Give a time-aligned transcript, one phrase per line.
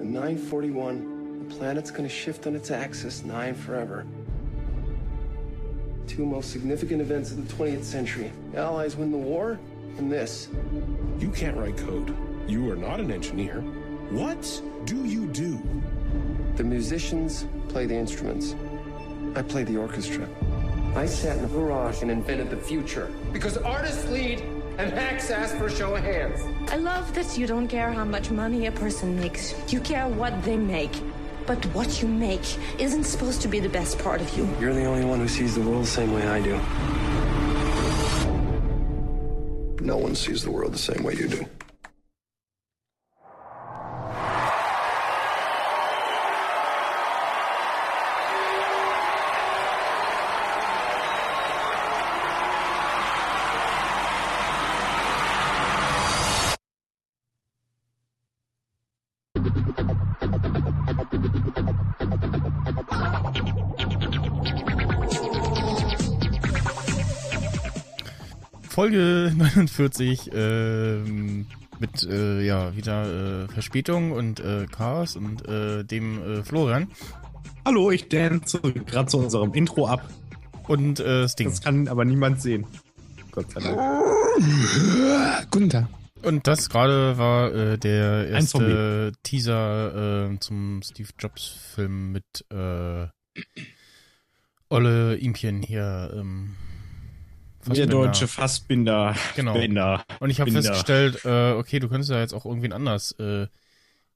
[0.00, 4.06] At 941, the planet's gonna shift on its axis, nine forever.
[6.06, 8.32] Two most significant events of the 20th century.
[8.52, 9.58] The Allies win the war,
[9.98, 10.48] and this.
[11.18, 12.16] You can't write code.
[12.48, 13.60] You are not an engineer.
[14.10, 15.60] What do you do?
[16.56, 18.54] The musicians play the instruments.
[19.34, 20.28] I play the orchestra.
[20.96, 23.12] I sat in a garage and invented the future.
[23.32, 24.42] Because artists lead
[24.78, 26.40] and hacks ask for a show of hands.
[26.70, 29.54] I love that you don't care how much money a person makes.
[29.72, 30.92] You care what they make.
[31.46, 32.46] But what you make
[32.78, 34.48] isn't supposed to be the best part of you.
[34.60, 36.54] You're the only one who sees the world the same way I do.
[39.84, 41.46] No one sees the world the same way you do.
[68.88, 71.44] Folge 49 ähm,
[71.78, 76.88] mit äh, ja wieder äh, Verspätung und äh, Chaos und äh, dem äh, Florian
[77.66, 80.08] Hallo, ich dance gerade zu unserem Intro ab.
[80.68, 81.50] und äh, Sting.
[81.50, 82.66] Das kann aber niemand sehen.
[83.30, 83.78] Gott sei Dank.
[85.50, 85.88] Guten Tag.
[86.22, 93.06] Und das gerade war äh, der erste Teaser äh, zum Steve Jobs Film mit äh,
[94.70, 96.10] Olle Impien hier.
[96.16, 96.56] Ähm,
[97.74, 98.06] Der Fassbinder.
[98.06, 99.16] deutsche Fassbinder.
[99.36, 99.54] Genau.
[99.54, 100.04] Bender.
[100.20, 100.62] Und ich habe Binder.
[100.62, 103.46] festgestellt, äh, okay, du könntest ja jetzt auch irgendwen anders äh,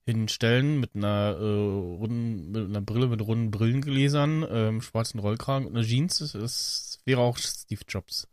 [0.04, 5.76] hinstellen mit einer äh, runden, mit einer Brille mit runden Brillengläsern, ähm, schwarzen Rollkragen und
[5.76, 6.18] einer Jeans.
[6.18, 8.28] Das, das wäre auch Steve Jobs.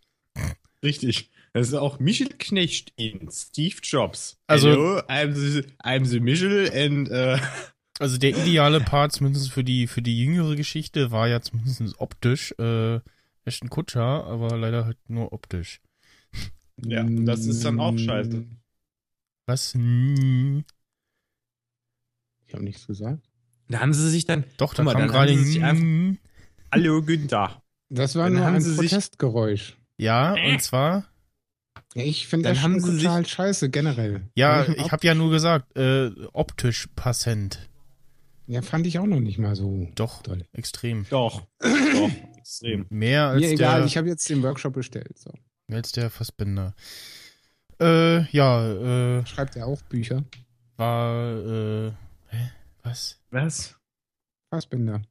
[0.84, 1.30] Richtig.
[1.54, 4.38] Das ist auch Michel Knecht in Steve Jobs.
[4.48, 7.38] Also- Hello, I'm the, I'm the Michel and äh,
[8.00, 12.54] Also der ideale Part, zumindest für die für die jüngere Geschichte, war ja zumindest optisch
[12.58, 13.00] äh,
[13.46, 15.82] Ashton Kutscher, aber leider halt nur optisch.
[16.84, 18.46] Ja, das ist dann auch scheiße.
[19.48, 19.74] Was?
[19.74, 20.64] Hm.
[22.46, 23.28] Ich habe nichts gesagt.
[23.68, 24.44] da haben sie sich dann.
[24.58, 25.32] Doch, da mal, kam dann gerade.
[25.34, 26.18] haben sie sich einfach- Hm.
[26.72, 27.62] Hallo Günther.
[27.90, 29.78] Das war Dann nur haben ein sie sich- Protestgeräusch.
[29.98, 31.06] Ja, und zwar
[31.96, 34.30] Ja, ich finde Dann das haben schon sie total scheiße, generell.
[34.36, 37.68] Ja, Fand ich habe ja nur gesagt, äh, optisch passend.
[38.48, 40.46] Ja, fand ich auch noch nicht mal so Doch, toll.
[40.54, 41.06] extrem.
[41.10, 41.48] Doch.
[41.60, 42.12] Doch.
[42.50, 42.86] Extrem.
[42.90, 45.18] Mehr als Mir egal, der, ich habe jetzt den Workshop bestellt.
[45.18, 45.32] So.
[45.68, 46.74] mehr als der Fassbinder.
[47.80, 50.24] Äh, ja, äh, Schreibt er auch Bücher?
[50.78, 51.92] war, äh,
[52.30, 52.52] hä?
[52.84, 53.20] Was?
[53.32, 53.76] Was?
[54.50, 55.02] Fassbinder.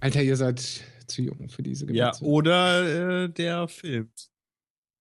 [0.00, 0.60] Alter, ihr seid
[1.06, 2.24] zu jung für diese Ja, Gewürze.
[2.24, 4.28] oder äh, der filmt.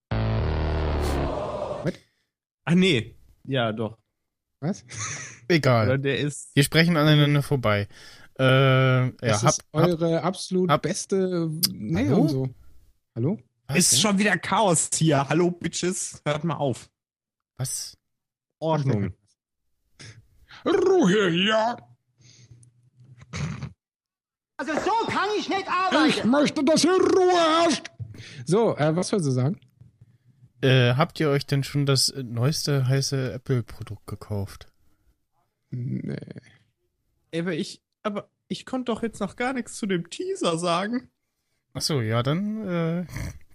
[0.10, 1.94] Was?
[2.66, 3.16] Ach nee.
[3.44, 3.98] Ja, doch.
[4.62, 4.84] Was?
[4.84, 6.00] Oder Egal.
[6.00, 6.56] der ist.
[6.56, 7.88] Wir sprechen aneinander vorbei.
[8.40, 12.22] Äh, ja, Das hab, ist hab, eure absolut hab- beste Nee Hallo?
[12.22, 12.50] und so.
[13.16, 13.40] Hallo?
[13.68, 15.28] was, Ist schon wieder Chaos hier.
[15.30, 16.22] Hallo, Bitches.
[16.26, 16.90] Hört mal auf.
[17.58, 17.98] was?
[18.60, 19.14] Ordnung.
[20.66, 21.76] Ruhe, ja!
[24.58, 26.30] Also so kann ich nicht Ich arbeiten.
[26.30, 27.88] möchte, dass hier Ruhe herrscht!
[28.46, 29.60] So, äh, was sollst du sagen?
[30.62, 34.68] Äh, habt ihr euch denn schon das neueste heiße Apple-Produkt gekauft?
[35.72, 36.16] Nee.
[37.36, 41.10] Aber ich, aber ich konnte doch jetzt noch gar nichts zu dem Teaser sagen.
[41.74, 43.06] Ach so, ja, dann äh,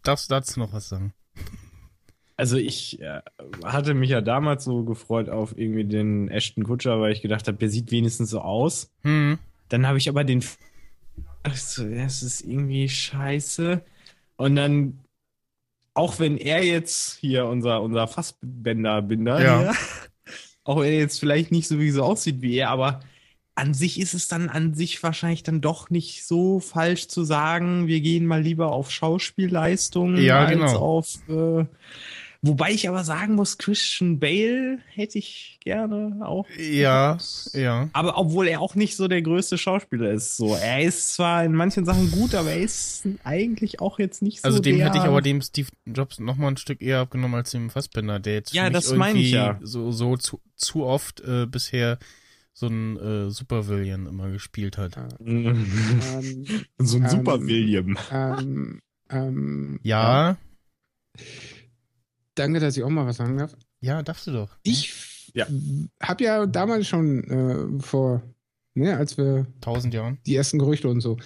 [0.02, 1.12] darfst du dazu noch was sagen.
[2.36, 3.20] Also ich äh,
[3.64, 7.58] hatte mich ja damals so gefreut auf irgendwie den Ashton Kutscher, weil ich gedacht habe,
[7.58, 8.90] der sieht wenigstens so aus.
[9.02, 9.38] Hm.
[9.68, 10.44] Dann habe ich aber den
[11.42, 13.82] Ach so, das ist irgendwie scheiße.
[14.36, 15.00] Und dann
[15.94, 19.58] auch wenn er jetzt hier unser unser Fassbänder Binder Ja.
[19.60, 19.74] hier,
[20.64, 23.00] auch wenn er jetzt vielleicht nicht so wie so aussieht wie er, aber
[23.58, 27.88] an sich ist es dann an sich wahrscheinlich dann doch nicht so falsch zu sagen,
[27.88, 30.78] wir gehen mal lieber auf Schauspielleistung Ja, als genau.
[30.78, 31.64] auf äh,
[32.40, 36.46] Wobei ich aber sagen muss, Christian Bale hätte ich gerne auch.
[36.56, 37.18] Ja,
[37.52, 37.90] ja.
[37.92, 40.54] Aber obwohl er auch nicht so der größte Schauspieler ist, so.
[40.54, 44.46] Er ist zwar in manchen Sachen gut, aber er ist eigentlich auch jetzt nicht so
[44.46, 47.34] Also dem der, hätte ich aber dem Steve Jobs noch mal ein Stück eher abgenommen
[47.34, 49.58] als dem Fassbender, der jetzt Ja, das meine ich irgendwie ja.
[49.60, 51.98] so, so zu, zu oft äh, bisher
[52.58, 54.96] so ein äh, Supervillain immer gespielt hat.
[55.20, 55.54] Ähm,
[56.78, 57.96] so ein Ähm, Super William.
[58.10, 60.36] ähm, ähm, Ja,
[62.34, 63.54] Danke, dass ich auch mal was sagen darf.
[63.80, 64.56] ja, darfst du doch.
[64.62, 65.46] Ich Ja.
[66.02, 68.22] habe ja damals schon äh, vor,
[68.74, 70.18] ne, als wir Tausend Jahren.
[70.26, 71.16] die ersten Gerüchte und so,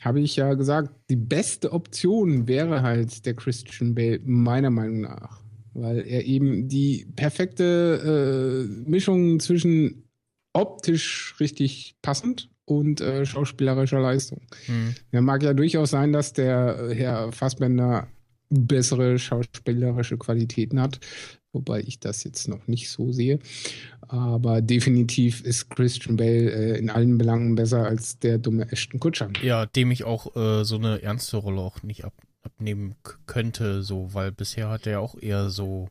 [0.00, 5.40] habe ich ja gesagt, die beste Option wäre halt der Christian Bale, meiner Meinung nach.
[5.72, 10.03] weil er eben die perfekte äh, Mischung zwischen
[10.54, 14.40] optisch richtig passend und äh, schauspielerischer Leistung.
[14.66, 14.94] Hm.
[15.12, 18.08] Ja, mag ja durchaus sein, dass der Herr Fassbender
[18.48, 21.00] bessere schauspielerische Qualitäten hat,
[21.52, 23.38] wobei ich das jetzt noch nicht so sehe.
[24.08, 29.30] Aber definitiv ist Christian Bale äh, in allen Belangen besser als der dumme Ashton Kutscher.
[29.42, 32.94] Ja, dem ich auch äh, so eine ernste Rolle auch nicht ab, abnehmen
[33.26, 35.88] könnte, so, weil bisher hat er auch eher so,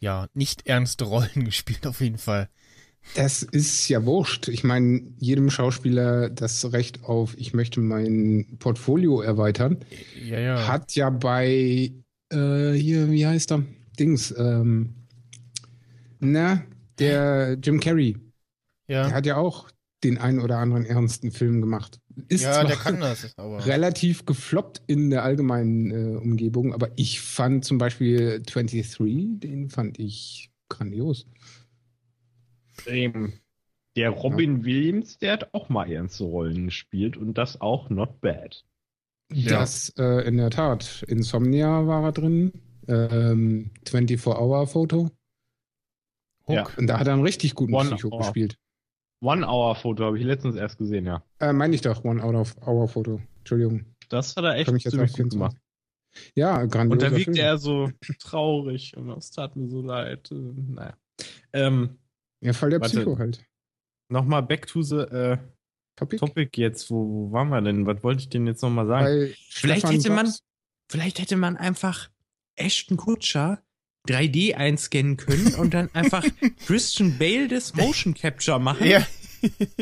[0.00, 2.48] ja, nicht ernste Rollen gespielt, auf jeden Fall.
[3.14, 4.48] Das ist ja wurscht.
[4.48, 9.78] Ich meine, jedem Schauspieler das Recht auf, ich möchte mein Portfolio erweitern,
[10.24, 10.68] Ja, ja.
[10.68, 11.92] hat ja bei,
[12.32, 13.62] äh, hier, wie heißt er?
[13.98, 14.94] Dings, ähm,
[16.18, 16.62] na,
[16.98, 18.16] der Jim Carrey.
[18.88, 19.06] ja.
[19.06, 19.68] Der hat ja auch
[20.02, 21.98] den einen oder anderen ernsten Film gemacht.
[22.28, 23.64] Ist ja, der kann das, aber.
[23.66, 29.98] relativ gefloppt in der allgemeinen äh, Umgebung, aber ich fand zum Beispiel 23, den fand
[29.98, 31.26] ich grandios.
[32.86, 33.34] Ähm,
[33.96, 38.64] der Robin Williams, der hat auch mal ernste Rollen gespielt und das auch not bad.
[39.32, 39.60] Ja.
[39.60, 41.04] Das äh, in der Tat.
[41.08, 42.52] Insomnia war er drin.
[42.88, 45.10] Ähm, 24-Hour-Foto.
[46.46, 46.54] Hook.
[46.54, 46.66] Ja.
[46.76, 48.18] Und da hat er einen richtig guten One Psycho Hour.
[48.18, 48.58] gespielt.
[49.22, 51.22] One-Hour-Foto habe ich letztens erst gesehen, ja.
[51.38, 53.20] Äh, meine ich doch, One-Hour-Foto.
[53.38, 53.86] Entschuldigung.
[54.10, 54.84] Das hat er echt ziemlich
[55.14, 55.56] gut gemacht.
[55.56, 55.60] 24.
[56.34, 56.92] Ja, grandios.
[56.92, 57.90] Und da wirkte er so
[58.20, 60.30] traurig und es tat mir so leid.
[60.30, 60.94] Äh, Naja.
[61.52, 61.98] Ähm,
[62.44, 62.96] Ja, voll der Warte.
[62.98, 63.44] Psycho halt.
[64.08, 65.38] Nochmal back to the äh,
[65.96, 66.18] Topic.
[66.18, 66.90] topic jetzt.
[66.90, 66.96] Wo,
[67.28, 67.86] wo waren wir denn?
[67.86, 69.06] Was wollte ich denn jetzt nochmal sagen?
[69.06, 70.34] Weil Vielleicht Stefan hätte man-
[70.90, 72.10] Vielleicht hätte man einfach
[72.56, 73.62] Ashton Kutscher
[74.06, 76.22] 3D einscannen können und dann einfach
[76.66, 78.86] Christian Bale das Motion Capture machen.
[78.86, 79.06] Ja.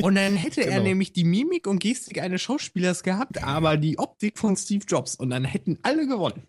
[0.00, 0.82] Und dann hätte er Genau.
[0.84, 5.16] nämlich die Mimik und Gestik eines Schauspielers gehabt, aber die Optik von Steve Jobs.
[5.16, 6.46] Und dann hätten alle gewonnen.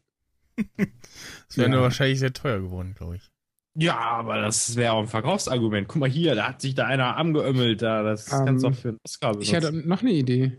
[0.78, 1.76] Das wäre Ja.
[1.76, 3.32] nur wahrscheinlich sehr teuer geworden, glaube ich.
[3.76, 5.88] Ja, aber das wäre auch ein Verkaufsargument.
[5.88, 7.82] Guck mal hier, da hat sich da einer angeömmelt.
[7.82, 9.44] Da, das Ähm, kannst du auch für einen Oscar benutzen.
[9.48, 10.52] Ich hätte noch eine Idee.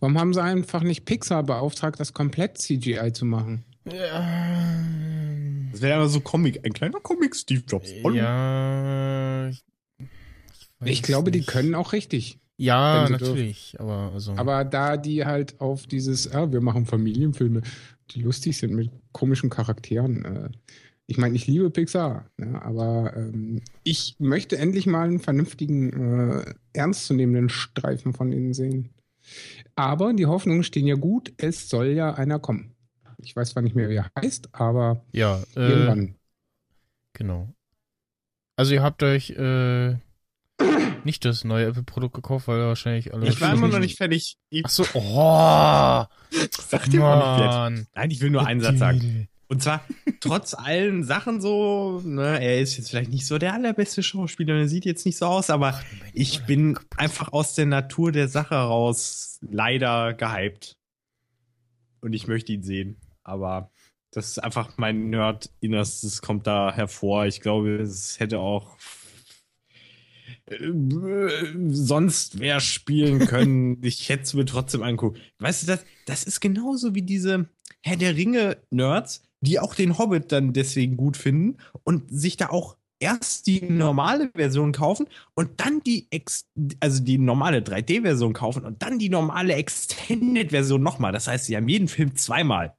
[0.00, 3.64] Warum haben sie einfach nicht Pixar beauftragt, das komplett CGI zu machen?
[5.72, 7.90] das wäre aber so Comic, ein kleiner Comic Steve Jobs.
[8.04, 8.14] Hallo.
[8.14, 9.48] Ja.
[9.48, 9.64] Ich,
[10.84, 11.48] Ich glaube, die nicht.
[11.48, 12.38] können auch richtig.
[12.58, 13.76] Ja, natürlich.
[13.78, 14.34] Aber also.
[14.36, 17.62] Aber da die halt auf dieses, ah, wir machen Familienfilme,
[18.10, 20.24] die lustig sind mit komischen Charakteren.
[20.24, 20.50] Äh,
[21.10, 26.54] ich meine, ich liebe Pixar, ne, aber ähm, ich möchte endlich mal einen vernünftigen, äh,
[26.74, 28.90] ernstzunehmenden Streifen von ihnen sehen.
[29.74, 32.74] Aber die Hoffnungen stehen ja gut, es soll ja einer kommen.
[33.16, 36.14] Ich weiß zwar nicht mehr, wie er heißt, aber ja, äh, irgendwann.
[37.14, 37.54] genau.
[38.56, 39.96] Also ihr habt euch äh,
[41.04, 43.28] nicht das neue Apple-Produkt gekauft, weil wahrscheinlich alle.
[43.28, 44.36] Ich war immer noch nicht fertig.
[44.50, 46.04] Ich Ach so, oh,
[46.50, 47.88] sag dir mal nicht.
[47.94, 49.28] Nein, ich will nur einen Satz sagen.
[49.48, 49.82] Und zwar,
[50.20, 54.68] trotz allen Sachen so, ne, er ist jetzt vielleicht nicht so der allerbeste Schauspieler, er
[54.68, 55.80] sieht jetzt nicht so aus, aber
[56.12, 60.76] ich bin einfach aus der Natur der Sache raus leider gehypt.
[62.00, 63.00] Und ich möchte ihn sehen.
[63.24, 63.70] Aber
[64.12, 67.26] das ist einfach mein Nerd-Innerstes kommt da hervor.
[67.26, 68.76] Ich glaube, es hätte auch
[71.70, 73.82] sonst wer spielen können.
[73.82, 75.20] ich hätte es mir trotzdem angucken.
[75.38, 77.48] Weißt du, das, das ist genauso wie diese
[77.82, 82.76] Herr der Ringe-Nerds, die auch den Hobbit dann deswegen gut finden und sich da auch
[83.00, 86.48] erst die normale Version kaufen und dann die Ex
[86.80, 91.12] also die normale 3D-Version kaufen und dann die normale Extended-Version nochmal.
[91.12, 92.76] Das heißt, sie haben jeden Film zweimal.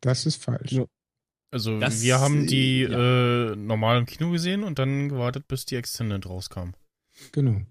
[0.00, 0.72] Das ist falsch.
[0.72, 0.84] Ja.
[1.50, 5.64] Also Das, wir haben die äh, äh, normal im Kino gesehen und dann gewartet, bis
[5.64, 6.72] die Extended rauskam.
[7.32, 7.62] Genau.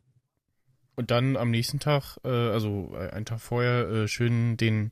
[0.95, 4.91] Und dann am nächsten Tag, äh, also äh, einen Tag vorher, äh, schön den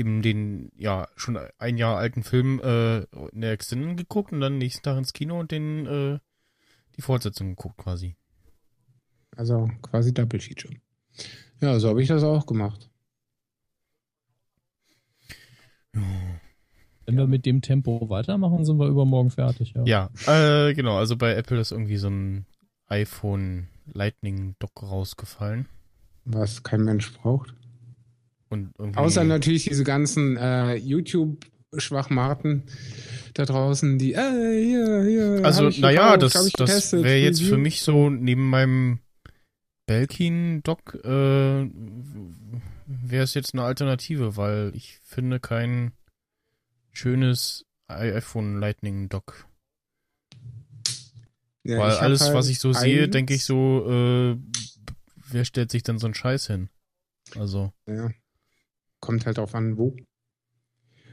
[0.00, 3.02] eben den, ja, schon ein Jahr alten Film äh,
[3.32, 6.18] in der Extended geguckt und dann nächsten Tag ins Kino und den äh,
[6.96, 8.16] die Fortsetzung geguckt quasi.
[9.36, 10.74] Also quasi Double Feature.
[11.60, 12.90] Ja, so habe ich das auch gemacht.
[15.92, 19.74] Wenn wir mit dem Tempo weitermachen, sind wir übermorgen fertig.
[19.74, 20.10] Ja.
[20.26, 22.46] Ja, äh, genau, also bei Apple ist irgendwie so ein
[22.86, 25.66] iPhone Lightning Dock rausgefallen.
[26.24, 27.54] Was kein Mensch braucht.
[28.50, 32.64] Und irgendwie, Außer natürlich diese ganzen äh, YouTube-Schwachmarten
[33.34, 35.44] da draußen, die, äh, hier, hier.
[35.44, 38.98] Also, naja, das, das wäre jetzt für mich so neben meinem
[39.86, 41.70] Belkin-Dock äh,
[42.86, 45.92] wäre es jetzt eine Alternative, weil ich finde kein
[46.92, 49.46] schönes iPhone Lightning Dock.
[51.62, 54.36] Ja, weil alles, halt was ich so sehe, denke ich so, äh,
[55.28, 56.68] wer stellt sich denn so einen Scheiß hin?
[57.36, 58.10] Also, Ja.
[59.10, 59.96] Kommt halt drauf an, wo.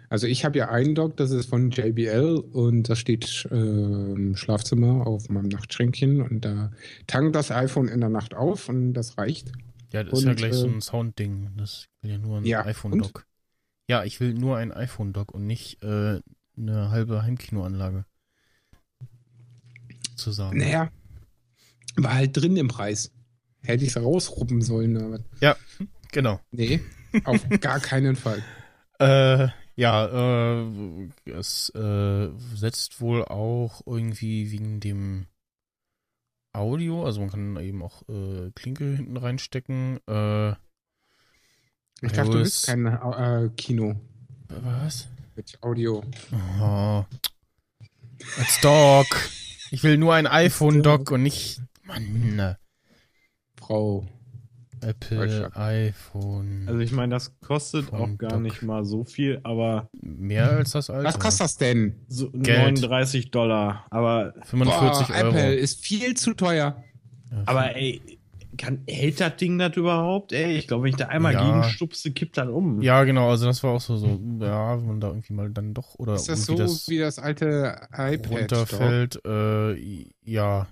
[0.07, 4.35] Also ich habe ja einen Dock, das ist von JBL und das steht äh, im
[4.35, 6.71] Schlafzimmer auf meinem Nachtschränkchen und da
[7.07, 9.51] tankt das iPhone in der Nacht auf und das reicht.
[9.91, 11.49] Ja, das ist ja Und, gleich so äh, ein Soundding.
[11.57, 13.25] Das will ja nur ein Ja, iPhone-Dock.
[13.89, 16.19] Ja, ich will nur ein iPhone-Dock und nicht äh,
[16.55, 18.05] eine halbe Heimkinoanlage.
[20.15, 20.59] Zu sagen.
[20.59, 20.91] Naja,
[21.95, 23.11] war halt drin im Preis.
[23.63, 24.97] Hätte ich es rausruppen sollen.
[24.97, 25.55] Aber Ja,
[26.11, 26.39] genau.
[26.51, 26.79] nee,
[27.23, 28.43] auf gar keinen Fall.
[28.99, 35.27] Äh, ja, äh, es äh, setzt wohl auch irgendwie wegen dem
[36.51, 39.99] Audio, also man kann eben auch äh, Klinke hinten reinstecken.
[40.07, 40.53] Äh,
[42.01, 44.01] Ich dachte, du bist kein äh, Kino
[44.49, 45.09] Was?
[45.35, 46.03] mit Audio.
[46.59, 47.05] Oh.
[48.39, 49.29] Als Dock.
[49.69, 51.61] Ich will nur ein iPhone-Dock und nicht.
[51.83, 52.55] Mann.
[53.59, 54.07] Frau.
[54.81, 56.65] Apple, iPhone.
[56.67, 58.41] Also ich meine, das kostet auch gar Dock.
[58.41, 61.05] nicht mal so viel, aber Mehr als das alte.
[61.05, 61.95] Was kostet das denn?
[62.07, 62.81] so Geld.
[62.81, 63.85] 39 Dollar.
[63.89, 65.27] Aber, 45 Boah, Euro.
[65.29, 66.83] Apple ist viel zu teuer.
[67.31, 68.01] Ja, aber ey,
[68.57, 70.31] kann, hält das Ding das überhaupt?
[70.31, 71.45] Ey, ich glaube, wenn ich da einmal Ja.
[71.45, 72.81] gegenstupse, kippt das um.
[72.81, 75.73] Ja, genau, also das war auch so, so, ja, wenn man da irgendwie mal dann
[75.73, 78.31] doch oder Ist das so das wie das alte iPad?
[78.31, 80.67] runterfällt, äh, ja.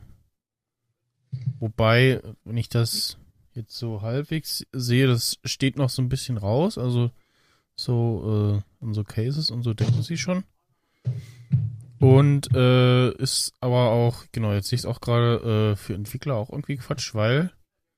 [1.59, 3.17] Wobei, wenn ich das
[3.55, 7.11] jetzt so halbwegs sehe, das steht noch so ein bisschen raus, also
[7.75, 10.43] so äh, in so Cases und so denken sie schon.
[11.99, 16.35] Und äh, ist aber auch, genau, jetzt sehe ich es auch gerade äh, für Entwickler
[16.35, 17.51] auch irgendwie Quatsch, weil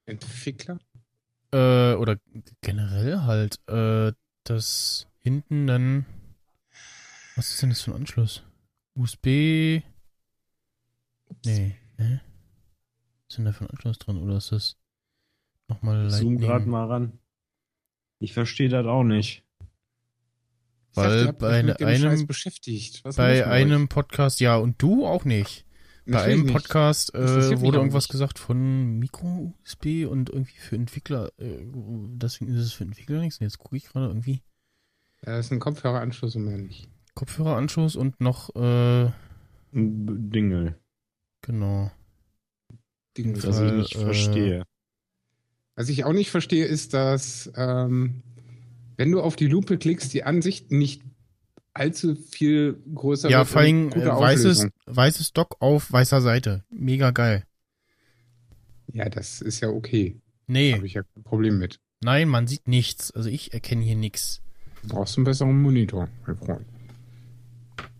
[0.06, 0.80] Entwickler?
[1.52, 2.18] äh, oder
[2.62, 6.06] generell halt, äh, das hinten dann.
[7.36, 8.44] Was ist denn das für ein Anschluss?
[8.96, 9.82] USB.
[11.46, 12.20] Nee, hä?
[13.26, 14.18] Was ist denn da für ein Anschluss drin?
[14.18, 14.78] Oder ist das
[15.68, 17.20] nochmal Zoom gerade mal ran.
[18.20, 19.44] Ich verstehe das auch nicht.
[20.90, 23.04] Ich dachte, Weil euch bei mit dem einem- Scheiß beschäftigt.
[23.04, 25.66] Was ist Bei einem Podcast, ja, und du auch nicht.
[26.08, 26.14] euch?
[26.14, 26.54] Bei einem nicht.
[26.54, 28.12] Podcast äh, wurde irgendwas nicht.
[28.12, 31.32] gesagt von Micro-USB und irgendwie für Entwickler.
[31.38, 31.66] Äh,
[32.14, 33.40] deswegen ist es für Entwickler nichts.
[33.40, 34.42] Und Jetzt gucke ich gerade irgendwie.
[35.22, 36.88] Da ist ein Kopfhöreranschluss und mehr nicht.
[37.14, 39.12] Kopfhöreranschluss und noch, äh,
[39.74, 40.80] Dingel,
[41.42, 41.92] genau.
[43.18, 43.34] Ding.
[43.34, 44.64] Das- das ich nicht äh, verstehe.
[45.78, 48.24] Was ich auch nicht verstehe, ist, dass ähm,
[48.98, 51.04] wenn du auf die Lupe klickst, die Ansicht nicht
[51.74, 56.64] allzu viel größer Ja, wird vor und allem äh, weißes, weißes Dock auf weißer Seite.
[56.72, 57.44] Mega geil.
[58.92, 60.20] Ja, das ist ja okay.
[60.48, 61.80] Nee, Habe ich ja kein Problem mit.
[62.02, 63.12] nein, man sieht nichts.
[63.12, 64.42] Also ich erkenne hier nichts.
[64.82, 66.66] Du brauchst einen besseren Monitor, mein Freund.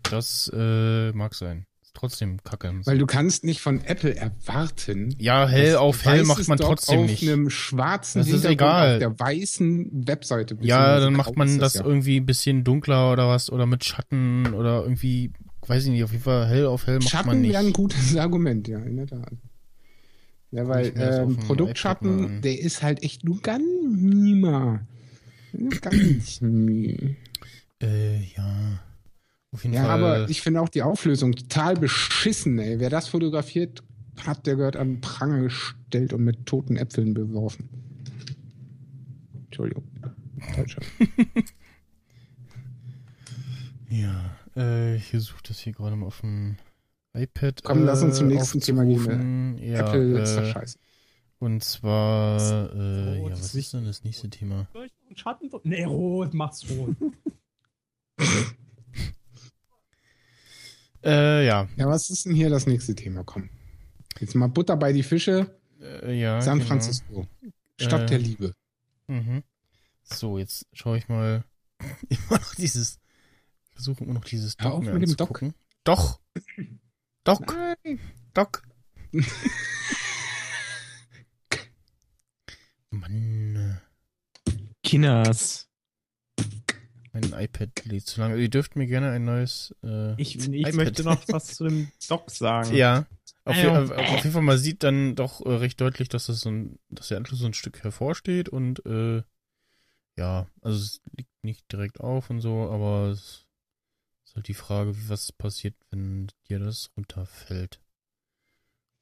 [0.02, 1.64] Das äh, mag sein.
[1.88, 2.72] Ist trotzdem kacke.
[2.84, 5.14] Weil du kannst nicht von Apple erwarten.
[5.18, 7.22] ja, hell dass auf hell macht man trotzdem auf nicht.
[7.22, 8.94] einem schwarzen Das ist egal.
[8.94, 10.56] auf der weißen Webseite.
[10.60, 11.84] Ja, dann macht man ist das ja.
[11.84, 15.32] irgendwie ein bisschen dunkler oder was oder mit Schatten oder irgendwie,
[15.66, 17.52] weiß ich nicht, auf jeden Fall hell auf hell macht man Schatten nicht.
[17.52, 19.32] wäre ein gutes Argument, ja, in der Tat.
[20.50, 23.62] Ja, weil das auf ähm, Produktschatten, der ist halt echt nur ganz.
[23.64, 24.80] Nur
[25.80, 27.16] Ganz mi-
[27.82, 28.80] Äh, ja.
[29.52, 29.90] Auf jeden Ja, Fall.
[30.02, 32.80] aber ich finde auch die Auflösung total beschissen, ey.
[32.80, 33.82] Wer das fotografiert
[34.26, 37.68] hat, der gehört an den Pranger gestellt und mit toten Äpfeln beworfen.
[39.46, 39.84] Entschuldigung.
[40.56, 40.82] Deutscher.
[43.90, 46.56] Ja, äh, ich versuche das hier gerade mal auf dem
[47.14, 47.62] iPad.
[47.64, 49.56] Komm, lass uns zum äh, nächsten Thema gehen.
[49.58, 50.78] Ja, Apple ist doch äh, scheiße.
[51.38, 52.38] Und zwar,
[52.74, 54.68] äh, Rot ja, was ist denn das nächste Thema?
[55.14, 55.48] Schatten?
[55.62, 56.96] Nee, rot, mach's rot.
[61.04, 61.68] Äh, ja.
[61.76, 63.24] Ja, was ist denn hier das nächste Thema?
[63.24, 63.48] Komm.
[64.18, 65.58] Jetzt mal Butter bei die Fische.
[65.80, 66.40] Äh, ja.
[66.40, 66.68] San genau.
[66.68, 67.26] Francisco.
[67.80, 68.54] Stadt Äh, der Liebe.
[69.06, 69.42] Mhm.
[70.02, 71.44] So, jetzt schaue ich mal
[72.08, 72.98] immer noch dieses,
[73.72, 75.42] versuche immer noch dieses Hör auf mir mit dem Doc.
[75.84, 76.20] Doch.
[77.24, 77.56] Doc.
[77.84, 78.00] Nein.
[78.34, 78.62] Doc.
[82.90, 83.80] Mann,
[84.82, 85.67] Kinas.
[87.20, 88.36] Mein iPad lädt zu lange.
[88.36, 89.74] Ihr dürft mir gerne ein neues.
[89.82, 92.74] Äh, Ich, ich möchte noch was zu dem Dock sagen.
[92.74, 93.06] Ja.
[93.44, 93.82] Auf, je, Ja.
[93.82, 96.78] auf, auf jeden Fall, man sieht dann doch äh, recht deutlich, dass das so ein,
[96.90, 99.22] dass der Anschluss so ein Stück hervorsteht und äh,
[100.16, 103.46] ja, also es liegt nicht direkt auf und so, aber es
[104.26, 107.80] ist halt die Frage, was passiert, wenn dir das runterfällt.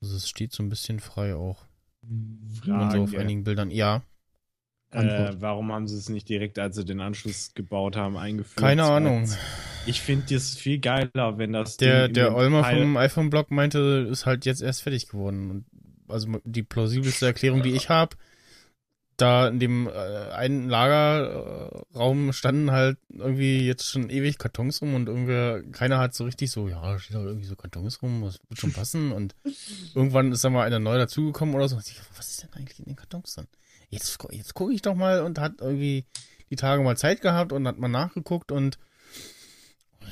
[0.02, 1.64] Also es steht so ein bisschen frei auch.
[2.02, 3.22] Man so auf Frage.
[3.22, 3.70] einigen Bildern.
[3.70, 4.02] Ja,
[4.92, 8.58] Äh, warum haben sie es nicht direkt, als sie den Anschluss gebaut haben, eingeführt?
[8.58, 9.28] keine Ahnung.
[9.86, 14.08] Ich finde das viel geiler, wenn das Der, Ding der Olmer Teil- vom iPhone-Blog meinte,
[14.10, 15.50] ist halt jetzt erst fertig geworden.
[15.50, 15.64] Und
[16.08, 18.16] also die plausibelste Erklärung, die ich habe,
[19.16, 19.90] da in dem äh,
[20.32, 26.24] einen Lagerraum standen halt irgendwie jetzt schon ewig Kartons rum und irgendwie keiner hat so
[26.24, 29.34] richtig so, ja, da stehen doch irgendwie so Kartons rum, das wird schon passen und
[29.94, 31.76] irgendwann ist da mal einer neu dazugekommen oder so.
[31.76, 33.46] Und ich, was ist denn eigentlich in den Kartons dann?
[33.88, 36.04] Jetzt, jetzt gucke ich doch mal und hat irgendwie
[36.50, 38.78] die Tage mal Zeit gehabt und hat mal nachgeguckt und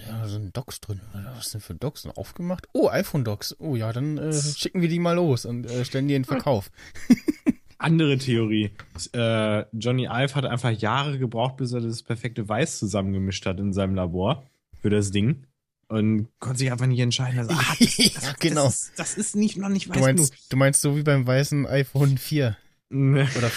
[0.08, 1.00] ja, da sind Docs drin.
[1.36, 2.04] Was sind für Docs?
[2.04, 2.66] Und aufgemacht?
[2.72, 3.56] Oh, iPhone-Docs.
[3.60, 6.70] Oh ja, dann äh, schicken wir die mal los und äh, stellen die in Verkauf.
[7.78, 8.70] Andere Theorie.
[9.12, 13.72] Äh, Johnny Ive hat einfach Jahre gebraucht, bis er das perfekte Weiß zusammengemischt hat in
[13.72, 14.44] seinem Labor
[14.80, 15.46] für das Ding.
[15.88, 17.38] Und konnte sich einfach nicht entscheiden.
[17.38, 18.64] Also, ah, das, das, Ja, genau.
[18.64, 21.26] Das, ist- das ist nicht noch nicht weiß Du meinst, du meinst so wie beim
[21.26, 22.56] weißen iPhone 4.
[22.94, 23.50] Oder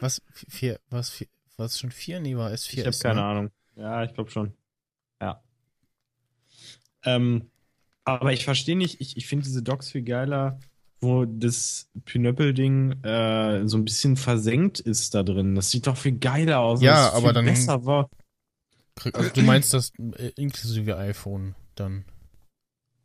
[0.00, 0.20] was?
[0.48, 0.80] 4?
[0.90, 1.10] Was?
[1.10, 2.20] Vier, was schon 4?
[2.20, 2.78] Nee, war S4.
[2.80, 3.50] Ich habe keine Ahnung.
[3.76, 4.52] Ja, ich glaube schon.
[5.22, 5.42] Ja.
[7.04, 7.50] Ähm,
[8.04, 10.58] aber ich verstehe nicht, ich, ich finde diese Docs viel geiler,
[11.00, 15.54] wo das Pinöppel-Ding äh, so ein bisschen versenkt ist da drin.
[15.54, 16.82] Das sieht doch viel geiler aus.
[16.82, 18.10] Ja, aber viel dann- Besser war.
[19.14, 22.04] Also du meinst das äh, inklusive iPhone dann?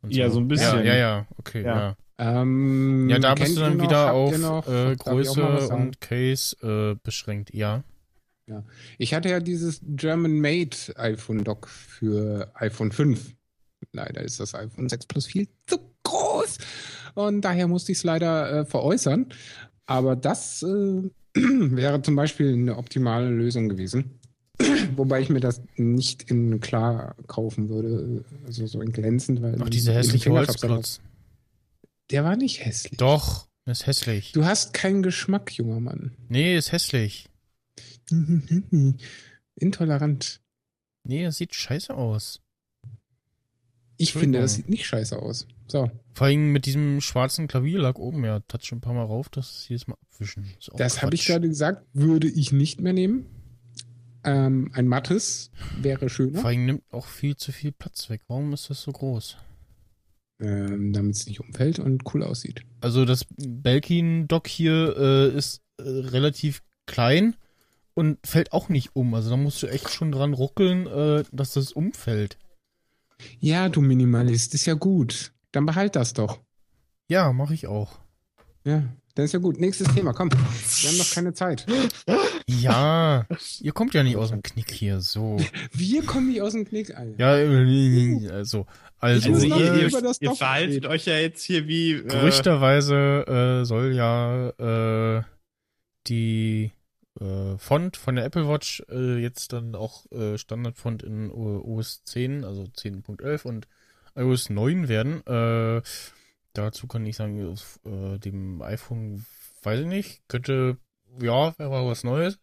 [0.02, 0.84] Und Ja, so ein bisschen.
[0.84, 1.26] Ja, ja, ja.
[1.38, 1.76] okay, ja.
[1.76, 1.96] Ja.
[2.18, 7.52] Ähm, Ja, da bist du dann wieder auf noch- äh, Größe und Case äh, beschränkt,
[7.52, 7.82] ja.
[8.98, 13.34] Ich hatte ja dieses German-Made iPhone-Dock für iPhone 5.
[13.92, 16.58] Leider ist das iPhone 6 Plus viel zu groß.
[17.14, 19.26] Und daher musste ich es leider äh, veräußern.
[19.86, 20.66] Aber das äh,
[21.34, 24.20] wäre zum Beispiel eine optimale Lösung gewesen.
[24.96, 29.60] Wobei ich mir das nicht in klar kaufen würde, also so in glänzend, weil.
[29.60, 31.00] Auch dieser die hässliche Holzklotz.
[32.10, 32.96] Der war nicht hässlich.
[32.98, 34.32] Doch, ist hässlich.
[34.32, 36.16] Du hast keinen Geschmack, junger Mann.
[36.28, 37.28] Nee, ist hässlich.
[39.56, 40.40] Intolerant.
[41.04, 42.40] Nee, das sieht scheiße aus.
[43.98, 45.46] Ich finde, das sieht nicht scheiße aus.
[45.68, 49.28] So, Vor allem mit diesem schwarzen Klavierlack oben, ja, touch schon ein paar Mal rauf,
[49.28, 50.48] das jedes Mal abwischen.
[50.76, 53.26] Das habe ich gerade gesagt, würde ich nicht mehr nehmen.
[54.22, 58.22] Ähm, ein mattes wäre schöner, Vor allem nimmt auch viel zu viel Platz weg.
[58.28, 59.36] Warum ist das so groß?
[60.40, 62.62] Ähm, damit es nicht umfällt und cool aussieht.
[62.80, 67.36] Also das Belkin-Dock hier äh, ist äh, relativ klein
[67.94, 69.14] und fällt auch nicht um.
[69.14, 72.38] Also da musst du echt schon dran ruckeln, äh, dass das umfällt.
[73.40, 75.32] Ja, du Minimalist, ist ja gut.
[75.52, 76.40] Dann behalt das doch.
[77.08, 77.98] Ja, mache ich auch.
[78.64, 78.82] Ja,
[79.16, 79.58] dann ist ja gut.
[79.58, 80.30] Nächstes Thema, komm.
[80.30, 81.66] Wir haben noch keine Zeit.
[82.46, 83.26] Ja,
[83.60, 85.38] ihr kommt ja nicht aus dem Knick hier, so.
[85.72, 87.18] Wir kommen nicht aus dem Knick, Alter.
[87.18, 88.66] Ja, äh, also,
[88.98, 90.86] also, Also ihr, ihr, das ihr verhaltet reden.
[90.86, 91.92] euch ja jetzt hier wie.
[91.92, 94.50] Äh, gerüchterweise äh, soll ja
[95.18, 95.22] äh,
[96.06, 96.72] die
[97.18, 102.44] äh, Font von der Apple Watch äh, jetzt dann auch äh, Standardfont in OS 10,
[102.44, 103.66] also 10.11 und
[104.14, 105.26] iOS 9 werden.
[105.26, 105.80] Äh,
[106.56, 109.24] dazu kann ich sagen, auf äh, dem iPhone,
[109.62, 110.76] weiß ich nicht, könnte,
[111.20, 112.38] ja, wäre mal was Neues.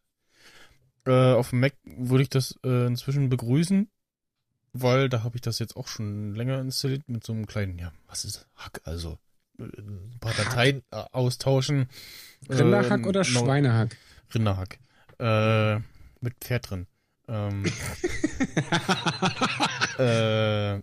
[1.05, 3.89] Äh, auf dem Mac würde ich das äh, inzwischen begrüßen,
[4.73, 7.91] weil da habe ich das jetzt auch schon länger installiert mit so einem kleinen, ja,
[8.07, 9.19] was ist Hack, also
[9.59, 11.87] äh, ein paar Dateien äh, austauschen.
[12.49, 13.97] Rinderhack Äh, oder no- Schweinehack?
[14.33, 14.79] Rinderhack.
[15.19, 15.75] Äh,
[16.21, 16.87] mit Pferd drin.
[17.27, 17.65] Ähm,
[19.97, 20.75] äh,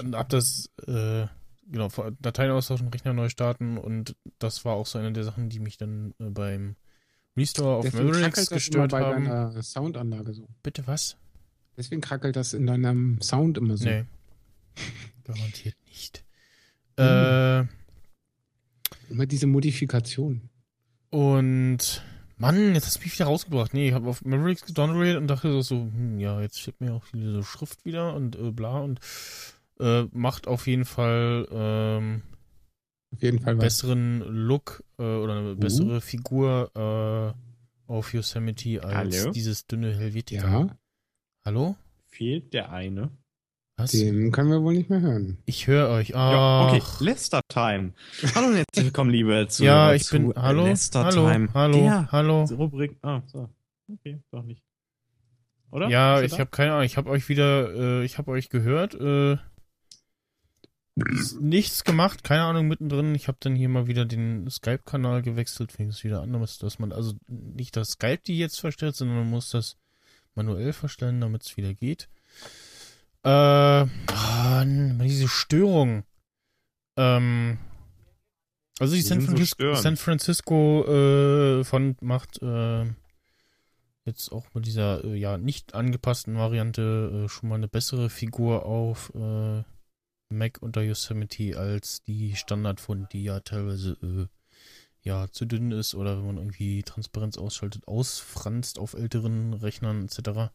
[0.00, 1.26] und hab das, äh,
[1.70, 1.88] genau,
[2.20, 5.76] Dateien austauschen, Rechner neu starten und das war auch so eine der Sachen, die mich
[5.76, 6.76] dann äh, beim
[7.36, 9.24] Restore auf Mavericks das immer gestört bei haben.
[9.24, 10.48] deiner Soundanlage so.
[10.62, 11.16] Bitte was?
[11.76, 13.84] Deswegen krackelt das in deinem Sound immer so.
[13.84, 14.04] Nee.
[15.24, 16.24] Garantiert nicht.
[16.98, 17.06] Hm.
[17.06, 17.66] Äh,
[19.08, 20.48] Immer diese Modifikation.
[21.10, 22.02] Und
[22.36, 23.72] Mann, jetzt hast du mich wieder rausgebracht.
[23.72, 26.92] Nee, ich habe auf Mavericks gedownloadet und dachte so, so hm, ja, jetzt steht mir
[26.92, 29.00] auch diese Schrift wieder und äh, bla und
[29.80, 32.22] äh, macht auf jeden Fall ähm,
[33.12, 33.64] Auf jeden Fall was.
[33.64, 39.32] besseren Look äh, oder eine bessere Figur äh, auf Yosemite als Hallo?
[39.32, 40.46] dieses dünne Helvetica.
[40.60, 40.76] Ja,
[41.44, 41.76] Hallo?
[42.06, 43.10] Fehlt der eine.
[43.78, 43.90] Was?
[43.90, 45.36] den können wir wohl nicht mehr hören.
[45.44, 46.08] Ich höre euch.
[46.08, 46.80] Ja, okay.
[46.82, 47.00] Ach.
[47.02, 47.92] Lester Time.
[48.34, 49.74] Hallo und herzlich willkommen, liebe Zuhörer.
[49.90, 50.32] Ja, ich zu bin.
[50.34, 50.64] Hallo?
[50.64, 51.30] Lester Hallo?
[51.30, 51.48] Time.
[51.52, 51.76] Hallo?
[51.76, 52.44] Der Hallo?
[52.44, 52.96] Rubrik.
[53.02, 53.50] Ah, so.
[53.92, 54.62] Okay, doch nicht.
[55.70, 55.88] Oder?
[55.90, 56.84] Ja, ich habe keine Ahnung.
[56.84, 58.94] Ich habe euch wieder, äh, ich habe euch gehört.
[58.94, 59.36] Äh,
[60.96, 63.14] nichts gemacht, keine Ahnung mittendrin.
[63.14, 65.72] Ich habe dann hier mal wieder den Skype-Kanal gewechselt.
[65.72, 69.30] Fing es wieder an, dass man also nicht das Skype die jetzt verstellt, sondern man
[69.30, 69.76] muss das
[70.34, 72.08] manuell verstellen, damit es wieder geht.
[73.24, 76.04] Äh, ah, diese Störung.
[76.96, 77.58] Ähm,
[78.78, 79.74] also die Wir San, sind so.
[79.74, 82.84] San Francisco äh, Font macht äh,
[84.04, 88.64] jetzt auch mit dieser äh, ja nicht angepassten Variante äh, schon mal eine bessere Figur
[88.64, 89.62] auf äh,
[90.28, 94.26] Mac unter Yosemite als die Standardfont, die ja teilweise äh,
[95.02, 100.50] ja zu dünn ist oder wenn man irgendwie Transparenz ausschaltet, ausfranst auf älteren Rechnern etc.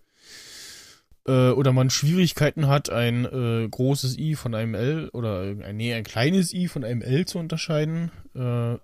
[1.25, 5.93] Äh, oder man Schwierigkeiten hat, ein äh, großes i von einem L oder ein, nee,
[5.93, 8.11] ein kleines i von einem L zu unterscheiden.
[8.35, 8.77] Äh,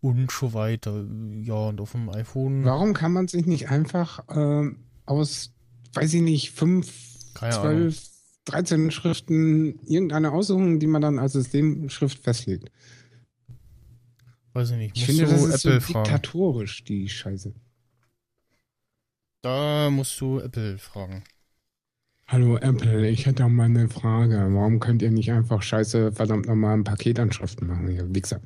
[0.00, 1.04] und so weiter.
[1.42, 2.64] Ja, und auf dem iPhone.
[2.64, 5.52] Warum kann man sich nicht einfach ähm, aus,
[5.94, 7.94] weiß ich nicht, 5, Keine Ahnung.
[8.48, 12.70] 12, 13 Schriften irgendeine aussuchen, die man dann als Systemschrift festlegt?
[14.52, 14.96] Weiß ich nicht.
[14.96, 16.04] Ich finde, das ist Apple so fragen.
[16.04, 17.54] diktatorisch, die Scheiße.
[19.42, 21.22] Da musst du Apple fragen.
[22.26, 24.36] Hallo Apple, ich hätte auch mal eine Frage.
[24.50, 28.42] Warum könnt ihr nicht einfach scheiße, verdammt nochmal ein Paketanschriften machen, ihr Wichser?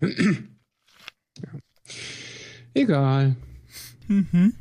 [0.00, 1.58] ja.
[2.72, 3.36] Egal.
[4.08, 4.54] Mhm.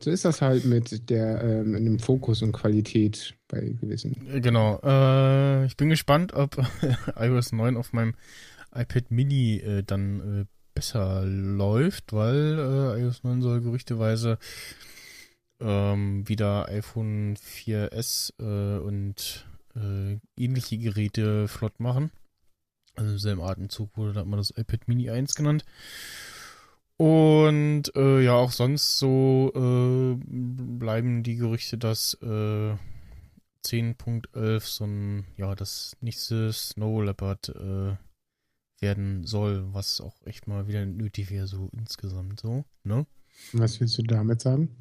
[0.00, 4.28] So ist das halt mit der ähm, mit dem Fokus und Qualität bei gewissen.
[4.28, 4.80] Äh, Genau.
[4.82, 6.56] Äh, ich bin gespannt, ob
[7.16, 8.14] iOS 9 auf meinem
[8.74, 14.38] iPad Mini äh, dann äh, besser läuft, weil äh, iOS 9 soll gerüchteweise
[15.60, 22.10] ähm, wieder iPhone 4S äh, und äh, ähnliche Geräte flott machen.
[22.96, 25.64] Also im selben Atemzug wurde da immer das iPad Mini 1 genannt.
[26.96, 32.76] Und äh, ja, auch sonst so äh, bleiben die Gerüchte, dass äh,
[33.64, 37.96] 10.11 so ein, ja, das nächste Snow Leopard äh,
[38.80, 43.06] werden soll, was auch echt mal wieder nötig wäre, so insgesamt so, ne?
[43.52, 44.76] Was willst du damit sagen?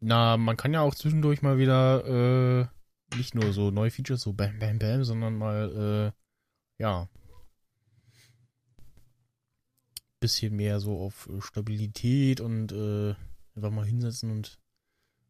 [0.00, 2.04] Na, man kann ja auch zwischendurch mal wieder
[3.12, 7.08] äh, nicht nur so neue Features, so bam, bam, bam, sondern mal, äh, ja,
[10.22, 13.14] bisschen mehr so auf äh, Stabilität und äh,
[13.54, 14.58] einfach mal hinsetzen und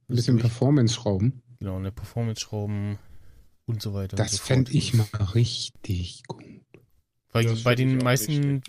[0.09, 1.43] Ein bisschen Performance schrauben.
[1.63, 2.99] Genau, eine Performance schrauben
[3.67, 4.17] und so weiter.
[4.17, 6.43] Das so fände ich mal richtig gut.
[7.31, 8.63] Weil Das bei den meisten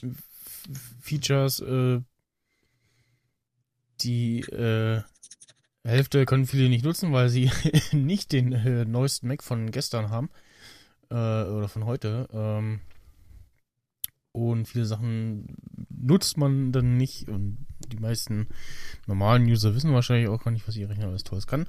[1.02, 2.02] Features, äh,
[4.02, 5.02] die äh,
[5.84, 7.50] Hälfte können viele nicht nutzen, weil sie
[7.94, 10.30] nicht den äh, neuesten Mac von gestern haben
[11.10, 12.30] äh, oder von heute.
[12.32, 12.82] Ähm,
[14.34, 15.48] und viele Sachen
[15.90, 18.48] nutzt man dann nicht und die meisten
[19.08, 21.66] normalen User wissen wahrscheinlich auch gar nicht, was ihr Rechner alles Tolles kann.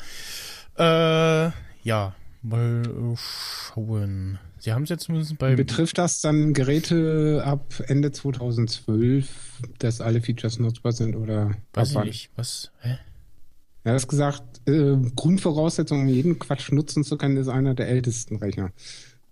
[0.76, 1.50] Äh,
[1.82, 4.38] ja, mal äh, schauen.
[4.58, 10.20] Sie haben es jetzt zumindest bei Betrifft das dann Geräte ab Ende 2012, dass alle
[10.20, 12.30] Features nutzbar sind oder Weiß ich nicht.
[12.36, 12.70] Was?
[12.80, 12.98] Hä?
[13.84, 18.36] Er hat gesagt, äh, Grundvoraussetzung, um jeden Quatsch nutzen zu können, ist einer der ältesten
[18.36, 18.72] Rechner.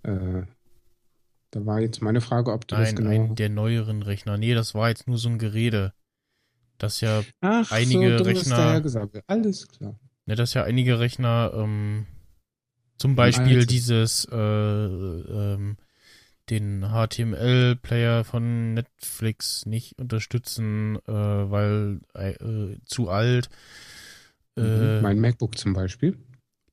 [0.03, 0.43] Äh,
[1.49, 3.09] da war jetzt meine Frage, ob du das Nein, genau.
[3.09, 4.37] ein der neueren Rechner.
[4.37, 5.93] Nee, das war jetzt nur so ein Gerede.
[6.83, 9.17] Das ja, Ach, einige so, Rechner- gesagt.
[9.27, 9.97] Alles klar.
[10.25, 12.05] ne, das ja einige Rechner, ähm,
[12.97, 13.67] zum Beispiel Einzelnen.
[13.67, 15.77] dieses, äh, ähm,
[16.49, 23.47] den HTML-Player von Netflix nicht unterstützen, äh, weil äh, zu alt.
[24.57, 25.01] Äh, Mhm.
[25.01, 26.17] mein MacBook zum Beispiel.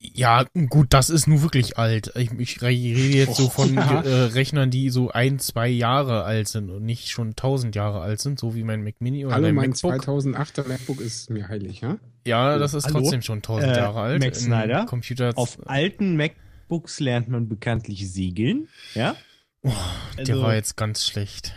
[0.03, 2.11] Ja, gut, das ist nun wirklich alt.
[2.15, 4.01] Ich, ich rede jetzt so Oh, von ja.
[4.01, 8.19] äh, Rechnern, die so ein, zwei Jahre alt sind und nicht schon tausend Jahre alt
[8.19, 10.03] sind, so wie mein Mac Mini oder Hallo, mein mein MacBook.
[10.03, 11.97] 2008er MacBook ist mir heilig, ja?
[12.25, 12.99] Ja, das ist Hallo?
[13.01, 14.23] trotzdem schon tausend Äh, Jahre alt.
[14.23, 18.69] Max In Snyder, Computer, Auf alten MacBooks lernt man bekanntlich segeln.
[18.95, 19.15] Ja?
[19.63, 19.71] der
[20.17, 21.53] Also- war jetzt ganz schlecht.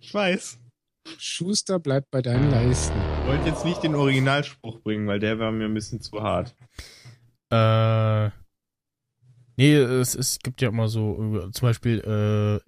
[0.00, 0.58] Ich weiß.
[1.18, 2.96] Schuster bleibt bei deinen Leisten.
[3.22, 6.54] Ich wollte jetzt nicht den Originalspruch bringen, weil der war mir ein bisschen zu hart.
[7.50, 8.30] Äh,
[9.56, 12.00] nee, es, es gibt ja immer so, äh, zum Beispiel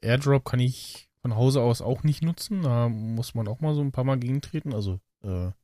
[0.03, 2.63] äh, AirDrop kann ich von Hause aus auch nicht nutzen.
[2.63, 4.73] Da muss man auch mal so ein paar Mal gegentreten.
[4.73, 5.55] Also äh, ein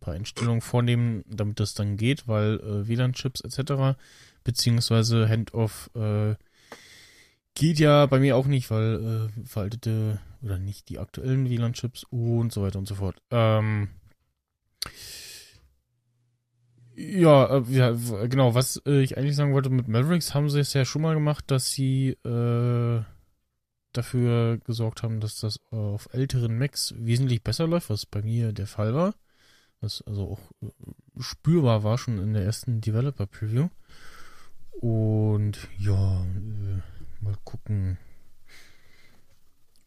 [0.00, 3.98] paar Einstellungen vornehmen, damit das dann geht, weil äh, WLAN-Chips etc.
[4.44, 6.34] beziehungsweise Handoff äh,
[7.54, 12.52] geht ja bei mir auch nicht, weil äh, veraltete oder nicht die aktuellen WLAN-Chips und
[12.52, 13.20] so weiter und so fort.
[13.30, 13.88] Ähm,
[16.94, 17.92] ja, äh, ja,
[18.26, 21.14] genau, was äh, ich eigentlich sagen wollte, mit Mavericks haben sie es ja schon mal
[21.14, 23.02] gemacht, dass sie äh,
[23.92, 28.66] dafür gesorgt haben, dass das auf älteren Macs wesentlich besser läuft, was bei mir der
[28.66, 29.14] Fall war.
[29.80, 30.70] Was also auch äh,
[31.22, 33.68] spürbar war schon in der ersten Developer Preview.
[34.72, 36.80] Und ja, äh,
[37.22, 37.98] mal gucken,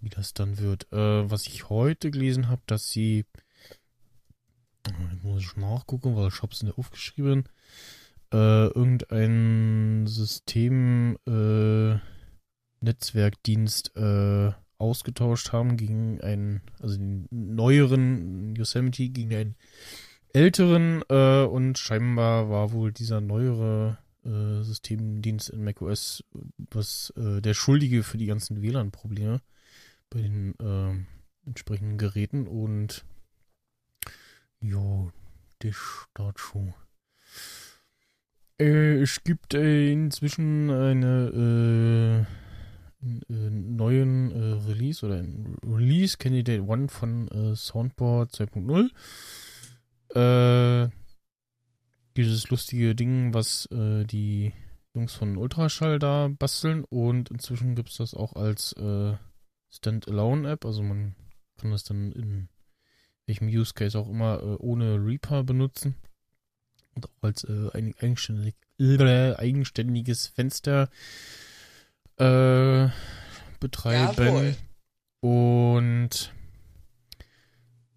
[0.03, 0.91] wie das dann wird.
[0.91, 3.25] Äh, was ich heute gelesen habe, dass sie
[4.85, 7.45] ich muss ich nachgucken, weil ich hab's nicht aufgeschrieben.
[8.33, 11.97] Äh, irgendein System äh,
[12.81, 19.55] Netzwerkdienst äh, ausgetauscht haben gegen einen, also den neueren Yosemite gegen einen
[20.33, 26.23] älteren äh, und scheinbar war wohl dieser neuere äh, Systemdienst in macOS
[26.57, 29.41] was der Schuldige für die ganzen WLAN-Probleme.
[30.13, 31.07] Bei den ähm,
[31.45, 33.03] entsprechenden Geräten und
[34.59, 35.11] jo,
[35.59, 35.75] das
[36.13, 36.73] dazu.
[38.59, 42.27] Äh, es gibt äh, inzwischen eine
[43.01, 48.89] äh, äh, neuen äh, Release oder ein Release Candidate One von äh, Soundboard 2.0.
[50.15, 50.89] Äh,
[52.15, 54.53] dieses lustige Ding, was äh, die
[54.93, 59.15] Jungs von Ultraschall da basteln und inzwischen gibt es das auch als äh,
[59.73, 61.15] Stand-Alone-App, also man
[61.57, 62.49] kann das dann in
[63.25, 65.95] welchem Use Case auch immer äh, ohne Reaper benutzen.
[66.95, 70.89] Und auch als äh, ein eigenständig, äh, eigenständiges Fenster
[72.17, 72.87] äh,
[73.59, 74.55] betreiben.
[75.21, 76.33] Und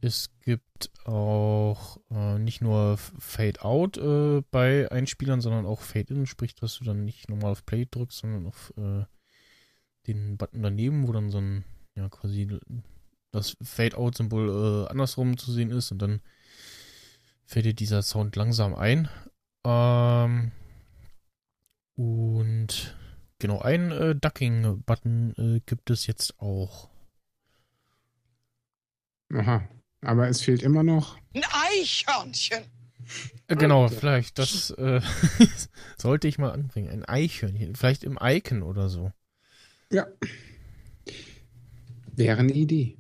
[0.01, 6.15] es gibt auch äh, nicht nur F- Fade Out äh, bei Einspielern, sondern auch Fade
[6.15, 9.05] In, sprich, dass du dann nicht normal auf Play drückst, sondern auf äh,
[10.15, 11.65] den Button daneben, wo dann so ein,
[11.97, 12.59] ja, quasi
[13.33, 14.49] das Fade Out-Symbol
[14.87, 16.21] äh, andersrum zu sehen ist und dann
[17.45, 19.09] fällt dieser Sound langsam ein.
[19.65, 20.53] Ähm,
[21.95, 22.97] und
[23.39, 26.91] genau, ein äh, Ducking-Button äh, gibt es jetzt auch.
[29.33, 29.69] Aha.
[30.03, 31.19] Aber es fehlt immer noch.
[31.35, 32.65] Ein Eichhörnchen.
[33.49, 35.01] Äh, genau, vielleicht, das äh,
[35.99, 36.91] sollte ich mal anbringen.
[36.91, 39.13] Ein Eichhörnchen, vielleicht im Icon oder so.
[39.93, 40.07] Ja.
[42.17, 42.97] Wäre eine Idee.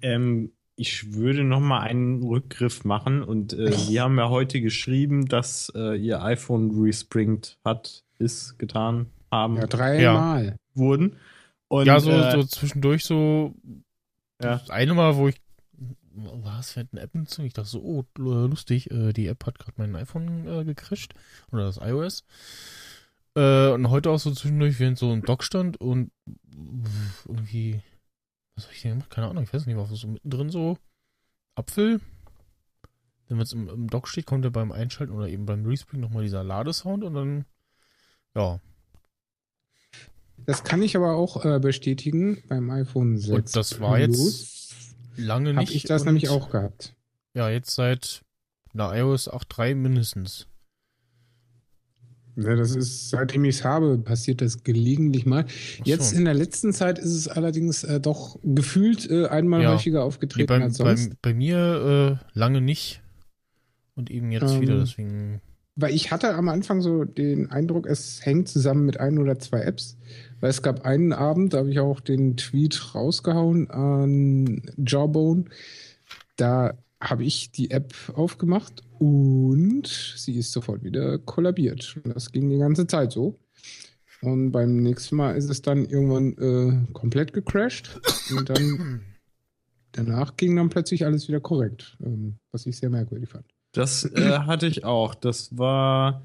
[0.00, 5.26] Ähm, ich würde noch mal einen Rückgriff machen und äh, Sie haben ja heute geschrieben,
[5.26, 10.56] dass äh, Ihr iPhone respringt hat, ist, getan, haben, Ja, dreimal.
[10.74, 11.16] wurden.
[11.66, 13.54] Und, ja, so, äh, so zwischendurch so.
[14.40, 14.58] Ja.
[14.58, 15.40] Das eine Mal, wo ich.
[16.14, 17.42] Was fällt eine App hinzu?
[17.42, 21.14] Ich dachte so, oh, lustig, äh, die App hat gerade mein iPhone äh, gecrasht.
[21.52, 22.24] Oder das iOS.
[23.38, 26.10] Äh, und heute auch so zwischendurch, während so ein Dock stand und
[27.24, 27.80] irgendwie.
[28.56, 29.10] Was habe ich denn gemacht?
[29.10, 30.76] Keine Ahnung, ich weiß nicht, war so mittendrin so.
[31.54, 32.00] Apfel.
[33.28, 36.24] Wenn es im, im Dock steht, kommt er beim Einschalten oder eben beim Respring nochmal
[36.24, 37.44] dieser Ladesound und dann.
[38.34, 38.58] Ja,
[40.44, 43.30] Das kann ich aber auch äh, bestätigen beim iPhone 6.
[43.30, 44.84] Und das war jetzt
[45.16, 45.74] lange Habe nicht.
[45.76, 46.96] ich das nämlich auch gehabt.
[47.34, 48.24] Ja, jetzt seit
[48.72, 50.46] na, iOS 8.3 mindestens.
[52.40, 55.44] Ja, das ist, seitdem ich es habe, passiert das gelegentlich mal.
[55.82, 59.72] Jetzt in der letzten Zeit ist es allerdings äh, doch gefühlt äh, einmal Ja.
[59.72, 61.20] häufiger Nee, aufgetreten bei, als bei, sonst.
[61.20, 63.02] bei mir äh, lange nicht.
[63.96, 65.40] Und eben jetzt Ähm, wieder, deswegen.
[65.74, 69.60] Weil ich hatte am Anfang so den Eindruck, es hängt zusammen mit ein oder zwei
[69.62, 69.96] Apps.
[70.40, 75.46] Weil es gab einen Abend, da habe ich auch den Tweet rausgehauen an Jawbone.
[76.36, 82.00] Da habe ich die App aufgemacht und sie ist sofort wieder kollabiert.
[82.04, 83.38] Das ging die ganze Zeit so.
[84.20, 88.00] Und beim nächsten Mal ist es dann irgendwann äh, komplett gecrashed.
[88.36, 89.02] Und dann
[89.92, 91.96] danach ging dann plötzlich alles wieder korrekt.
[92.04, 93.46] Ähm, was ich sehr merkwürdig fand.
[93.72, 95.14] Das äh, hatte ich auch.
[95.14, 96.22] Das war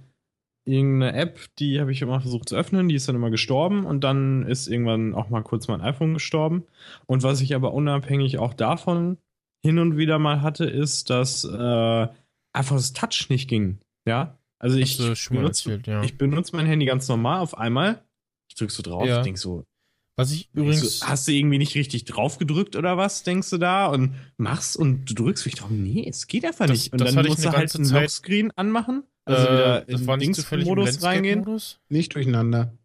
[0.66, 4.04] irgendeine App, die habe ich immer versucht zu öffnen, die ist dann immer gestorben und
[4.04, 6.64] dann ist irgendwann auch mal kurz mein iPhone gestorben.
[7.06, 9.18] Und was ich aber unabhängig auch davon
[9.62, 12.08] hin und wieder mal hatte, ist, dass äh,
[12.54, 13.80] einfach das Touch nicht ging.
[14.08, 16.04] Ja, also ich, mal benutze, erzählt, ja.
[16.04, 18.04] ich benutze mein Handy ganz normal auf einmal.
[18.50, 19.22] Ich drück so drauf, Ja.
[19.22, 19.63] denk so,
[20.16, 21.00] Was ich Denkst übrigens.
[21.00, 23.88] du, hast du irgendwie nicht richtig drauf gedrückt oder was, denkst du da?
[23.88, 25.70] Und machst und du drückst mich drauf.
[25.72, 26.94] Nee, es geht einfach Das- nicht.
[26.94, 29.04] Und dann ich musst du halt einen Lockscreen anmachen.
[29.26, 31.36] Also äh, wieder das in war nicht zufällig im Dingsmodus reingehen.
[31.39, 31.80] Landscape-Modus?
[31.89, 32.78] Nicht durcheinander.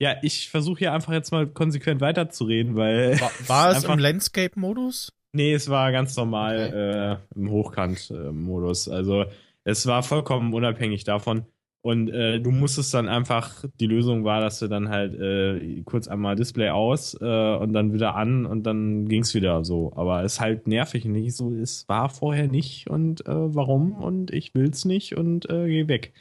[0.00, 3.20] Ja, ich versuche hier einfach jetzt mal konsequent weiterzureden, weil.
[3.20, 5.12] War, war es einfach- im Landscape-Modus?
[5.32, 8.88] Nee, es war ganz normal äh, im Hochkant-Modus.
[8.88, 9.26] also
[9.64, 11.44] es war vollkommen unabhängig davon.
[11.80, 16.08] Und äh, du musstest dann einfach, die Lösung war, dass du dann halt äh, kurz
[16.08, 19.92] einmal Display aus äh, und dann wieder an und dann ging's wieder so.
[19.94, 23.92] Aber es ist halt nervig und nicht so, es war vorher nicht und äh, warum
[23.92, 26.12] und ich will's nicht und äh, geh weg.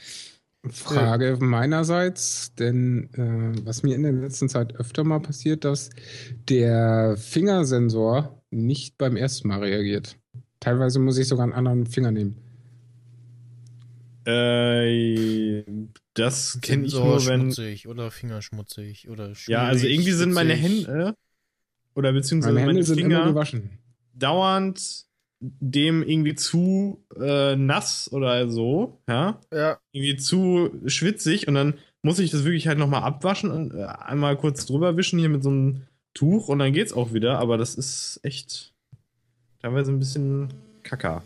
[0.69, 5.89] Frage meinerseits, denn äh, was mir in der letzten Zeit öfter mal passiert, dass
[6.49, 10.17] der Fingersensor nicht beim ersten Mal reagiert.
[10.59, 12.37] Teilweise muss ich sogar einen anderen Finger nehmen.
[14.25, 15.63] Äh,
[16.13, 17.41] das kenne ich nur, wenn.
[17.43, 20.53] schmutzig oder fingerschmutzig oder Ja, also irgendwie sind meine.
[20.53, 21.15] Hände
[21.95, 23.79] oder beziehungsweise Meine meine, Finger gewaschen.
[24.13, 25.05] dauernd
[25.39, 32.19] dem irgendwie zu äh, nass oder so, ja, Ja, irgendwie zu schwitzig und dann muss
[32.19, 35.49] ich das wirklich halt nochmal abwaschen und äh, einmal kurz drüber wischen hier mit so
[35.49, 35.83] einem
[36.17, 38.73] Tuch und dann geht's auch wieder, aber das ist echt
[39.61, 40.53] teilweise ein bisschen
[40.83, 41.23] kacker.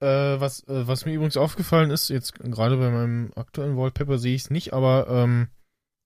[0.00, 4.34] Äh, was, äh, was mir übrigens aufgefallen ist, jetzt gerade bei meinem aktuellen Wallpaper sehe
[4.34, 5.48] ich es nicht, aber ähm,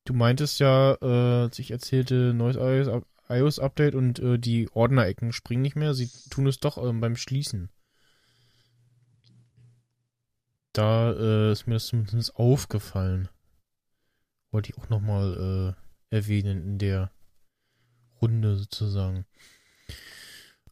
[0.06, 5.62] Du meintest ja, äh, als ich erzählte, neues iOS- iOS-Update und äh, die Ordnerecken springen
[5.62, 5.94] nicht mehr.
[5.94, 7.70] Sie tun es doch ähm, beim Schließen.
[10.72, 13.28] Da äh, ist mir das zumindest aufgefallen.
[14.56, 15.74] Wollte ich auch nochmal
[16.10, 17.10] äh, erwähnen in der
[18.22, 19.26] Runde sozusagen.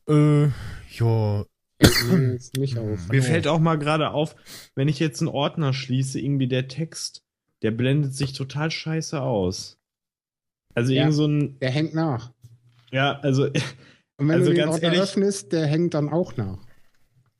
[0.08, 0.46] Äh,
[0.88, 1.44] ja.
[2.56, 3.08] Nicht auf.
[3.08, 4.36] Mir fällt auch mal gerade auf,
[4.74, 7.22] wenn ich jetzt einen Ordner schließe, irgendwie der Text,
[7.60, 9.78] der blendet sich total scheiße aus.
[10.74, 11.02] Also Ja.
[11.02, 12.32] irgend so ein, Der hängt nach.
[12.90, 13.52] ja, also, Und
[14.16, 16.56] wenn Also du den Ordner ehrlich- öffnest, der hängt dann auch nach.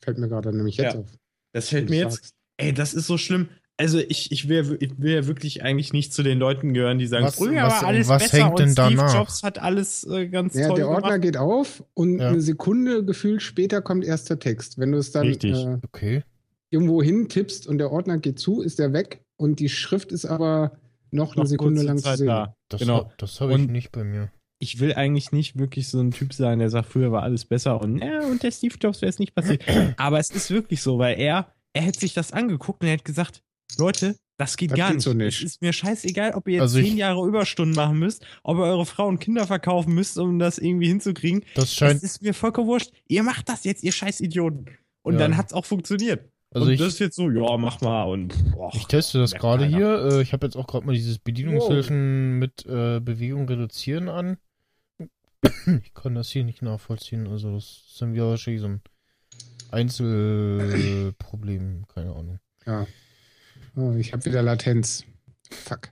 [0.03, 1.01] Fällt mir gerade nämlich jetzt Ja.
[1.01, 1.09] auf.
[1.55, 2.35] das fällt mir jetzt, sagst.
[2.59, 3.49] ey, das ist so schlimm.
[3.77, 7.07] Also ich, ich, will, ich will ja wirklich eigentlich nicht zu den Leuten gehören, die
[7.09, 9.15] sagen, Was- früher was- war alles was besser hängt denn und Steve danach?
[9.15, 11.23] Jobs hat alles äh, ganz Ja, toll der Ordner gemacht.
[11.23, 12.29] geht auf und Ja.
[12.29, 14.79] eine Sekunde gefühlt später kommt erst der Text.
[14.79, 15.55] Wenn du es dann Richtig.
[15.57, 16.23] äh, Okay.
[16.71, 20.25] irgendwo hin tippst und der Ordner geht zu, ist der weg und die Schrift ist
[20.25, 20.79] aber
[21.11, 22.27] noch eine Noch Sekunde kurze lang zu Zeit sehen.
[22.29, 22.55] da.
[22.69, 23.11] Das, Genau.
[23.19, 24.31] das habe ich nicht bei mir.
[24.61, 27.81] ich will eigentlich nicht wirklich so ein Typ sein, der sagt, früher war alles besser
[27.81, 29.63] und ja, und der Steve Jobs wäre es nicht passiert.
[29.99, 33.05] Aber es ist wirklich so, weil er, er hätte sich das angeguckt und er hätte
[33.05, 33.43] gesagt,
[33.79, 35.05] Leute, das geht Das gar geht nicht.
[35.05, 35.39] so nicht.
[35.39, 38.65] Es ist mir scheißegal, ob ihr jetzt Also zehn Jahre Überstunden machen müsst, ob ihr
[38.65, 41.43] eure Frau und Kinder verkaufen müsst, um das irgendwie hinzukriegen.
[41.55, 42.91] Das Das scheint, ist mir vollkommen wurscht.
[43.09, 44.67] Ihr macht das jetzt, ihr scheiß Idioten.
[45.03, 45.21] Und Ja.
[45.21, 46.31] dann hat's auch funktioniert.
[46.51, 49.33] also und ich, das ist jetzt so, ja, mach mal und boah, ich teste das
[49.35, 49.99] gerade hier.
[50.13, 54.37] Äh, ich habe jetzt auch gerade mal dieses Bedienungshilfen mit äh, Bewegung reduzieren an.
[55.83, 57.27] Ich kann das hier nicht nachvollziehen.
[57.27, 58.81] Also das ist dann wieder wahrscheinlich so ein
[59.71, 61.85] Einzelproblem.
[61.93, 62.39] Keine Ahnung.
[62.67, 62.87] Ja.
[63.77, 65.05] Oh, ich habe wieder Latenz.
[65.51, 65.91] Fuck.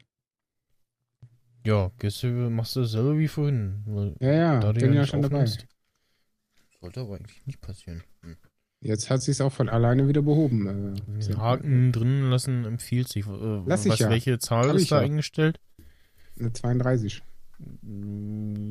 [1.65, 3.83] Ja, gehst du, machst du dasselbe wie vorhin.
[3.87, 5.47] Weil Ja, ja, da bin ja nicht schon dabei.
[6.81, 8.03] Sollte aber eigentlich nicht passieren.
[8.23, 8.37] Hm.
[8.81, 10.97] Jetzt hat sich's auch von alleine wieder behoben.
[10.97, 13.27] Äh, Den Haken drin lassen empfiehlt sich.
[13.27, 14.11] Äh, Lass ich was, ja.
[14.11, 15.03] Welche Zahl Hab ist da ja.
[15.03, 15.61] eingestellt?
[16.39, 17.23] Eine 32.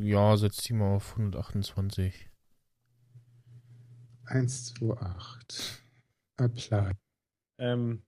[0.03, 2.29] Ja, setz die mal auf 128.
[4.25, 5.83] 1, 2, 8.
[6.37, 6.91] Apply.
[7.57, 8.01] ähm,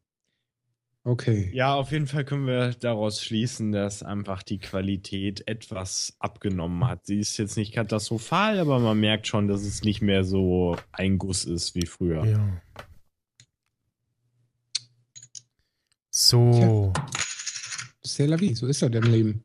[1.05, 1.51] Okay.
[1.53, 7.05] Ja, auf jeden Fall können wir daraus schließen, dass einfach die Qualität etwas abgenommen hat.
[7.05, 11.17] Sie ist jetzt nicht katastrophal, aber man merkt schon, dass es nicht mehr so ein
[11.17, 12.25] Guss ist wie früher.
[12.25, 12.61] Ja.
[16.09, 16.93] So.
[18.01, 19.43] C'est la vie, so ist das im Leben.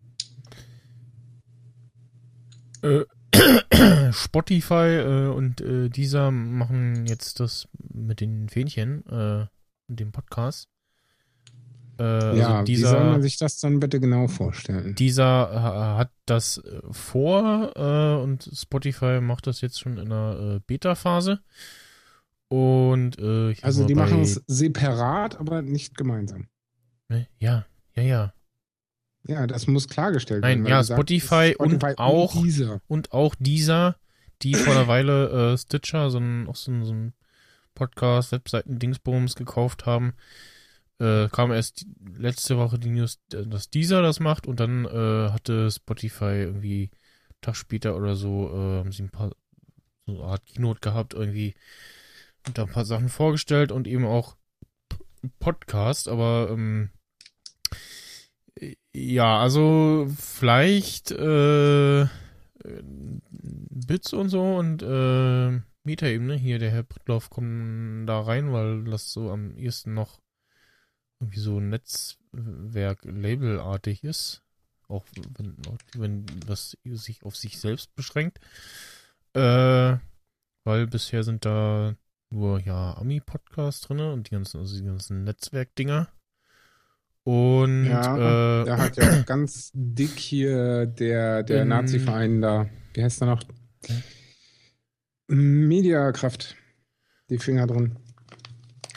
[2.83, 3.05] Äh,
[4.13, 9.47] Spotify äh, und äh, dieser machen jetzt das mit den Fähnchen, äh,
[9.89, 10.69] und dem Podcast.
[11.99, 14.95] Äh, ja, also wie soll dieser, man sich das dann bitte genau vorstellen?
[14.95, 20.57] dieser äh, hat das äh, vor äh, und Spotify macht das jetzt schon in einer
[20.57, 21.41] äh, Beta-Phase.
[22.49, 26.49] Und äh, also die machen es separat, aber nicht gemeinsam.
[27.09, 27.27] Ne?
[27.39, 28.35] Ja, ja, ja.
[29.27, 30.65] Ja, das muss klargestellt Nein, werden.
[30.65, 32.81] weil ja, du sagst, Spotify und auch- dieser.
[32.87, 33.97] Und auch dieser,
[34.43, 37.13] die vor einer Weile äh, Stitcher, so ein, auch so ein, so ein
[37.75, 40.15] Podcast, Webseiten, Dingsbums gekauft haben,
[40.99, 45.31] äh, kam erst die- letzte Woche die News, dass dieser das macht und dann äh,
[45.31, 46.91] hatte Spotify irgendwie
[47.31, 49.31] einen Tag später oder so, äh, haben sie ein paar,
[50.07, 51.55] so eine Art Keynote gehabt irgendwie
[52.47, 54.37] und da ein paar Sachen vorgestellt und eben auch
[55.39, 56.91] Podcast, aber ähm,
[58.93, 62.07] ja, also vielleicht äh,
[62.63, 69.13] Bits und so und äh, Metaebene, hier der Herr Brittloff kommt da rein, weil das
[69.13, 70.21] so am ehesten noch
[71.21, 74.43] irgendwie so Netzwerk-Label-artig ist.
[74.89, 75.05] Auch
[75.39, 75.57] wenn,
[75.97, 78.39] wenn das sich auf sich selbst beschränkt.
[79.35, 79.97] Äh,
[80.65, 81.95] weil bisher sind da
[82.31, 86.09] nur ja Ami-Podcasts drin und die ganzen, also die ganzen Netzwerkdinger.
[87.25, 92.69] Und Ja, äh, da hat ja ganz dick hier der, der Ähm, Nazi-Verein da.
[92.95, 93.43] Wie heißt der noch?
[95.27, 96.57] Mediakraft.
[97.29, 97.99] Die Finger drin.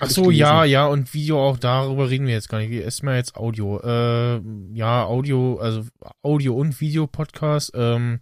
[0.03, 2.71] Ach so, ja, ja, und Video auch, darüber reden wir jetzt gar nicht.
[2.71, 3.79] Erstmal jetzt Audio.
[3.81, 4.41] Äh,
[4.73, 5.85] ja, Audio, also
[6.23, 7.73] Audio- und Video-Podcast.
[7.75, 8.19] Ähm,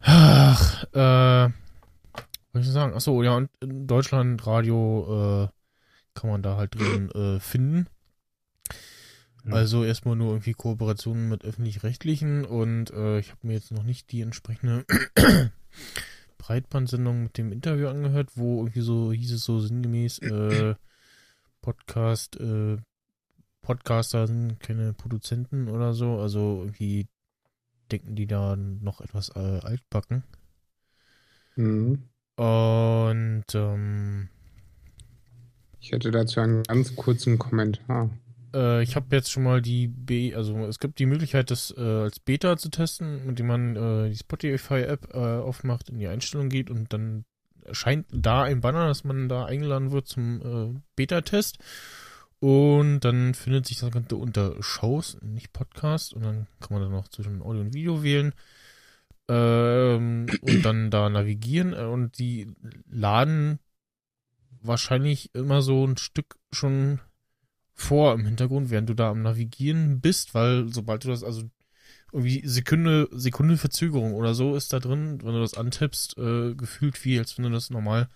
[0.00, 1.52] ach, äh, was
[2.54, 2.94] soll ich sagen?
[2.96, 5.48] Ach so, ja, und in Deutschland Radio äh,
[6.18, 7.86] kann man da halt drin äh, finden.
[9.44, 9.52] Ja.
[9.52, 14.10] Also erstmal nur irgendwie Kooperationen mit öffentlich-rechtlichen und äh, ich habe mir jetzt noch nicht
[14.10, 14.86] die entsprechende
[16.40, 20.74] Breitbandsendung mit dem Interview angehört, wo irgendwie so hieß es so sinngemäß, äh,
[21.60, 22.78] Podcast, äh,
[23.62, 27.06] Podcaster sind keine Produzenten oder so, also irgendwie
[27.92, 30.24] denken die da noch etwas äh, altbacken.
[31.56, 32.08] Mhm.
[32.36, 34.28] Und ähm,
[35.80, 38.10] Ich hätte dazu einen ganz kurzen Kommentar.
[38.54, 41.80] Äh, ich habe jetzt schon mal die B, also es gibt die Möglichkeit, das äh,
[41.80, 46.70] als Beta zu testen, indem man äh, die Spotify-App äh, aufmacht, in die Einstellung geht
[46.70, 47.24] und dann
[47.64, 51.58] erscheint da ein Banner, dass man da eingeladen wird zum äh, Beta-Test.
[52.40, 56.14] Und dann findet sich das Ganze unter Shows, nicht Podcast.
[56.14, 58.32] Und dann kann man dann noch zwischen Audio und Video wählen.
[59.28, 61.74] Ähm, und dann da navigieren.
[61.74, 62.50] Äh, Und die
[62.88, 63.58] laden
[64.62, 67.00] wahrscheinlich immer so ein Stück schon
[67.80, 71.44] vor im Hintergrund, während du da am Navigieren bist, weil sobald du das, also
[72.12, 77.02] irgendwie Sekunde, Sekunde Verzögerung oder so ist da drin, wenn du das antippst, äh, gefühlt
[77.04, 78.08] wie, als wenn du das normal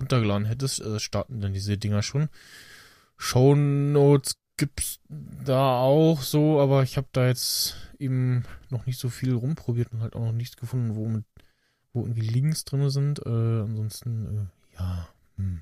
[0.00, 2.28] runtergeladen hättest, äh, starten dann diese Dinger schon.
[3.18, 9.34] Shownotes gibt's da auch so, aber ich habe da jetzt eben noch nicht so viel
[9.34, 11.24] rumprobiert und halt auch noch nichts gefunden, wo, mit,
[11.92, 13.20] wo irgendwie Links drin sind.
[13.26, 15.60] Äh, ansonsten, äh, ja, hm.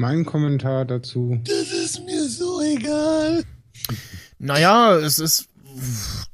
[0.00, 1.40] Mein Kommentar dazu.
[1.42, 3.44] Das ist mir so egal.
[4.38, 5.48] Naja, es ist,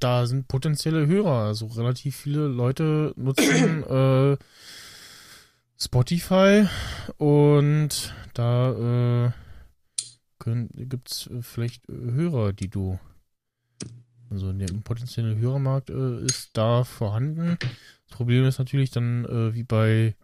[0.00, 1.46] da sind potenzielle Hörer.
[1.46, 4.36] Also relativ viele Leute nutzen äh,
[5.80, 6.66] Spotify
[7.16, 9.30] und da äh,
[10.38, 12.98] können, gibt's vielleicht äh, Hörer, die du,
[14.28, 17.56] also der potenzielle Hörermarkt äh, ist da vorhanden.
[18.08, 20.14] Das Problem ist natürlich dann äh, wie bei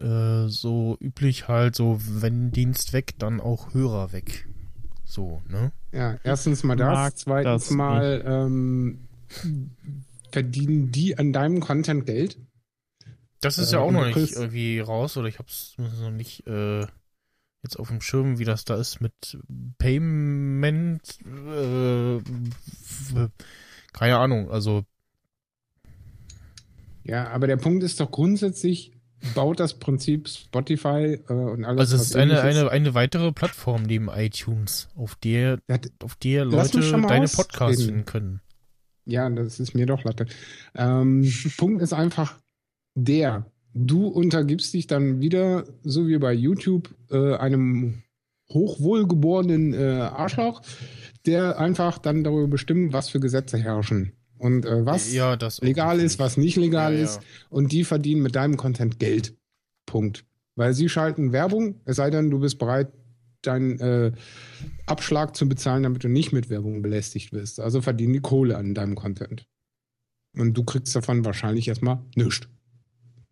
[0.00, 4.46] äh, so üblich halt so, wenn Dienst weg, dann auch Hörer weg.
[5.04, 5.72] So, ne?
[5.92, 9.08] Ja, erstens mal das, Mag zweitens das mal ähm,
[10.30, 12.38] verdienen die an deinem Content Geld.
[13.40, 16.46] Das ist Äh, ja auch noch nicht kriegst- irgendwie raus oder ich hab's noch nicht
[16.46, 16.80] äh,
[17.62, 19.38] jetzt auf dem Schirm, wie das da ist mit
[19.78, 21.18] Payment.
[21.24, 22.20] Äh,
[23.92, 24.84] keine Ahnung, also
[27.04, 28.92] Ja, aber der Punkt ist doch grundsätzlich,
[29.34, 31.80] baut das Prinzip Spotify äh, und alles.
[31.80, 36.44] also es ist eine, eine, eine weitere Plattform neben iTunes, auf der, Ja, auf der
[36.44, 37.28] Leute deine ausreden.
[37.34, 38.40] Podcasts finden können.
[39.04, 40.26] Ja, das ist mir doch Latte.
[40.74, 42.38] Ähm, Punkt ist einfach
[42.94, 43.46] der.
[43.74, 48.02] Du untergibst dich dann wieder, so wie bei YouTube, äh, einem
[48.52, 50.62] hochwohlgeborenen äh, Arschloch,
[51.26, 54.12] der einfach dann darüber bestimmt, was für Gesetze herrschen.
[54.38, 57.02] Und äh, was Ja, legal ist, was nicht legal ja.
[57.02, 57.20] ist.
[57.50, 59.36] Und die verdienen mit deinem Content Geld.
[59.86, 60.24] Punkt.
[60.54, 62.92] Weil sie schalten Werbung, es sei denn, du bist bereit,
[63.42, 64.12] deinen äh,
[64.86, 67.60] Abschlag zu bezahlen, damit du nicht mit Werbung belästigt wirst.
[67.60, 69.46] Also verdienen die Kohle an deinem Content.
[70.36, 72.48] Und du kriegst davon wahrscheinlich erstmal nichts.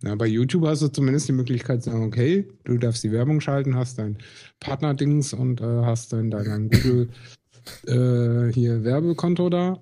[0.02, 3.40] Ja, bei YouTube hast du zumindest die Möglichkeit zu sagen, okay, du darfst die Werbung
[3.40, 4.18] schalten, hast dein
[4.60, 7.08] Partnerdings und äh, hast dann dein, dein Google
[7.86, 9.80] äh, hier Werbekonto da.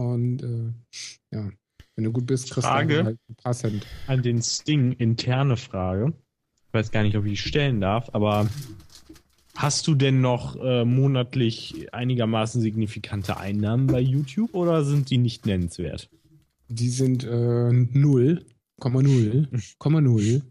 [0.00, 0.72] Und äh,
[1.36, 1.50] ja,
[1.94, 2.94] wenn du gut bist, kriegst Frage.
[2.98, 3.86] du halt ein paar Cent.
[4.06, 6.14] An den Sting interne Frage.
[6.68, 8.48] Ich weiß gar nicht, ob ich die stellen darf, aber
[9.56, 15.44] hast du denn noch äh, monatlich einigermaßen signifikante Einnahmen bei YouTube oder sind die nicht
[15.44, 16.08] nennenswert?
[16.68, 18.46] Die sind äh, 0,
[18.82, 19.48] 0,
[19.82, 20.42] 0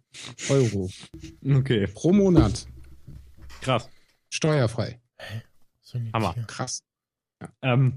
[0.50, 0.90] Euro
[1.44, 2.68] Okay, pro Monat.
[3.62, 3.90] krass.
[4.30, 5.00] Steuerfrei.
[6.14, 6.36] Hammer.
[6.46, 6.84] Krass.
[7.64, 7.94] Ähm,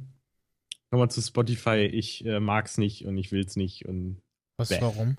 [0.92, 1.78] Nochmal zu Spotify.
[1.92, 4.18] Ich äh, mag's nicht und ich will's nicht und
[4.56, 4.78] Was, Bäh.
[4.80, 5.16] warum?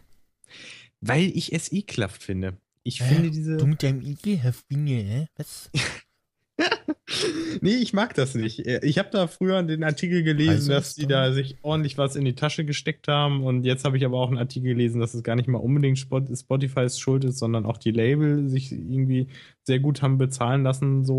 [1.02, 2.58] weil ich es ekelhaft finde.
[2.84, 3.16] Ich Hä?
[3.16, 3.58] finde diese.
[3.58, 5.28] Du mit deinem Ekelhaftinge, hä?
[5.36, 5.70] Was?
[7.62, 8.60] nee, ich mag das nicht.
[8.60, 12.26] Ich habe da früher den Artikel gelesen, Also dass die da sich ordentlich was in
[12.26, 13.44] die Tasche gesteckt haben.
[13.44, 15.98] Und jetzt habe ich aber auch einen Artikel gelesen, dass es gar nicht mal unbedingt
[16.00, 19.28] Spot- Spotifys Schuld ist, sondern auch die Label sich irgendwie
[19.64, 21.16] sehr gut haben bezahlen lassen, so,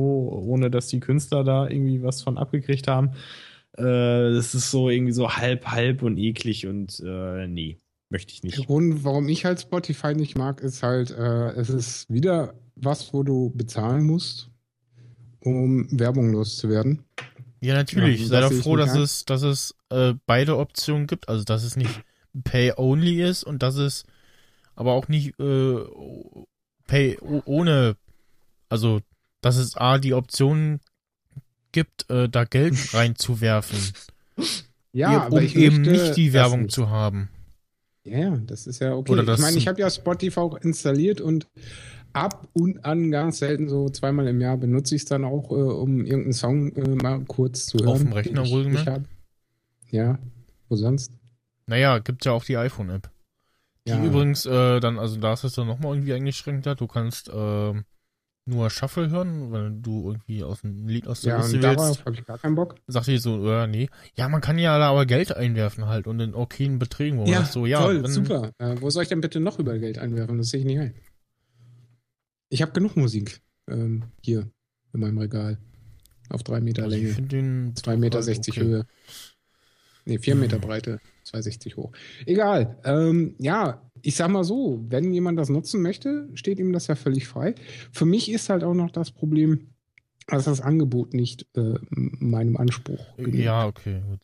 [0.47, 3.11] ohne dass die Künstler da irgendwie was von abgekriegt haben.
[3.77, 8.41] Äh, das ist so irgendwie so halb, halb und eklig und äh, nee, möchte ich
[8.41, 8.67] Der nicht.
[8.67, 13.23] Grund, warum ich halt Spotify nicht mag, ist halt, äh, es ist wieder was, wo
[13.23, 14.51] du bezahlen musst,
[15.41, 17.05] um Werbung loszuwerden.
[17.61, 18.21] Ja, natürlich.
[18.23, 21.29] Ja, Sei doch froh, dass es, dass es äh, beide Optionen gibt.
[21.29, 22.03] Also, dass es nicht
[22.45, 24.05] Pay-Only ist und dass es
[24.77, 25.79] aber auch nicht äh,
[26.87, 27.97] Pay ohne,
[28.69, 29.01] also,
[29.41, 30.81] dass es A, die Option
[31.75, 33.79] gibt, äh, da Geld reinzuwerfen.
[34.93, 37.29] Ja, um eben nicht die Werbung zu haben.
[38.05, 39.13] Ja, ja, das ist ja okay.
[39.13, 41.47] Oder das- ich meine, ich habe ja Spotify auch installiert und
[42.13, 45.55] ab und an ganz selten, so zweimal im Jahr, benutze ich es dann auch, äh,
[45.55, 47.89] um irgendeinen Song äh, mal kurz zu hören.
[47.89, 49.03] Auf dem Rechner nicht hab.
[49.91, 50.19] Ja,
[50.69, 51.13] wo sonst?
[51.67, 53.11] Naja, gibt ja auch die iPhone-App.
[53.87, 54.05] Die Ja.
[54.05, 56.81] übrigens äh, dann, also da ist es dann nochmal irgendwie eingeschränkt hat.
[56.81, 57.85] Du kannst ähm,
[58.47, 62.15] nur Shuffle hören, weil du irgendwie aus dem Lied aus der Ja, Liste darauf habe
[62.15, 62.75] ich gar keinen Bock.
[62.87, 63.89] Sagt die so, äh, nee.
[64.17, 67.19] Ja, man kann ja da aber Geld einwerfen halt und in okayen Beträgen.
[67.19, 68.53] Wo man sagt so, ja, toll, wenn- super.
[68.59, 70.37] Äh, wo soll ich denn bitte noch über Geld einwerfen?
[70.39, 70.95] Das sehe ich nicht ein.
[72.51, 74.51] Ich habe genug Musik ähm, hier
[74.93, 75.59] in meinem Regal.
[76.29, 77.77] Auf drei Meter Also ich Länge, finde den.
[77.77, 78.67] zwei Meter sechzig okay.
[78.67, 78.87] Höhe.
[80.05, 81.93] Nee, vier Meter Breite, 2,60 hoch.
[82.27, 82.79] Egal.
[82.85, 86.95] Ähm, ja, ich sag mal so, wenn jemand das nutzen möchte, steht ihm das ja
[86.95, 87.55] völlig frei.
[87.93, 89.69] Für mich ist halt auch noch das Problem,
[90.27, 93.37] dass das Angebot nicht äh, meinem Anspruch genügt.
[93.37, 94.21] Ja, okay, gut.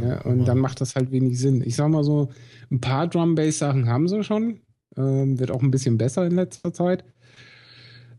[0.00, 1.62] Ja Ja, und dann macht das halt wenig Sinn.
[1.64, 2.30] Ich sag mal so,
[2.70, 4.60] ein paar Drum-Bass-Sachen haben sie schon.
[4.96, 7.04] Ähm, wird auch ein bisschen besser in letzter Zeit.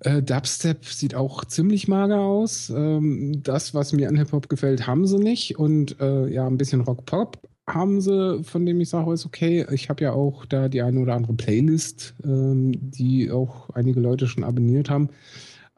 [0.02, 2.70] Äh, Dubstep sieht auch ziemlich mager aus.
[2.70, 5.58] Ähm, das, was mir an Hip-Hop gefällt, haben sie nicht.
[5.58, 7.42] Und äh, ja, ein bisschen Rock-Pop
[7.74, 9.66] haben sie, von dem ich sage, ist okay.
[9.72, 14.28] Ich habe ja auch da die eine oder andere Playlist, ähm, die auch einige Leute
[14.28, 15.10] schon abonniert haben.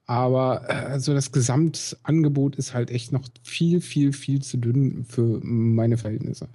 [0.05, 5.39] Aber äh, also das Gesamtangebot ist halt echt noch viel, viel, viel zu dünn für
[5.43, 6.49] meine Verhältnisse.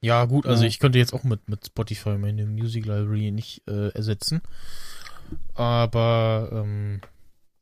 [0.00, 0.68] Ja, gut, also Ja.
[0.68, 4.40] ich könnte jetzt auch mit, mit Spotify meine Music Library nicht äh, ersetzen.
[5.54, 7.00] Aber ähm,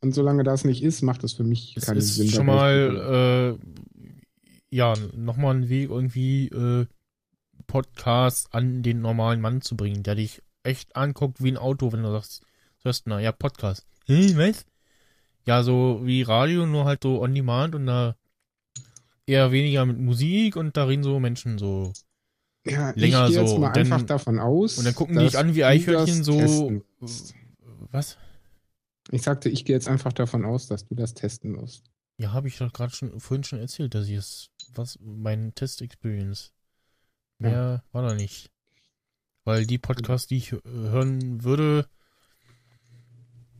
[0.00, 2.28] Und solange das nicht ist, macht das für mich es keinen ist Sinn.
[2.28, 2.96] schon da durchzukommen.
[3.06, 6.86] mal äh, ja nochmal ein Weg irgendwie äh,
[7.70, 12.02] Podcast an den normalen Mann zu bringen, der dich echt anguckt wie ein Auto, wenn
[12.02, 12.42] du sagst,
[12.82, 13.86] hörst na ja Podcast.
[14.06, 14.66] Hm, was?
[15.46, 18.16] Ja, so wie Radio, nur halt so on demand und da
[19.26, 21.92] eher weniger mit Musik und da reden so Menschen so
[22.66, 23.58] ja, länger ich gehe jetzt so.
[23.58, 24.76] mal Und dann- einfach davon aus.
[24.76, 26.84] und dann gucken die dich an wie Eichhörnchen so testen
[27.92, 28.18] was?
[29.12, 31.84] Ich sagte, ich gehe jetzt einfach davon aus, dass du das testen wirst.
[32.18, 35.80] Ja, habe ich doch gerade schon vorhin schon erzählt, dass ich es was mein Test
[35.82, 36.52] Experience
[37.40, 38.50] mehr war da nicht.
[39.44, 41.88] Weil die Podcasts, die ich hören würde,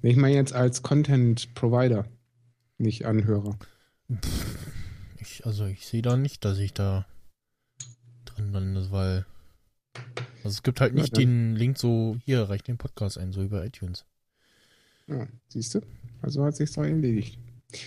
[0.03, 2.07] Ich meine jetzt als Content Provider,
[2.78, 3.59] nicht Anhörer.
[5.18, 7.07] ich also ich sehe da nicht, dass ich da
[8.24, 9.26] drin lande, weil
[10.45, 13.33] also es gibt halt Ja, nicht dann- den Link so hier reicht den Podcast ein
[13.33, 14.05] so über iTunes.
[15.07, 15.81] Ja, siehst du?
[16.22, 17.39] Also hat sich's doch erledigt.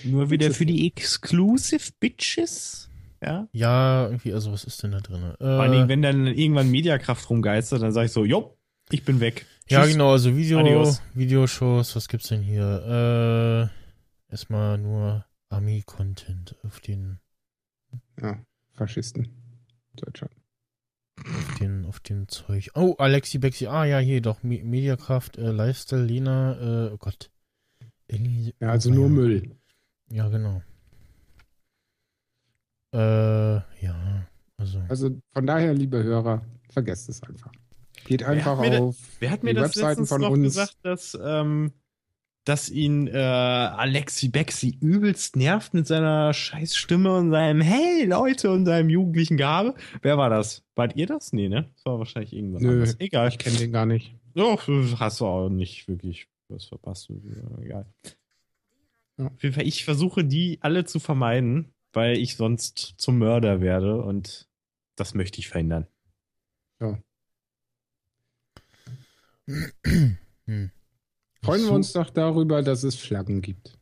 [0.03, 2.89] Nur wieder für die Exclusive Bitches.
[3.24, 3.47] Ja.
[3.53, 5.34] Ja, irgendwie also was ist denn da drin?
[5.38, 8.57] Vor allen Dingen, Äh, wenn dann irgendwann Mediakraft rumgeistert, dann sage ich so, jo,
[8.89, 9.45] ich bin weg.
[9.69, 9.93] ja, Tschüss.
[9.93, 11.01] genau, also Video Adios.
[11.13, 13.69] Videoshows, was gibt's denn hier?
[13.69, 17.19] Äh erstmal nur Ami Content auf den
[18.21, 18.39] Ja,
[18.74, 19.28] Faschisten.
[19.95, 20.34] Deutschland.
[21.24, 22.71] auf den, auf dem Zeug.
[22.74, 23.67] Oh, Alexi Bexi.
[23.67, 24.41] Ah, ja, hier doch.
[24.43, 27.30] Me Mediakraft, äh, Lifestyle, Lena, äh, oh Gott.
[28.07, 29.11] Elise, Ja, also oh, nur ja.
[29.11, 29.55] Müll.
[30.09, 30.61] Ja, genau.
[32.93, 34.27] Äh, ja,
[34.57, 34.79] also.
[34.87, 37.51] Also von daher, liebe Hörer, vergesst es einfach.
[38.05, 40.29] Geht einfach hat mir da- auf Wer hat mir die das Webseiten letztens von noch
[40.31, 40.43] uns.
[40.43, 41.71] gesagt, dass, ähm,
[42.45, 48.51] dass ihn äh, Alexi Bexi übelst nervt mit seiner scheiß Stimme und seinem Hey Leute
[48.51, 49.75] und seinem jugendlichen Gabe?
[50.01, 50.63] Wer war das?
[50.75, 51.31] Wart ihr das?
[51.31, 51.69] Nee, ne?
[51.75, 52.95] Das war wahrscheinlich irgendwas Nö, anderes.
[52.99, 53.29] Egal.
[53.29, 54.13] ich kenne den gar nicht.
[54.35, 54.59] So,
[54.99, 57.09] hast du auch nicht wirklich was verpasst.
[57.61, 57.85] Egal.
[59.17, 59.27] Ja.
[59.27, 64.49] Auf ich versuche die alle zu vermeiden, weil ich sonst zum Mörder werde und
[64.95, 65.87] das möchte ich verhindern.
[69.47, 70.71] hm.
[71.43, 73.77] Freuen wir uns doch darüber, dass es Flaggen gibt.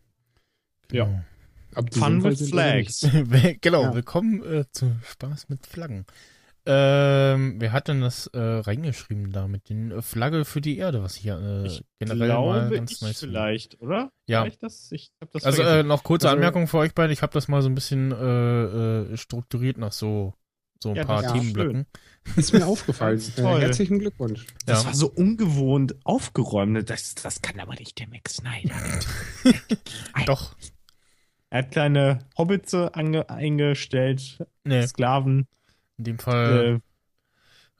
[1.93, 2.49] Die Fun with.
[2.49, 3.01] Flags.
[3.61, 3.95] genau, Ja.
[3.95, 6.05] willkommen äh, zu Spaß mit Flaggen.
[6.65, 11.01] Ähm, wer hat denn das äh, reingeschrieben da mit den äh, Flagge für die Erde,
[11.01, 13.33] was hier äh, Ich generell mal glaube ganz ich nice finde.
[13.33, 14.11] vielleicht, oder?
[14.27, 14.43] Ja.
[14.43, 14.91] Vielleicht das?
[14.91, 17.13] Ich hab das Also äh, noch kurze Also- Anmerkung für euch beide.
[17.13, 18.63] Ich habe das mal so ein bisschen äh,
[19.13, 20.33] äh, strukturiert nach so
[20.83, 21.85] so ein Ja, paar das ist Themenblöcken.
[22.35, 23.19] Ist mir aufgefallen.
[23.19, 23.61] Äh, toll.
[23.61, 24.45] herzlichen Glückwunsch.
[24.65, 24.87] das ja.
[24.87, 26.89] war so ungewohnt aufgeräumt.
[26.89, 28.75] Das, das kann aber nicht der Max Snyder.
[30.25, 30.55] Doch.
[31.51, 35.47] er hat kleine Hobbitze ange eingestellt, Nee, Sklaven.
[36.01, 36.81] In dem Fall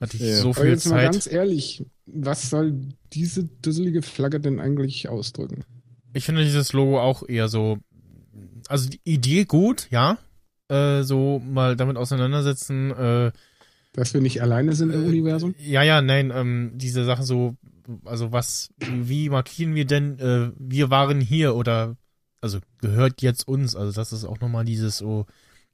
[0.00, 1.12] Äh, hatte ich äh, so Aber viel jetzt mal Zeit.
[1.12, 2.74] ganz ehrlich, was soll
[3.12, 5.64] diese dusselige Flagge denn eigentlich ausdrücken?
[6.12, 7.78] Ich finde dieses Logo auch eher so.
[8.68, 10.18] Also die Idee gut, ja.
[10.68, 12.90] Äh, so mal damit auseinandersetzen.
[12.92, 13.32] Äh,
[13.92, 15.54] Dass wir nicht alleine sind im Äh, Universum?
[15.58, 17.56] ja, ja, nein, ähm, diese Sache so,
[18.04, 21.96] also was, wie markieren wir denn, äh, wir waren hier oder,
[22.40, 25.26] also gehört jetzt uns, also das ist auch nochmal dieses, so,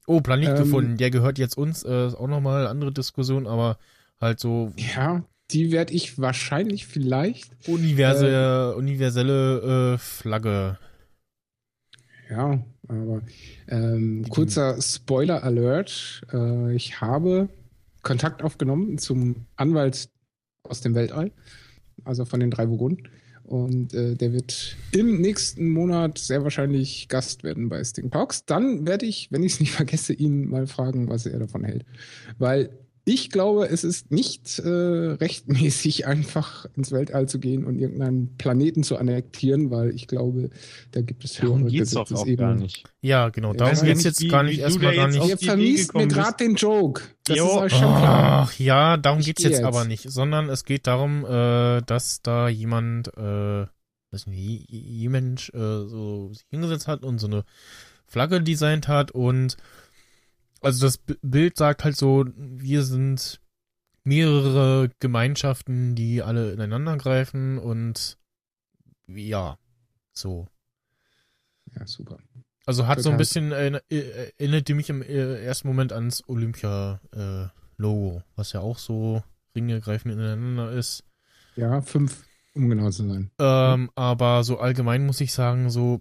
[0.08, 3.46] oh, Planet Ähm, gefunden, der gehört jetzt uns, äh, ist auch nochmal eine andere Diskussion,
[3.46, 3.78] aber
[4.20, 10.78] halt so Ja, die werde ich wahrscheinlich vielleicht, universe, universelle äh, Flagge.
[12.30, 13.22] ja, aber
[13.68, 16.22] ähm, kurzer Spoiler Alert.
[16.32, 17.48] Äh, ich habe
[18.02, 20.10] Kontakt aufgenommen zum Anwalt
[20.64, 21.32] aus dem Weltall,
[22.04, 23.08] also von den drei Burgunden.
[23.48, 28.44] Und äh, der wird im nächsten Monat sehr wahrscheinlich Gast werden bei Sting Talks.
[28.44, 31.86] Dann werde ich, wenn ich es nicht vergesse, ihn mal fragen, was er davon hält.
[32.38, 32.68] Weil
[33.10, 38.82] Ich glaube, es ist nicht äh, rechtmäßig, einfach ins Weltall zu gehen und irgendeinen Planeten
[38.82, 40.50] zu annektieren, weil ich glaube,
[40.90, 42.56] da gibt es höhere geht's doch auch Gesetzesebenen.
[42.56, 42.84] gar nicht.
[43.00, 43.54] Ja, genau.
[43.54, 45.26] Darum geht's nicht, jetzt wie- gar nicht erstmal gar nicht.
[45.26, 47.02] Ihr vermiest mir gerade den Joke.
[47.24, 47.46] Das Jo.
[47.46, 48.46] ist euch schon klar.
[48.48, 49.66] Ach ja, darum Ich geht's geh jetzt, jetzt.
[49.66, 53.66] aber nicht, sondern es geht darum, äh, dass da jemand, äh,
[54.10, 57.44] weiß nicht, jemand äh, so sich hingesetzt hat und so eine
[58.06, 59.56] Flagge designt hat und
[60.60, 63.40] also das Bild sagt halt so, wir sind
[64.04, 68.18] mehrere Gemeinschaften, die alle ineinander greifen und
[69.06, 69.58] ja,
[70.12, 70.48] so.
[71.74, 72.18] Ja, super.
[72.66, 76.22] Also hat so ein bisschen, erinner- äh, erinnert die mich im äh, ersten Moment ans
[76.28, 79.22] Olympia-Logo, was ja auch so
[79.54, 81.04] Ringe greifen ineinander ist.
[81.56, 83.30] Ja, fünf, um genau zu sein.
[83.38, 86.00] Ähm, aber so allgemein muss ich sagen, so,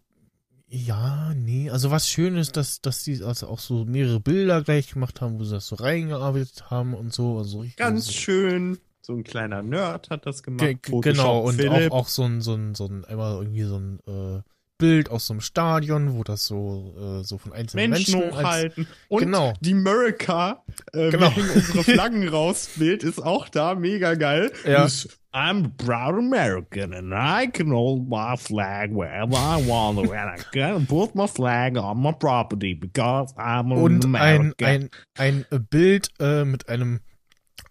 [0.70, 4.92] ja, nee, also was schön ist, dass, dass die also auch so mehrere Bilder gleich
[4.94, 7.38] gemacht haben, wo sie das so reingearbeitet haben und so.
[7.38, 8.78] Also richtig- Ganz so, schön.
[9.02, 10.60] So ein kleiner Nerd hat das gemacht.
[10.60, 11.92] Ge ge- Photoshop genau, und Philipp.
[11.94, 14.42] auch, auch so ein, so ein, so ein, einmal irgendwie so ein äh,
[14.78, 18.46] Bild aus so einem Stadion, wo das so, äh, so von einzelnen Menschen, Menschen, als,
[18.46, 18.88] hochhalten.
[19.10, 19.54] Und Genau.
[19.62, 20.64] die America,
[20.94, 21.28] äh, Genau.
[21.36, 24.52] wir hängen unsere Flaggen raus, Bild ist auch da, mega geil.
[24.66, 24.86] Ja.
[24.86, 30.10] Ist, I'm a proud American and I can hold my flag wherever I want and
[30.40, 34.90] I can put my flag on my property because I'm an und ein, American.
[35.16, 37.02] ein, ein Bild äh, mit einem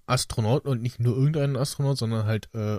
[0.06, 2.78] Astronauten und nicht nur irgendeinen Astronaut, sondern halt äh,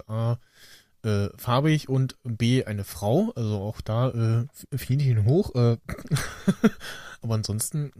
[1.03, 3.31] äh, farbig und B, eine Frau.
[3.35, 4.09] Also auch da
[4.71, 5.53] äh, Fähnchen hoch.
[5.55, 5.77] Äh,
[7.21, 7.91] aber ansonsten.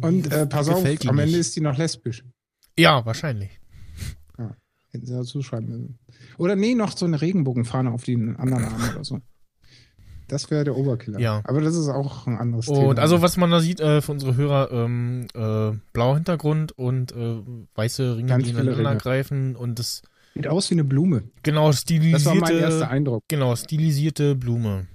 [0.00, 1.36] Und mir äh, pass auf, am Ende nicht.
[1.36, 2.24] ist die noch lesbisch.
[2.78, 3.60] Ja, wahrscheinlich.
[4.92, 5.98] Hätten sie dazu schreiben müssen.
[6.36, 9.20] Oder nee, noch so eine Regenbogenfahne auf den anderen Arm oder so.
[10.28, 11.18] Das wäre der Oberkiller.
[11.18, 11.40] Ja.
[11.44, 12.88] Aber das ist auch ein anderes Thema.
[12.88, 17.12] Und also was man da sieht äh, für unsere Hörer, ähm, äh, blauer Hintergrund und
[17.12, 17.40] äh,
[17.74, 18.98] weiße Ringe, Ganz die ineinander Ringe.
[18.98, 20.02] greifen und das
[20.34, 21.24] Sieht aus wie eine Blume.
[21.42, 22.16] genau stilisierte.
[22.16, 23.24] Das war mein erster Eindruck.
[23.28, 24.86] Genau, stilisierte Blume.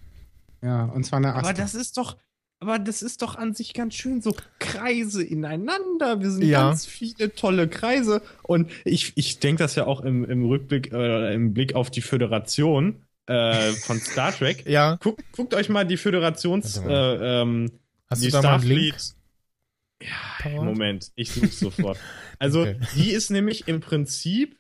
[0.64, 2.18] Ja, und zwar eine aber Ast das ist doch,
[2.60, 6.20] aber das ist doch an sich ganz schön so Kreise ineinander.
[6.20, 6.70] Wir sind Ja.
[6.70, 8.22] ganz viele tolle Kreise.
[8.44, 12.02] Und ich, ich denke das ja auch im, im Rückblick, äh, im Blick auf die
[12.02, 14.66] Föderation äh, von Star Trek.
[14.68, 17.70] Ja, Guckt, guckt euch mal die Föderations, äh, ähm,
[18.10, 18.96] hast die du da mal einen Link?
[18.96, 19.16] Starfleet.
[20.56, 20.64] Ja?
[20.64, 22.00] Moment, ich suche sofort.
[22.40, 22.78] Also, Okay.
[22.96, 24.58] die ist nämlich im Prinzip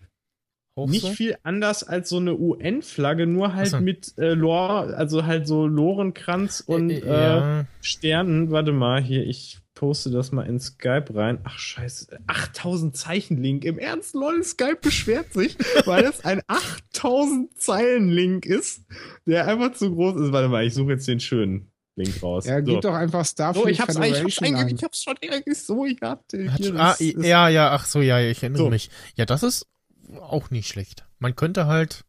[0.77, 1.09] Auch nicht so?
[1.09, 3.79] viel anders als so eine UN-Flagge, nur halt so.
[3.81, 7.65] mit äh, Lore, also halt so Lorenkranz und Äh, äh, ja.
[7.81, 8.51] Sternen.
[8.51, 11.39] Warte mal, hier, ich poste das mal in Skype rein.
[11.43, 12.19] Ach, scheiße.
[12.27, 13.63] 8000 Zeichen-Link.
[13.65, 18.85] Im Ernst, lol, Skype beschwert sich, weil es ein 8000 Zeilen-Link ist,
[19.25, 20.31] der einfach zu groß ist.
[20.31, 22.45] Warte mal, ich suche jetzt den schönen Link raus.
[22.45, 22.65] Ja, so.
[22.71, 24.75] gib doch einfach Starfleet so, ich hab's, ich hab's Federation eingegeben, ein.
[24.77, 28.01] ich hab's schon eigentlich so, ich hatte Hat ah, das ist- ja, ja, ach so,
[28.01, 28.69] ja, ich erinnere So.
[28.69, 28.89] mich.
[29.15, 29.65] Ja, das ist
[30.21, 31.05] auch nicht schlecht.
[31.19, 32.03] Man könnte halt,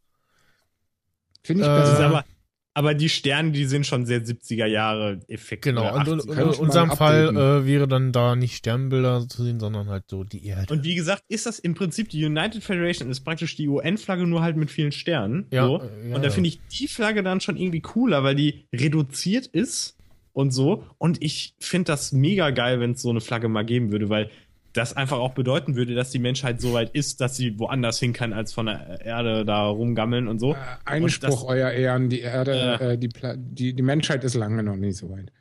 [1.43, 2.05] Finde ich Äh, besser.
[2.05, 2.25] aber,
[2.73, 5.63] aber die Sterne, die sind schon sehr 70er Jahre Effekt.
[5.63, 6.29] genau, und, und, 80er.
[6.29, 10.03] und Könnte in unserem Fall äh, wäre dann da nicht Sternbilder zu sehen, sondern halt
[10.09, 10.73] so die Erde.
[10.73, 14.41] Und wie gesagt, ist das im Prinzip die United Federation, ist praktisch die UN-Flagge nur
[14.41, 15.47] halt mit vielen Sternen.
[15.51, 15.81] Ja, so.
[15.81, 19.47] äh, ja, und da finde ich die Flagge dann schon irgendwie cooler, weil die reduziert
[19.47, 19.97] ist
[20.33, 20.83] und so.
[20.97, 24.29] Und ich finde das mega geil, wenn es so eine Flagge mal geben würde, weil
[24.73, 28.13] das einfach auch bedeuten würde, dass die Menschheit so weit ist, dass sie woanders hin
[28.13, 30.53] kann, als von der Erde da rumgammeln und so.
[30.53, 32.75] Äh, Einspruch, Und euer Ehren, die Erde, Ja.
[32.91, 35.31] äh, die, die, die Menschheit ist lange noch nicht so weit.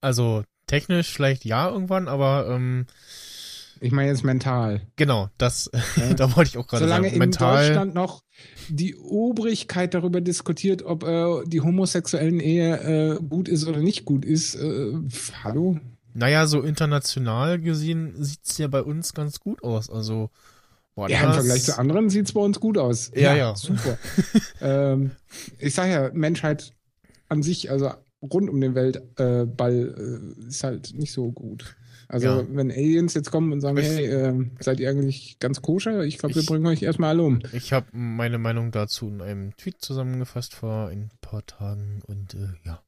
[0.00, 2.86] Also technisch vielleicht ja irgendwann, aber ähm,
[3.80, 4.82] Ich meine jetzt mental.
[4.96, 6.14] genau, das, Ja.
[6.14, 7.14] da wollte ich auch gerade Solange sagen.
[7.14, 8.22] in Mental, Deutschland noch
[8.68, 14.24] die Obrigkeit darüber diskutiert, ob äh, die homosexuellen Ehe äh, gut ist oder nicht gut
[14.24, 14.92] ist, äh,
[15.44, 15.78] hallo?
[16.16, 19.90] Naja, so international gesehen sieht's ja bei uns ganz gut aus.
[19.90, 20.30] Also,
[20.94, 23.10] boah, Ja, im Vergleich zu anderen sieht es bei uns gut aus.
[23.14, 23.54] Ja, ja.
[23.56, 23.98] Super.
[24.60, 25.10] ähm,
[25.58, 26.72] ich sage ja, Menschheit
[27.28, 27.90] an sich, also
[28.22, 31.76] rund um den Weltball, äh, äh, ist halt nicht so gut.
[32.08, 32.44] Also, Ja.
[32.50, 36.04] wenn Aliens jetzt kommen und sagen, Ich- hey, äh, seid ihr eigentlich ganz koscher?
[36.04, 37.40] Ich glaube, wir bringen euch erstmal alle um.
[37.52, 42.48] Ich habe meine Meinung dazu in einem Tweet zusammengefasst vor ein paar Tagen und äh,
[42.64, 42.80] ja.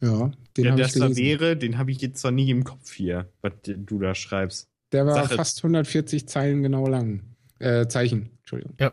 [0.00, 1.16] Ja, den Der, ich gelesen.
[1.16, 4.68] wäre, den habe ich jetzt zwar nie im Kopf hier, was du da schreibst.
[4.92, 5.34] Der war Sache.
[5.36, 7.22] fast 140 Zeilen genau lang.
[7.58, 8.74] Äh, Zeichen, Entschuldigung.
[8.78, 8.92] Ja,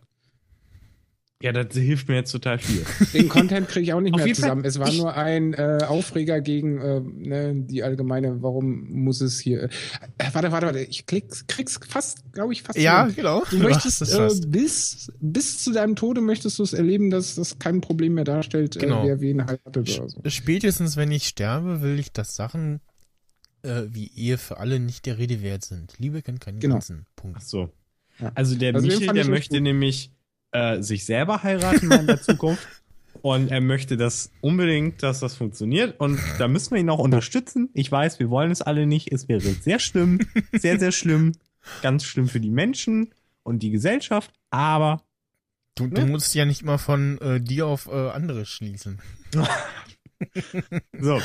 [1.41, 2.85] das hilft mir jetzt total viel.
[3.13, 4.65] Den Content kriege ich auch nicht Auf mehr jeden Fall, zusammen.
[4.65, 9.63] Es war nur ein äh, Aufreger gegen äh, ne, die allgemeine, warum muss es hier.
[9.63, 9.69] Äh,
[10.31, 10.79] warte, warte, warte.
[10.79, 12.79] Ich klick's, krieg's fast, glaube ich, fast.
[12.79, 13.13] hin.
[13.15, 13.43] genau.
[13.49, 17.81] Du möchtest äh, bis, bis zu deinem Tode möchtest du es erleben, dass das kein
[17.81, 19.03] Problem mehr darstellt, Genau.
[19.03, 20.21] äh, wer wen heiratet oder so.
[20.27, 22.79] Spätestens wenn ich sterbe, will ich, dass Sachen
[23.63, 25.95] äh, wie Ehe für alle nicht der Rede wert sind.
[25.97, 26.75] Liebe kennt keinen Genau.
[26.75, 27.05] Grenzen.
[27.17, 27.39] Punkt.
[27.41, 27.69] Ach so.
[28.19, 28.31] Ja.
[28.35, 29.63] Also der Also Michel, der möchte gut.
[29.63, 30.11] nämlich
[30.53, 32.67] äh, sich selber heiraten mal in der Zukunft.
[33.21, 35.97] Und er möchte das unbedingt, dass das funktioniert.
[35.99, 37.69] Und da müssen wir ihn auch unterstützen.
[37.73, 39.11] Ich weiß, wir wollen es alle nicht.
[39.13, 40.19] Es wäre sehr schlimm.
[40.51, 41.31] Sehr, sehr schlimm.
[41.81, 44.31] Ganz schlimm für die Menschen und die Gesellschaft.
[44.49, 45.03] Aber
[45.75, 46.07] Du, du Ne?
[46.07, 48.99] musst ja nicht immer von äh, dir auf äh, andere schließen.
[50.99, 51.19] So.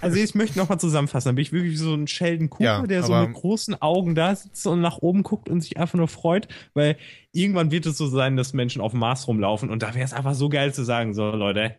[0.00, 1.28] Also ich möchte nochmal zusammenfassen.
[1.28, 4.34] Dann bin ich wirklich so ein Sheldon Cooper, Ja, der so mit großen Augen da
[4.34, 6.96] sitzt und nach oben guckt und sich einfach nur freut, weil
[7.32, 10.12] irgendwann wird es so sein, dass Menschen auf dem Mars rumlaufen und da wäre es
[10.12, 11.76] einfach so geil zu sagen, so Leute,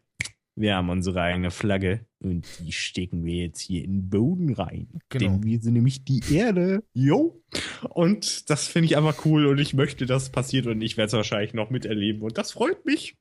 [0.56, 4.88] wir haben unsere eigene Flagge und die stecken wir jetzt hier in den Boden rein.
[5.10, 5.32] Genau.
[5.32, 6.84] Denn wir sind nämlich die Erde.
[6.94, 7.42] Jo.
[7.90, 11.08] Und das finde ich einfach cool und ich möchte, dass es passiert und ich werde
[11.08, 13.18] es wahrscheinlich noch miterleben und das freut mich.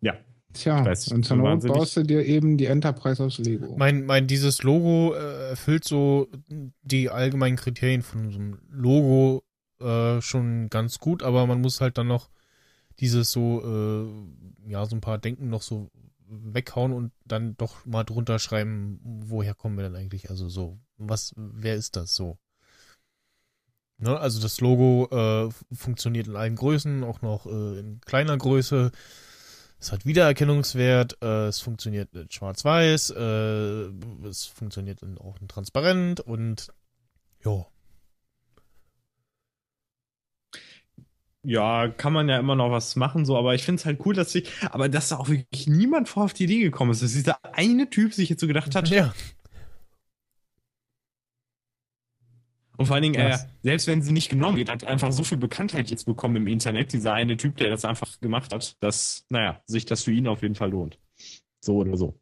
[0.00, 0.16] Ja.
[0.54, 3.74] Tja, weiß und zur so Not wahnsinnig- baust du dir eben die Enterprise aus Lego.
[3.76, 6.28] Mein, mein, dieses Logo äh, erfüllt so
[6.82, 9.42] die allgemeinen Kriterien von so einem Logo
[9.80, 12.30] äh, schon ganz gut, aber man muss halt dann noch
[13.00, 13.62] dieses so,
[14.66, 15.90] äh, ja, so ein paar Denken noch so
[16.26, 20.30] weghauen und dann doch mal drunter schreiben, woher kommen wir denn eigentlich?
[20.30, 22.38] Also so, was, wer ist das so?
[23.98, 28.90] Ne, also das Logo äh, funktioniert in allen Größen, auch noch äh, in kleiner Größe.
[29.84, 33.90] Es hat Wiedererkennungswert, äh, es funktioniert in Schwarz-Weiß, äh,
[34.26, 36.72] es funktioniert in, auch in Transparent und
[37.44, 37.66] ja.
[41.42, 44.14] ja, kann man ja immer noch was machen, so, aber ich finde es halt cool,
[44.14, 47.12] dass sich, aber dass da auch wirklich niemand vor auf die Idee gekommen ist, dass
[47.12, 48.88] dieser eine Typ sich jetzt so gedacht hat.
[48.88, 49.12] Ja,
[52.76, 55.38] Und vor allen Dingen, äh, selbst wenn sie nicht genommen wird, hat einfach so viel
[55.38, 59.62] Bekanntheit jetzt bekommen im Internet, dieser eine Typ, der das einfach gemacht hat, dass, naja,
[59.66, 60.98] sich das für ihn auf jeden Fall lohnt.
[61.60, 62.18] So oder so.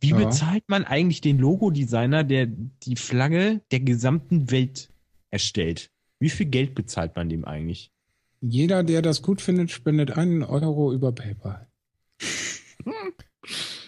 [0.00, 0.16] Wie Ja.
[0.16, 4.90] bezahlt man eigentlich den Logodesigner, der die Flagge der gesamten Welt
[5.30, 5.90] erstellt?
[6.20, 7.90] Wie viel Geld bezahlt man dem eigentlich?
[8.40, 11.66] Jeder, der das gut findet, spendet einen Euro über PayPal.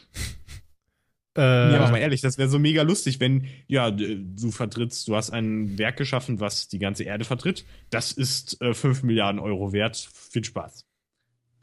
[1.37, 5.17] äh, Ja, aber mal ehrlich, das wäre so mega lustig, wenn, ja, du vertrittst, du
[5.17, 7.65] hast ein Werk geschaffen, was die ganze Erde vertritt.
[7.91, 9.97] Das ist äh, 5 Milliarden Euro wert.
[10.31, 10.85] Viel Spaß.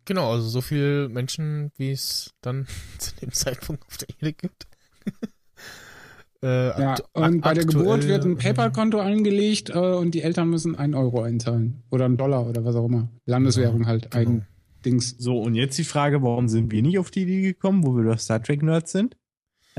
[0.05, 2.67] genau, also so viele Menschen, wie es dann
[2.97, 4.67] zu dem Zeitpunkt auf der Erde gibt.
[6.43, 10.49] äh, Ja, und bei der Geburt wird ein äh, PayPal-Konto angelegt äh, und die Eltern
[10.49, 11.83] müssen einen Euro einzahlen.
[11.91, 13.09] Oder einen Dollar oder was auch immer.
[13.25, 14.21] Landeswährung halt, genau.
[14.21, 14.47] eigen
[14.85, 15.15] Dings.
[15.17, 18.03] So, und jetzt die Frage, warum sind wir nicht auf die Idee gekommen, wo wir
[18.03, 19.17] doch Star Trek-Nerds sind?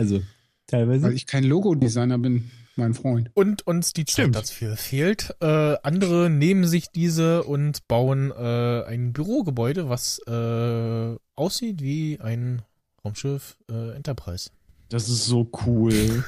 [0.00, 0.22] Also,
[0.66, 1.02] teilweise.
[1.04, 3.30] Weil ich kein Logo-Designer bin, mein Freund.
[3.34, 4.36] Und uns die Zeit Stimmt.
[4.36, 5.34] dafür fehlt.
[5.40, 12.62] Äh, andere nehmen sich diese und bauen äh, ein Bürogebäude, was äh, aussieht wie ein
[13.04, 14.48] Raumschiff äh, Enterprise.
[14.88, 16.24] das ist so cool.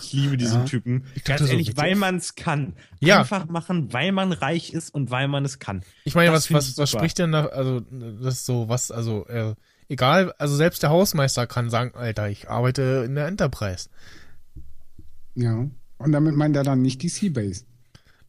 [0.00, 0.64] Ich liebe diesen Ja.
[0.64, 1.04] Typen.
[1.16, 1.82] Ich Ganz dachte so, ehrlich, bitte?
[1.82, 2.74] weil man es kann.
[3.00, 3.18] Ja.
[3.18, 5.82] Einfach machen, weil man reich ist und weil man es kann.
[6.04, 8.92] Ich meine, Das was, was, ich was spricht denn da, also das ist so, was,
[8.92, 9.56] also äh,
[9.88, 13.88] egal, also selbst der Hausmeister kann sagen, Alter, ich arbeite in der Enterprise.
[15.34, 15.68] Ja.
[15.98, 17.64] Und damit meint er dann nicht die Seabase.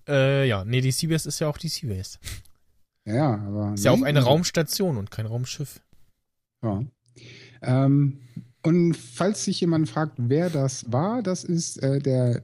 [0.07, 2.17] Äh, ja, nee, die Seabase ist ja auch die Seabase.
[3.05, 3.73] Ja, aber.
[3.73, 5.81] Ist ja auch nee, eine also- Raumstation und kein Raumschiff.
[6.63, 6.83] Ja.
[7.61, 8.19] Ähm,
[8.63, 12.41] und falls sich jemand fragt, wer das war, das ist äh, der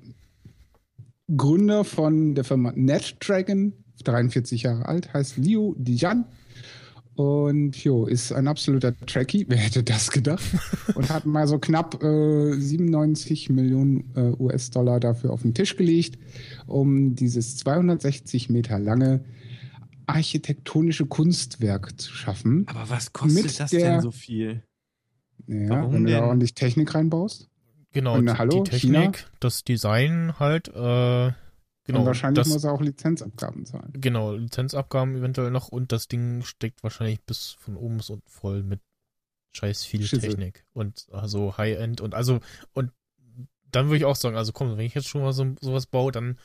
[1.36, 6.26] Gründer von der Firma NetDragon, 43 Jahre alt, heißt Liu Dijan.
[7.16, 10.44] Und jo, ist ein absoluter Trekkie, wer hätte das gedacht?
[10.96, 16.20] Und hat mal so knapp äh, 97 Millionen äh, US-Dollar dafür auf den Tisch gelegt,
[16.68, 19.24] um dieses 260 Meter lange
[20.08, 22.66] architektonische Kunstwerk zu schaffen.
[22.68, 24.64] Aber was kostet Mit das der- denn so viel?
[25.48, 27.50] Ja, Warum wenn du da ordentlich Technik reinbaust.
[27.94, 29.00] Genau, Und, die, hallo, die China?
[29.12, 31.32] Technik, das Design halt, äh,
[31.86, 32.00] genau.
[32.00, 33.94] und wahrscheinlich das, muss er auch Lizenzabgaben zahlen.
[33.94, 38.64] Genau, Lizenzabgaben eventuell noch und das Ding steckt wahrscheinlich bis von oben bis unten voll
[38.64, 38.82] mit
[39.54, 40.30] scheiß viel Schüssel.
[40.30, 42.40] Technik und also High-End und also
[42.74, 42.92] und
[43.72, 46.12] dann würde ich auch sagen, also komm, wenn ich jetzt schon mal so, sowas baue,
[46.12, 46.38] dann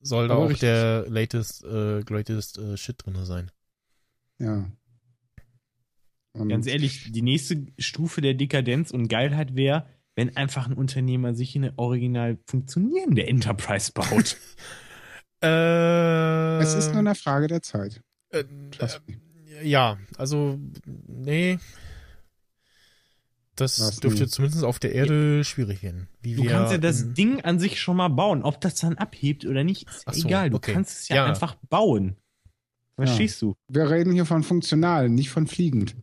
[0.00, 0.60] soll da Aber auch richtig.
[0.68, 3.50] der latest, äh, greatest äh, Shit drin sein.
[4.38, 4.70] Ja.
[6.32, 9.86] Und Ganz ehrlich, die nächste Stufe der Dekadenz und Geilheit wäre,
[10.16, 14.36] wenn einfach ein Unternehmer sich eine original funktionierende Enterprise baut.
[15.42, 18.00] Äh, es ist nur eine Frage der Zeit.
[18.30, 18.44] äh,
[18.78, 18.88] äh,
[19.68, 20.58] ja, also
[21.06, 21.58] nee.
[23.56, 24.28] Das Was dürfte denn?
[24.28, 26.08] zumindest auf der Erde schwierig werden.
[26.22, 28.42] Wie Du wir kannst ja das in- Ding an sich schon mal bauen.
[28.42, 30.48] Ob das dann abhebt oder nicht, ist Ach so, egal.
[30.50, 30.72] Du okay.
[30.72, 31.26] kannst es ja, Ja.
[31.26, 32.16] einfach bauen.
[32.96, 33.54] Verstehst du?
[33.68, 35.94] Wir reden hier von funktional, nicht von fliegend.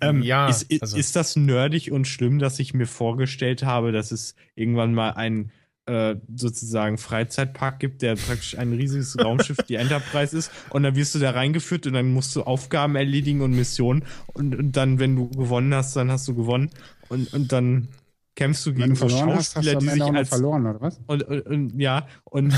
[0.00, 4.12] Ähm, ja, ist, also, ist das nerdig und schlimm, dass ich mir vorgestellt habe, dass
[4.12, 5.52] es irgendwann mal ein
[5.86, 10.50] äh, sozusagen Freizeitpark gibt, der praktisch ein riesiges Raumschiff, die Enterprise ist.
[10.70, 14.04] Und dann wirst du da reingeführt und dann musst du Aufgaben erledigen und Missionen.
[14.32, 16.70] Und, und dann, wenn du gewonnen hast, dann hast du gewonnen.
[17.08, 17.88] Und, und dann
[18.36, 21.00] kämpfst du gegen du so verloren hast, hast Schauspieler, die sich als verloren, oder was?
[21.06, 22.52] und, und, und ja, und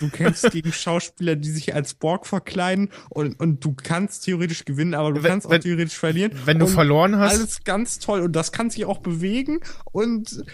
[0.00, 4.94] du kämpfst gegen Schauspieler, die sich als Borg verkleiden und, und du kannst theoretisch gewinnen,
[4.94, 6.32] aber du Wenn- kannst auch wenn- theoretisch verlieren.
[6.44, 9.60] wenn du und verloren hast- Alles ganz toll und das kann sich auch bewegen
[9.92, 10.44] und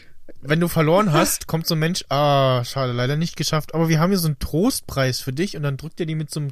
[0.40, 4.00] Wenn du verloren hast, kommt so ein Mensch, ah, schade, leider nicht geschafft, aber wir
[4.00, 6.50] haben hier so einen Trostpreis für dich und dann drückt er dir mit so einem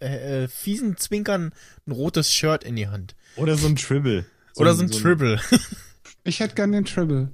[0.00, 1.52] äh, äh, fiesen Zwinkern
[1.86, 3.14] ein rotes Shirt in die Hand.
[3.36, 4.24] oder so ein Tribble.
[4.56, 5.40] Oder so ein Tribble.
[6.24, 7.30] Ich hätte gern den Tribble.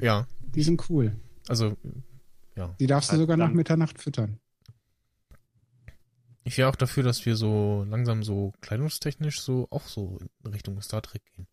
[0.00, 1.16] Ja, Die sind cool.
[1.48, 1.76] also
[2.78, 3.50] Die darfst du sogar nach.
[3.50, 4.38] Mitternacht füttern.
[6.44, 10.80] ich wäre auch dafür, dass wir so langsam so kleidungstechnisch so auch so in Richtung
[10.82, 11.46] Star Trek gehen.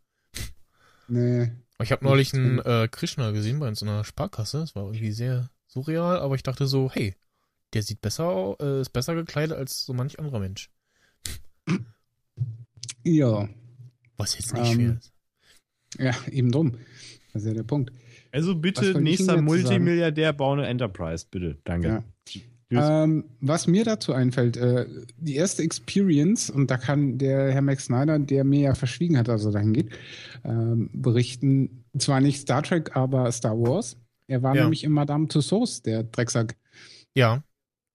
[1.08, 1.52] Nee.
[1.82, 4.60] Ich habe neulich einen äh, Krishna gesehen bei uns in einer Sparkasse.
[4.62, 7.16] Es war irgendwie sehr surreal, aber ich dachte so, hey,
[7.74, 10.70] der sieht besser, au- äh, ist besser gekleidet als so manch anderer Mensch.
[13.04, 13.50] Ja.
[14.18, 15.14] Was jetzt nicht Ähm, schwer ist.
[15.98, 16.78] Ja, eben drum.
[17.34, 17.92] Das ist ja der Punkt.
[18.32, 19.42] Also bitte, nächster?
[19.42, 21.58] Multimilliardär, bau eine Enterprise, bitte.
[21.64, 22.04] Danke.
[22.70, 23.04] Ja.
[23.04, 24.86] Ähm, was mir dazu einfällt, äh,
[25.18, 29.28] die erste Experience, und da kann der Herr Max Snyder, der mir ja verschwiegen hat,
[29.28, 29.90] also dahin geht,
[30.46, 33.98] ähm, berichten, zwar nicht Star Trek, aber Star Wars.
[34.28, 34.62] Er war Ja.
[34.64, 36.56] nämlich in Madame Tussauds, der Drecksack.
[37.14, 37.44] Ja,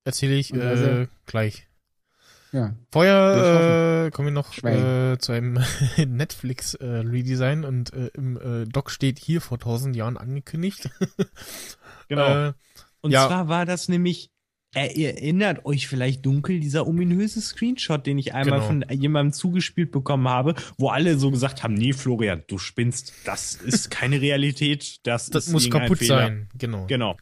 [0.04, 1.66] erzähle ich äh, gleich.
[2.52, 2.74] Ja.
[2.90, 5.58] Vorher äh, kommen wir noch äh, zu einem
[6.06, 10.90] Netflix äh, und äh, im äh, Doc steht hier vor tausend Jahren angekündigt.
[12.08, 12.48] Genau.
[12.48, 12.52] Äh,
[13.00, 13.26] Und ja.
[13.26, 14.30] zwar war das nämlich,
[14.74, 18.66] er erinnert euch vielleicht dunkel, dieser ominöse Screenshot, den ich einmal Genau.
[18.68, 23.54] von jemandem zugespielt bekommen habe, wo alle so gesagt haben, nee, Florian, du spinnst, das
[23.56, 26.16] ist keine Realität, das, das ist muss kaputt Fehler.
[26.18, 26.86] sein, genau.
[26.86, 27.16] Genau.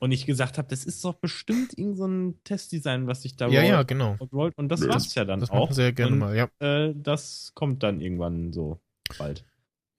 [0.00, 3.48] Und ich gesagt habe, das ist doch bestimmt irgendein so ein Testdesign, was sich da
[3.48, 4.16] Ja, ja, rollt genau.
[4.18, 4.56] und rollt.
[4.56, 5.72] Und das Das- war's ja dann Das auch.
[5.72, 6.48] sie ja gerne und, mal, ja.
[6.60, 8.78] Äh, das kommt dann irgendwann so
[9.18, 9.44] bald.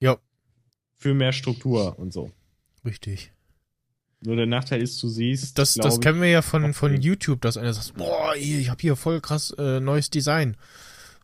[0.00, 0.16] Ja,
[0.96, 2.30] Für mehr Struktur und so.
[2.84, 3.32] richtig.
[4.22, 5.58] Nur der Nachteil ist, du siehst.
[5.58, 7.00] Das, das ich, kennen wir ja von, von.
[7.00, 10.56] YouTube, dass einer sagt, boah, ich habe hier voll krass äh, neues Design.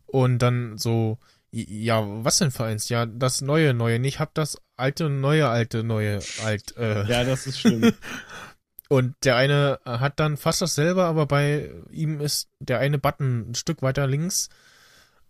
[0.06, 1.18] Und dann so,
[1.50, 2.88] ja, was denn für eins?
[2.88, 3.98] Ja, das neue, neue.
[4.06, 6.74] Ich hab das alte, neue, alte, neue, alt.
[6.78, 7.06] Äh.
[7.06, 7.92] Ja, das ist schlimm.
[8.88, 13.54] Und der eine hat dann fast dasselbe, aber bei ihm ist der eine Button ein
[13.54, 14.48] Stück weiter links.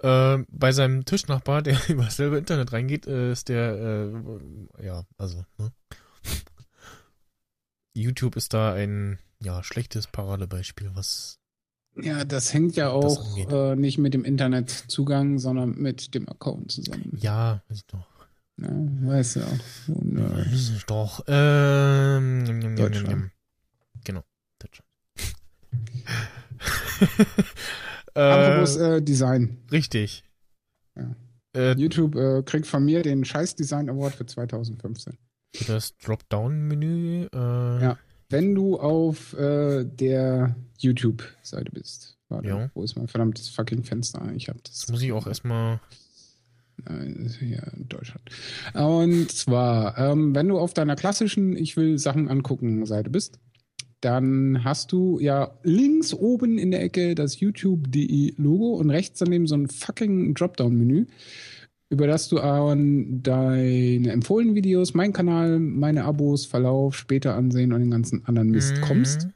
[0.00, 4.12] Äh, bei seinem Tischnachbar, der über dasselbe Internet reingeht, äh, ist der,
[4.80, 5.72] äh, ja, also, ne?
[7.94, 11.38] YouTube ist da ein, ja, schlechtes Paradebeispiel, was,
[11.94, 17.16] Ja, das hängt ja auch äh, nicht mit dem Internetzugang, sondern mit dem Account zusammen.
[17.20, 18.06] ja, weiß ich doch.
[18.58, 18.68] Ja.
[19.86, 20.46] Du Nerd.
[20.46, 21.24] Weiß ich doch.
[21.26, 23.30] Ähm, Deutschland.
[28.16, 29.58] äh, äh, Design.
[29.70, 30.24] richtig.
[30.96, 31.14] Ja.
[31.54, 35.16] Äh, YouTube äh, kriegt von mir den Scheiß Design Award für 2015.
[35.66, 37.26] das Dropdown-Menü.
[37.32, 37.98] Äh, Ja.
[38.28, 42.18] Wenn du auf äh, der YouTube-Seite bist.
[42.28, 42.70] Warte, Ja.
[42.74, 44.20] wo ist mein verdammtes fucking Fenster?
[44.34, 44.80] Ich hab das.
[44.80, 45.78] Das muss ich auch erstmal.
[46.84, 48.28] Nein, das ist hier in Deutschland.
[48.74, 53.38] Und zwar, ähm, wenn du auf deiner klassischen Ich will Sachen angucken Seite bist,
[54.06, 59.48] dann hast du ja links oben in der Ecke das YouTube.de Logo und rechts daneben
[59.48, 61.06] so ein fucking Dropdown-Menü,
[61.88, 67.80] über das du an deine empfohlenen Videos, meinen Kanal, meine Abos, Verlauf, später ansehen und
[67.80, 68.80] den ganzen anderen Mist Mhm.
[68.80, 69.28] kommst.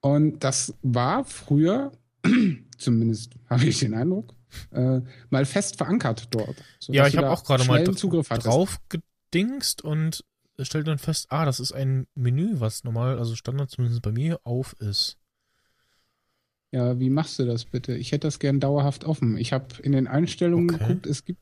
[0.00, 1.92] Und das war früher,
[2.78, 4.34] zumindest habe ich den Eindruck,
[4.70, 6.56] äh, mal fest verankert dort.
[6.88, 8.46] Ja, ich habe auch gerade mal Zugriff hattest.
[8.46, 10.24] drauf gedingst und
[10.60, 14.40] stellt dann fest, ah, das ist ein Menü, was normal, also Standard zumindest bei mir
[14.44, 15.18] auf ist.
[16.72, 17.94] Ja, wie machst du das bitte?
[17.96, 19.36] Ich hätte das gern dauerhaft offen.
[19.38, 20.78] Ich habe in den Einstellungen Okay.
[20.78, 21.40] geguckt, es gibt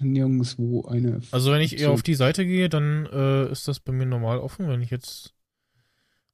[0.00, 1.20] nirgendwo eine.
[1.30, 4.38] Also wenn ich eher auf die Seite gehe, dann äh, ist das bei mir normal
[4.38, 4.68] offen.
[4.68, 5.34] Wenn ich jetzt,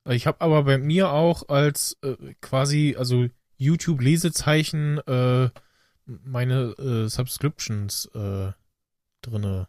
[0.08, 3.26] ich habe aber bei mir auch als äh, quasi also
[3.56, 5.50] YouTube Lesezeichen äh,
[6.06, 8.52] meine äh, Subscriptions äh,
[9.22, 9.68] drinne.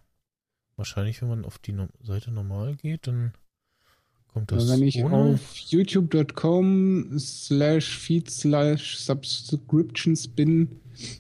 [0.82, 3.34] Wahrscheinlich, wenn man auf die no Seite normal geht, dann
[4.28, 5.16] kommt das Also wenn ich ohne.
[5.36, 10.80] auf youtube.com slash feed slash subscriptions bin,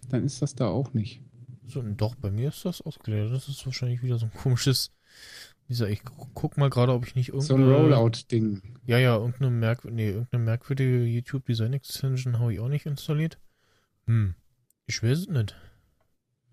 [0.09, 1.21] dann ist das da auch nicht.
[1.67, 3.31] So, doch, bei mir ist das ausgelegt.
[3.31, 4.91] Das ist wahrscheinlich wieder so ein komisches.
[5.67, 7.95] Wie gesagt, ich gu- guck mal gerade, ob ich nicht So ein irgendeine.
[7.95, 8.61] Rollout-Ding.
[8.85, 13.37] Ja, ja, irgendeine, Merk nee, irgendeine merkwürdige YouTube Design Extension habe ich auch nicht installiert.
[14.07, 14.33] Hm.
[14.87, 15.55] Ich weiß es nicht.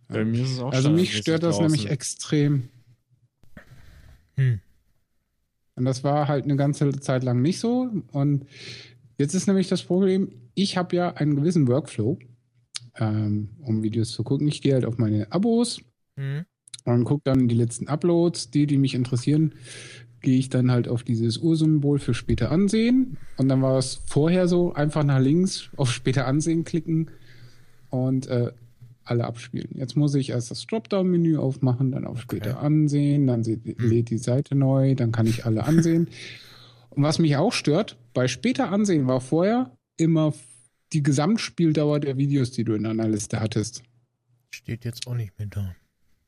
[0.09, 1.73] Bei mir ist es auch Also mich stört das draußen.
[1.73, 2.69] nämlich extrem.
[4.39, 4.61] Hm.
[5.75, 7.91] Und das war halt eine ganze Zeit lang nicht so.
[8.13, 8.47] Und
[9.17, 12.19] jetzt ist nämlich das Problem, ich habe ja einen gewissen Workflow,
[12.97, 14.49] ähm, um Videos zu gucken.
[14.49, 15.81] Ich gehe halt auf meine Abos
[16.17, 16.47] Mhm.
[16.85, 19.55] und gucke dann die letzten Uploads, die, die mich interessieren,
[20.21, 23.19] gehe ich dann halt auf dieses Ursymbol für später ansehen.
[23.37, 27.11] Und dann war es vorher so, einfach nach links auf später ansehen klicken
[27.91, 28.51] und äh,
[29.11, 29.71] alle abspielen.
[29.75, 34.19] Jetzt muss ich erst das Dropdown-Menü aufmachen, dann auf später ansehen, dann se- lädt die
[34.19, 36.09] Seite neu, dann kann ich alle ansehen.
[36.91, 40.33] Und was mich auch stört, bei später ansehen war vorher immer
[40.93, 43.83] die Gesamtspieldauer der Videos, die du in deiner Liste hattest.
[44.51, 45.75] Steht jetzt auch nicht mehr da.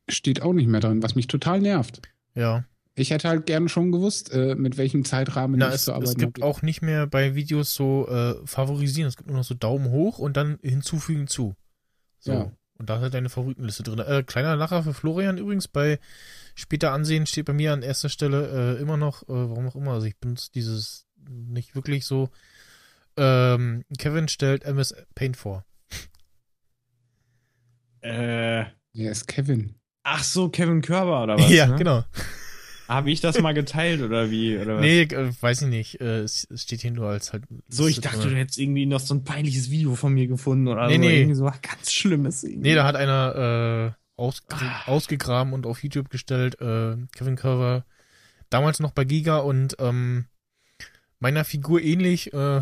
[0.09, 2.03] Steht auch nicht mehr drin, was mich total nervt.
[2.35, 2.65] Ja.
[2.95, 6.11] Ich hätte halt gern schon gewusst, äh, mit welchem Zeitrahmen Na, ich es, zu arbeiten
[6.11, 6.47] es gibt habe.
[6.51, 9.09] auch nicht mehr bei Videos so äh, favorisieren.
[9.09, 11.55] Es gibt nur noch so Daumen hoch und dann hinzufügen zu.
[12.19, 12.33] So.
[12.33, 12.53] Ja.
[12.81, 13.99] Und da ist halt deine Favoritenliste drin.
[13.99, 15.69] Äh, kleiner Lacher für Florian übrigens.
[15.69, 15.99] Bei
[16.55, 19.93] später Ansehen steht bei mir an erster Stelle äh, immer noch, äh, warum auch immer,
[19.93, 22.31] also ich benutze dieses nicht wirklich so.
[23.19, 25.67] Ähm, Kevin stellt MS Paint vor.
[28.01, 28.65] Äh,
[28.95, 29.75] Wer ist Kevin?
[30.03, 31.51] ach so, Kevin Körber oder was?
[31.51, 31.77] ja, ne?
[31.77, 32.05] genau.
[32.91, 34.59] Habe ich das mal geteilt oder wie?
[34.59, 34.81] Oder was?
[34.81, 36.01] Nee, äh, weiß ich nicht.
[36.01, 37.45] Äh, es, steht hier nur als halt.
[37.69, 40.89] So, ich dachte, du hättest irgendwie noch so ein peinliches Video von mir gefunden oder
[40.89, 41.01] Nee, so.
[41.01, 41.19] nee.
[41.21, 42.43] Irgendwie so ach, ganz Schlimmes.
[42.43, 42.69] Irgendwie.
[42.71, 44.83] Nee, da hat einer äh, ausge Ah.
[44.87, 47.85] ausgegraben und auf YouTube gestellt, äh, Kevin Curver,
[48.51, 50.27] damals noch bei Giga und ähm,
[51.21, 52.61] meiner Figur ähnlich äh,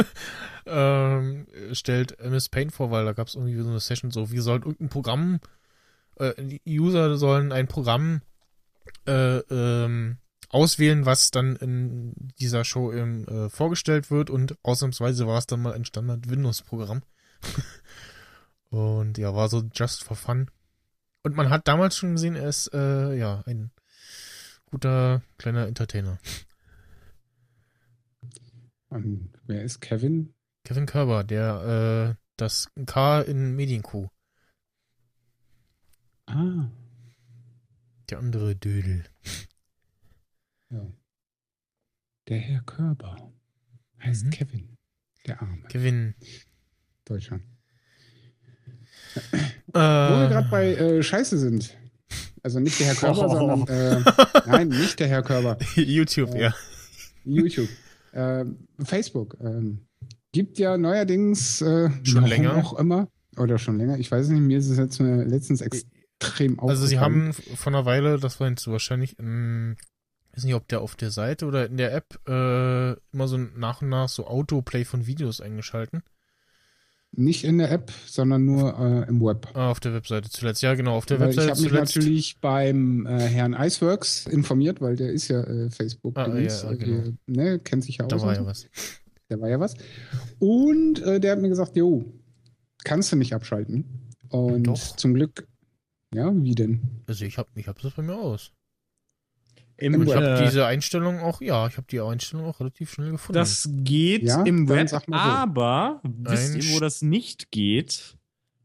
[0.66, 4.42] ähm, stellt MS Paint vor, weil da gab es irgendwie so eine Session, so wir
[4.42, 5.40] sollen irgendein Programm,
[6.16, 8.22] äh, die User sollen ein Programm
[9.06, 15.38] äh, ähm, auswählen, was dann in dieser Show eben, äh, vorgestellt wird und ausnahmsweise war
[15.38, 17.02] es dann mal ein Standard-Windows-Programm.
[18.70, 20.48] Und ja, war so just for fun.
[21.22, 23.72] Und man hat damals schon gesehen, er ist äh, ja ein
[24.70, 26.18] guter kleiner Entertainer.
[28.88, 30.34] Und wer ist Kevin?
[30.64, 34.08] Kevin Körber, der äh, das K in Medienkuh.
[36.26, 36.70] Ah,
[38.10, 39.04] Der andere Dödel.
[40.70, 40.86] ja.
[42.28, 43.32] Der Herr Körber
[44.02, 44.30] heißt Mhm.
[44.30, 44.76] Kevin.
[45.26, 45.62] Der Arme.
[45.68, 46.14] Kevin.
[47.04, 47.42] Deutschland.
[49.14, 49.20] Äh,
[49.72, 49.78] Wo
[50.20, 51.76] wir gerade bei äh, Scheiße sind.
[52.42, 53.28] Also nicht der Herr Körber, Oh.
[53.64, 54.02] sondern äh,
[54.46, 55.58] nein, nicht der Herr Körber.
[55.76, 56.54] YouTube, Äh, ja.
[57.24, 57.68] YouTube.
[58.12, 59.36] Ähm, Facebook.
[59.40, 59.86] Ähm,
[60.32, 62.56] gibt ja neuerdings äh, Schon länger?
[62.56, 63.08] auch immer.
[63.36, 63.98] Oder schon länger.
[63.98, 65.60] Ich weiß es nicht, mir ist es jetzt äh, letztens
[66.20, 67.26] extrem Also sie aufgefallen.
[67.28, 69.76] haben vor einer Weile, das war jetzt wahrscheinlich, in,
[70.34, 73.82] weiß nicht, ob der auf der Seite oder in der App äh, immer so nach
[73.82, 76.02] und nach so Autoplay von Videos eingeschalten.
[77.12, 79.48] Nicht in der App, sondern nur äh, im Web.
[79.54, 80.62] Ah, auf der Webseite zuletzt.
[80.62, 81.96] Ja, genau, auf der Weil ich Webseite habe mich zuletzt.
[81.96, 86.70] natürlich beim äh, Herrn Iceworks informiert, weil der ist ja äh, facebook Ah, Dings, ja,
[86.70, 87.12] äh, genau.
[87.26, 88.10] ne, kennt sich ja aus.
[88.10, 88.46] Da war ja so.
[88.46, 88.68] was.
[89.28, 89.74] Der war ja was.
[90.38, 92.04] Und äh, der hat mir gesagt, jo,
[92.84, 94.12] kannst du nicht abschalten.
[94.28, 94.96] Und Doch.
[94.96, 95.48] zum Glück,
[96.14, 97.02] ja, wie denn?
[97.06, 98.52] Also ich habe ich hab das bei mir aus.
[99.76, 102.92] Im, Und ich habe äh, diese Einstellung auch, ja, ich habe die Einstellung auch relativ
[102.92, 103.38] schnell gefunden.
[103.38, 104.98] Das geht Ja, im Web, so.
[105.10, 108.16] aber wisst ihr, wo das nicht geht?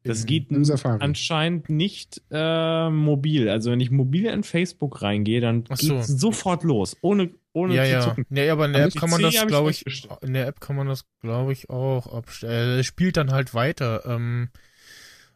[0.03, 0.47] Das Im- geht
[0.83, 3.49] anscheinend nicht äh, mobil.
[3.49, 5.95] Also wenn ich mobil in Facebook reingehe, dann so.
[5.95, 8.01] geht's sofort los, ohne ohne ja, zu ja.
[8.01, 8.25] zucken.
[8.29, 10.19] Nee, aber in der Am App kann man das, ich glaube ich, ausgestellt.
[10.21, 12.77] in der App kann man das, glaube ich, auch abstellen.
[12.79, 14.05] Es spielt dann halt weiter.
[14.05, 14.49] Ähm,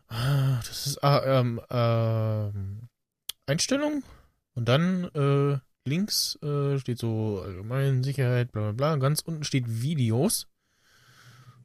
[0.09, 2.89] das ist ah, ähm, ähm,
[3.45, 4.03] Einstellung
[4.55, 8.95] und dann äh, links äh, steht so allgemein Sicherheit, bla bla bla.
[8.97, 10.47] Ganz unten steht Videos.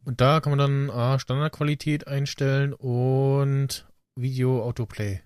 [0.05, 3.87] Und da kann man dann ah, Standardqualität einstellen und
[4.17, 5.21] Video Autoplay.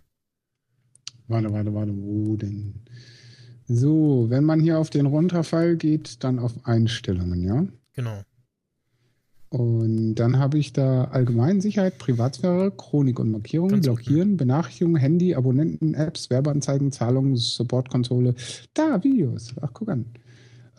[1.26, 2.84] Warte, warte, warte, wo denn?
[3.66, 7.66] So, wenn man hier auf den Runterfall geht, dann auf Einstellungen, ja?
[7.92, 8.22] Genau.
[9.50, 15.34] Und dann habe ich da allgemein Sicherheit, Privatsphäre, Chronik und Markierungen, Ganz Blockieren, Benachrichtigungen, Handy,
[15.34, 18.34] Abonnenten, Apps, Werbeanzeigen, Zahlungen, Supportkonsole.
[18.74, 19.54] Da, Videos.
[19.62, 20.04] Ach, guck an.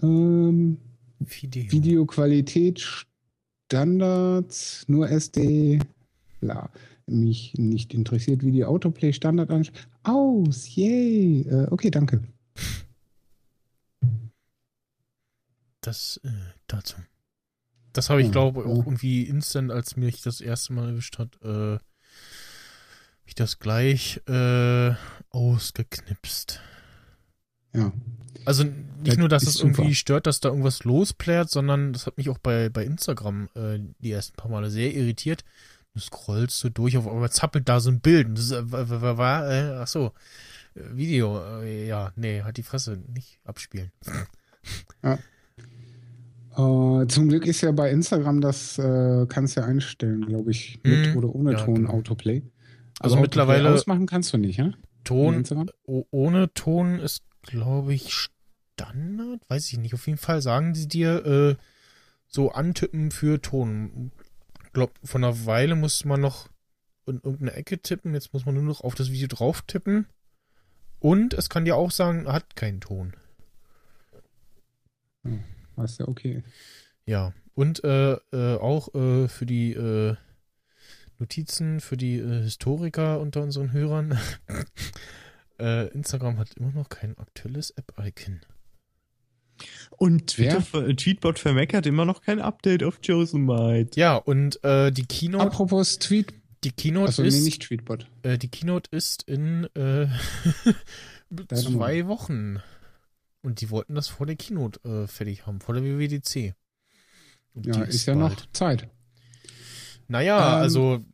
[0.03, 0.77] Ähm,
[1.19, 1.71] Video.
[1.71, 2.85] Videoqualität,
[3.65, 5.79] Standards, nur SD,
[6.39, 6.69] bla.
[7.07, 9.67] Mich nicht interessiert, wie die Autoplay Standard an.
[10.03, 11.41] Aus, yay.
[11.41, 12.21] Äh, okay, danke.
[15.81, 16.29] Das äh,
[16.67, 16.97] dazu.
[17.93, 18.65] Das habe ich, Ja, glaube ja.
[18.67, 21.77] auch irgendwie instant, als mich das erste Mal erwischt hat, äh,
[23.25, 24.93] ich das gleich äh,
[25.29, 26.61] ausgeknipst.
[27.73, 27.91] Ja.
[28.45, 28.63] Also
[29.03, 29.93] nicht nur, dass es irgendwie super.
[29.95, 34.11] stört, dass da irgendwas losplärt, sondern das hat mich auch bei, bei Instagram äh, die
[34.11, 35.43] ersten paar Male sehr irritiert.
[35.93, 38.29] Du scrollst so durch, auf einmal zappelt da so ein Bild.
[38.37, 40.13] Das ist, äh, wa- wa- wa- wa- äh, ach so.
[40.75, 43.91] Video, äh, ja, nee, halt die Fresse, nicht abspielen.
[45.03, 45.17] Ja.
[46.51, 50.79] Äh, zum Glück ist ja bei Instagram, das äh, kannst du ja einstellen, glaube ich,
[50.83, 51.17] mit Mhm.
[51.17, 51.91] oder ohne Ja, Ton genau.
[51.91, 52.43] Autoplay.
[52.99, 54.71] Also mittlerweile- Autoplay ausmachen kannst du nicht, ja?
[55.03, 55.43] Ton,
[56.11, 59.93] ohne Ton ist, glaube ich, Standard, weiß ich nicht.
[59.93, 61.55] Auf jeden Fall sagen sie dir, äh,
[62.27, 64.11] so antippen für Ton.
[64.65, 66.49] Ich glaube, von einer Weile musste man noch
[67.07, 70.05] in irgendeine Ecke tippen, jetzt muss man nur noch auf das Video drauf tippen.
[70.99, 73.13] Und es kann dir auch sagen, hat keinen Ton.
[75.79, 76.43] Was ja okay.
[77.05, 80.15] Ja, und äh, äh, auch äh, für die äh,
[81.17, 84.17] Notizen, für die äh, Historiker unter unseren Hörern.
[85.59, 88.41] äh, Instagram hat immer noch kein aktuelles App-Icon.
[89.97, 93.95] Und Twitter, für- Tweetbot für Mac hat immer noch kein Update auf Chosen Might.
[93.97, 96.33] Ja, und äh, die Keynote, Apropos Tweet.
[96.63, 98.07] die Keynote Achso, ist, nee, nicht Tweetbot.
[98.23, 100.07] äh, die Keynote ist in äh,
[101.53, 102.59] zwei Wochen.
[103.41, 106.53] Und die wollten das vor der Keynote äh, fertig haben, vor der WWDC.
[107.53, 108.89] Und Ja, die ist ja noch Zeit.
[110.07, 111.05] Naja, Ähm, also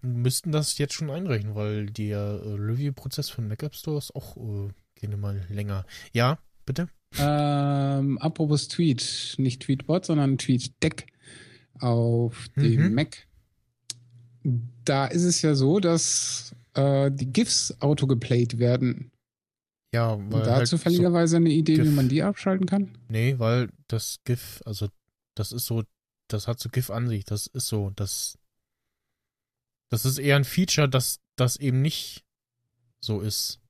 [0.00, 4.36] müssten das jetzt schon einrechnen, weil der äh, Review-Prozess von Mac App Store ist auch
[4.36, 5.84] äh, gerne mal länger.
[6.12, 6.88] Ja, bitte?
[7.18, 11.06] Ähm, apropos Tweet, nicht Tweetbot, sondern TweetDeck
[11.80, 12.94] auf dem Mhm.
[12.94, 13.26] Mac.
[14.84, 19.10] Da ist es ja so, dass äh, die GIFs autogeplayt werden.
[19.94, 21.94] Ja, Und weil da halt so, zufälligerweise eine Idee, wie GIF.
[21.94, 22.98] man die abschalten kann?
[23.08, 24.88] Nee, weil das GIF, also
[25.36, 25.84] das ist so,
[26.28, 28.36] das hat so GIF an sich, das ist so, das
[29.90, 32.24] das ist eher ein Feature, dass das eben nicht
[33.00, 33.60] so ist.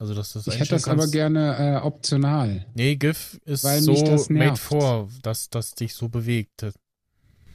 [0.00, 1.12] Also, dass das Ich hätte das aber kannst.
[1.12, 2.66] gerne äh, optional.
[2.74, 6.66] Nee, GIF ist so made for, dass das dich so bewegt.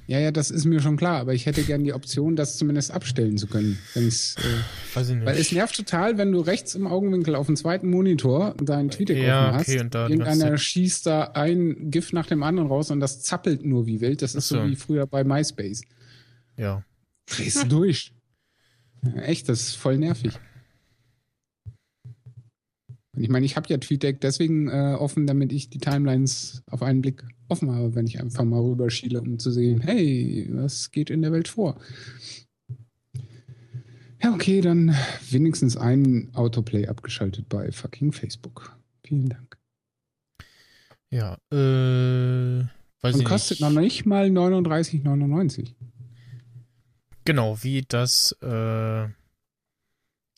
[0.05, 2.91] Ja, ja, das ist mir schon klar, aber ich hätte gerne die Option, das zumindest
[2.91, 3.79] abstellen zu können.
[3.93, 5.25] Wenn's, äh, Weiß ich nicht.
[5.25, 9.17] weil es nervt total, wenn du rechts im Augenwinkel auf dem zweiten Monitor deinen TweetDeck
[9.17, 9.69] Ja, offen hast.
[9.69, 13.63] okay, und da Irgendeiner schießt da ein GIF nach dem anderen raus und das zappelt
[13.65, 14.21] nur wie wild.
[14.21, 14.57] Das ist so.
[14.57, 15.81] so wie früher bei MySpace.
[16.57, 16.83] ja.
[17.25, 18.11] Drehst du durch.
[19.15, 20.33] Echt, das ist voll nervig.
[23.15, 26.81] Und ich meine, ich habe ja TweetDeck deswegen äh, offen, damit ich die Timelines auf
[26.81, 31.09] einen Blick offen habe, wenn ich einfach mal rüberschiele, um zu sehen, hey, was geht
[31.09, 31.79] in der Welt vor?
[34.23, 34.95] Ja, okay, dann
[35.29, 38.75] wenigstens ein Autoplay abgeschaltet bei fucking Facebook.
[39.05, 39.57] Vielen Dank.
[41.11, 42.65] Ja, äh,
[43.01, 43.69] weiß Und kostet nicht.
[43.69, 45.75] noch nicht mal 39,99.
[47.25, 49.07] Genau, wie das äh,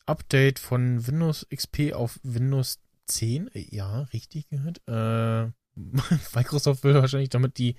[0.06, 3.48] Update von Windows XP auf Windows 10.
[3.48, 4.80] Äh, Ja, richtig gehört.
[4.88, 5.50] Äh,
[6.34, 7.76] Microsoft will wahrscheinlich damit die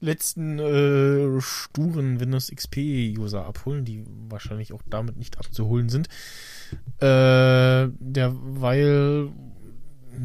[0.00, 6.08] letzten äh, sturen Windows XP-User abholen, die wahrscheinlich auch damit nicht abzuholen sind.
[6.98, 9.30] Äh, derweil,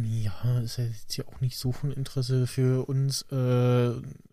[0.03, 3.23] ja, ist ja jetzt hier auch nicht so von Interesse für uns.
[3.31, 3.91] Äh,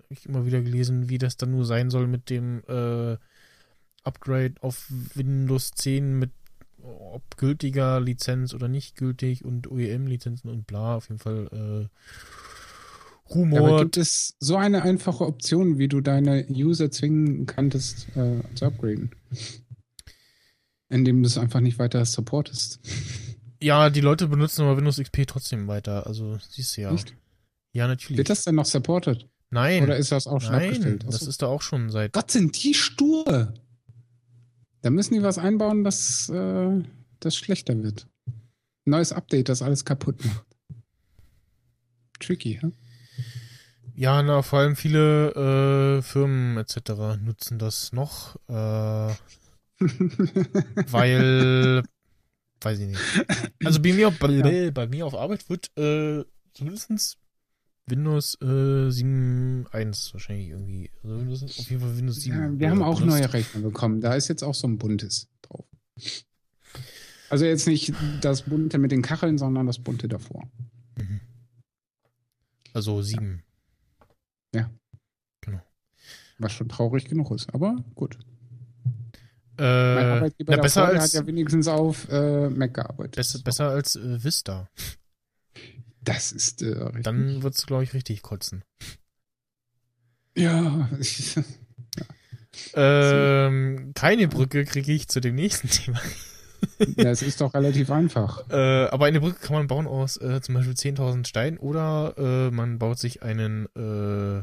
[0.08, 3.16] ich immer wieder gelesen, wie das dann nur sein soll mit dem äh,
[4.02, 6.30] Upgrade auf Windows 10 mit
[6.84, 11.88] ob gültiger Lizenz oder nicht gültig und OEM-Lizenzen und bla, auf jeden Fall äh, Ja,
[13.36, 13.80] aber Rumor.
[13.80, 19.10] gibt es so eine einfache Option, wie du deine User zwingen kanntest, äh, zu upgraden?
[20.88, 22.80] Indem du es einfach nicht weiter supportest.
[23.62, 26.92] ja, die Leute benutzen aber Windows XP trotzdem weiter, also siehst du ja.
[26.92, 27.14] Nicht?
[27.72, 28.18] Ja, natürlich.
[28.18, 29.28] Wird das denn noch supported?
[29.50, 29.84] Nein.
[29.84, 31.04] Oder ist das auch schon Nein, abgestellt?
[31.06, 32.12] das ist da auch schon seit.
[32.12, 33.54] Gott, sind die stur!
[34.82, 36.82] Da müssen die was einbauen, dass äh,
[37.20, 38.06] das schlechter wird.
[38.86, 40.46] Neues Update, das alles kaputt macht.
[42.18, 42.70] Tricky, hä?
[43.94, 47.18] Ja, na, vor allem viele äh, Firmen etc.
[47.22, 49.12] nutzen das noch, äh,
[50.90, 51.82] weil,
[52.62, 53.00] weiß ich nicht.
[53.64, 56.24] Also bei mir, auf- bei, bei mir auf Arbeit wird äh,
[56.54, 57.18] zumindest
[57.90, 60.90] Windows äh, 7.1 wahrscheinlich irgendwie.
[61.02, 62.36] Also Windows, auf jeden Fall Windows 7.
[62.38, 63.18] Ja, wir haben auch benutzt.
[63.18, 64.00] neue Rechner bekommen.
[64.00, 65.66] Da ist jetzt auch so ein buntes drauf.
[67.28, 70.48] Also jetzt nicht das bunte mit den Kacheln, sondern das bunte davor.
[72.72, 73.42] Also 7.
[76.40, 77.52] Was schon traurig genug ist.
[77.54, 78.18] Aber gut.
[79.58, 83.16] Mein Äh, Arbeitgeber na, davor, besser der als, hat ja wenigstens auf äh, Mac gearbeitet.
[83.16, 84.70] besser, besser als äh, Vista.
[86.02, 87.02] Das ist äh, richtig.
[87.04, 88.64] Dann wird's, glaube ich, richtig kotzen.
[90.36, 90.88] ja,
[92.74, 96.00] Ähm, keine Brücke kriege ich zu dem nächsten Thema.
[96.96, 98.48] das ist doch relativ einfach.
[98.50, 102.50] Äh, aber eine Brücke kann man bauen aus äh, zum Beispiel 10.000 Steinen oder äh,
[102.50, 104.42] man baut sich einen, äh,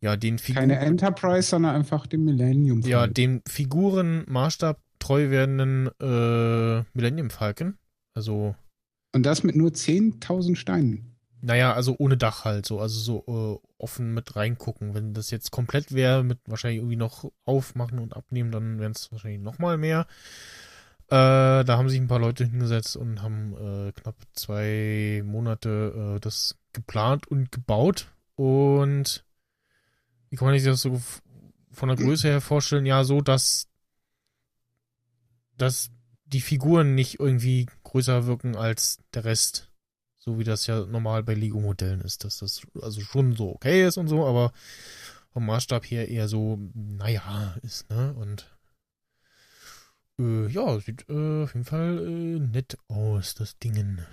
[0.00, 2.82] ja, den Figuren, Keine Enterprise, sondern einfach den Millennium.
[2.82, 3.14] ja, Falcon.
[3.14, 7.78] dem Figuren Maßstab treu werdenden äh, Millennium Falcon.
[8.14, 8.54] Also
[9.16, 11.16] Und das mit nur 10.000 Steinen.
[11.40, 14.92] Naja, also ohne Dach halt so, also so äh, offen mit reingucken.
[14.92, 19.10] Wenn das jetzt komplett wäre, mit wahrscheinlich irgendwie noch aufmachen und abnehmen, dann wären es
[19.10, 20.06] wahrscheinlich nochmal mehr.
[21.06, 26.20] Äh, da haben sich ein paar Leute hingesetzt und haben äh, knapp zwei Monate äh,
[26.20, 28.12] das geplant und gebaut.
[28.34, 29.24] Und
[30.28, 31.00] wie kann man sich das so
[31.70, 32.84] von der Größe her vorstellen?
[32.84, 33.66] Ja, so, dass,
[35.56, 35.90] dass
[36.26, 37.66] die Figuren nicht irgendwie
[37.96, 39.70] größer wirken als der Rest.
[40.18, 43.96] So wie das ja normal bei Lego-Modellen ist, dass das also schon so okay ist
[43.96, 44.52] und so, aber
[45.32, 48.12] vom Maßstab her eher so, naja, ist, ne?
[48.12, 48.54] Und
[50.18, 54.04] äh, ja, sieht äh, auf jeden Fall äh, nett aus, das Dingen.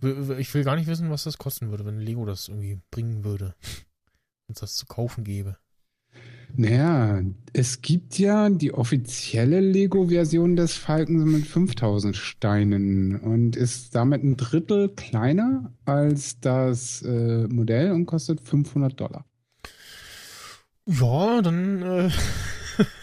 [0.00, 3.54] Ich will gar nicht wissen, was das kosten würde, wenn Lego das irgendwie bringen würde.
[4.46, 5.58] Wenn es das zu kaufen gäbe.
[6.60, 7.22] Naja,
[7.52, 14.36] es gibt ja die offizielle Lego-Version des Falkens mit 5000 Steinen und ist damit ein
[14.36, 19.24] Drittel kleiner als das äh, Modell und kostet 500 Dollar.
[20.84, 22.10] Ja, dann äh,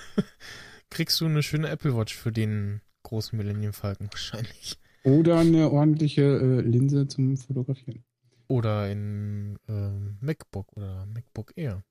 [0.90, 4.78] kriegst du eine schöne Apple Watch für den großen Millennium Falcon wahrscheinlich.
[5.04, 8.04] Oder eine ordentliche äh, Linse zum Fotografieren.
[8.50, 11.86] Oder ein äh, MacBook oder MacBook Air.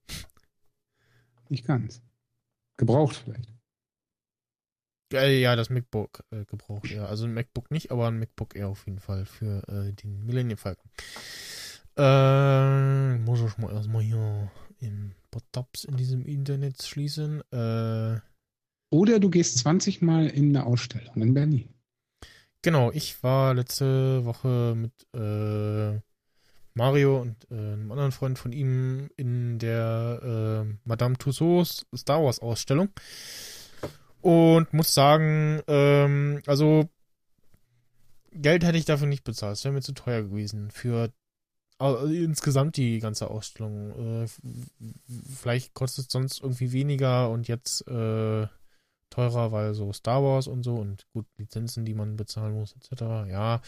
[1.48, 2.02] Nicht ganz.
[2.76, 3.52] Gebraucht vielleicht.
[5.12, 7.06] Ja, das MacBook äh, gebraucht, ja.
[7.06, 10.58] Also ein MacBook nicht, aber ein MacBook Air auf jeden Fall für äh, den Millennium
[10.58, 10.90] Falcon.
[11.96, 14.50] Äh, muss ich mal erstmal hier
[14.80, 15.12] im
[15.52, 17.42] Tabs in diesem Internet schließen.
[17.52, 18.20] Äh,
[18.90, 21.68] Oder du gehst 20 Mal in eine Ausstellung in Berlin.
[22.62, 26.00] Genau, ich war letzte Woche mit äh,
[26.74, 32.40] Mario und äh, einem anderen Freund von ihm in der äh, Madame Tussauds Star Wars
[32.40, 32.88] Ausstellung.
[34.20, 36.88] Und muss sagen, ähm, also
[38.32, 39.56] Geld hätte ich dafür nicht bezahlt.
[39.56, 40.70] Es wäre mir zu teuer gewesen.
[40.70, 41.12] Für
[41.78, 44.24] also insgesamt die ganze Ausstellung.
[44.24, 44.28] Äh,
[45.36, 48.46] vielleicht kostet es sonst irgendwie weniger und jetzt äh,
[49.14, 53.02] teurer, weil so Star Wars und so und gut, Lizenzen, die man bezahlen muss, etc.
[53.30, 53.60] Ja.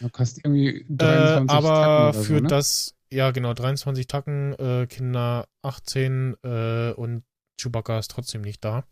[0.00, 2.48] Du kostet irgendwie 23 äh, Aber für so, ne?
[2.48, 7.24] das, ja genau, 23 Tacken, äh, Kinder 18 äh, und
[7.60, 8.84] Chewbacca ist trotzdem nicht da.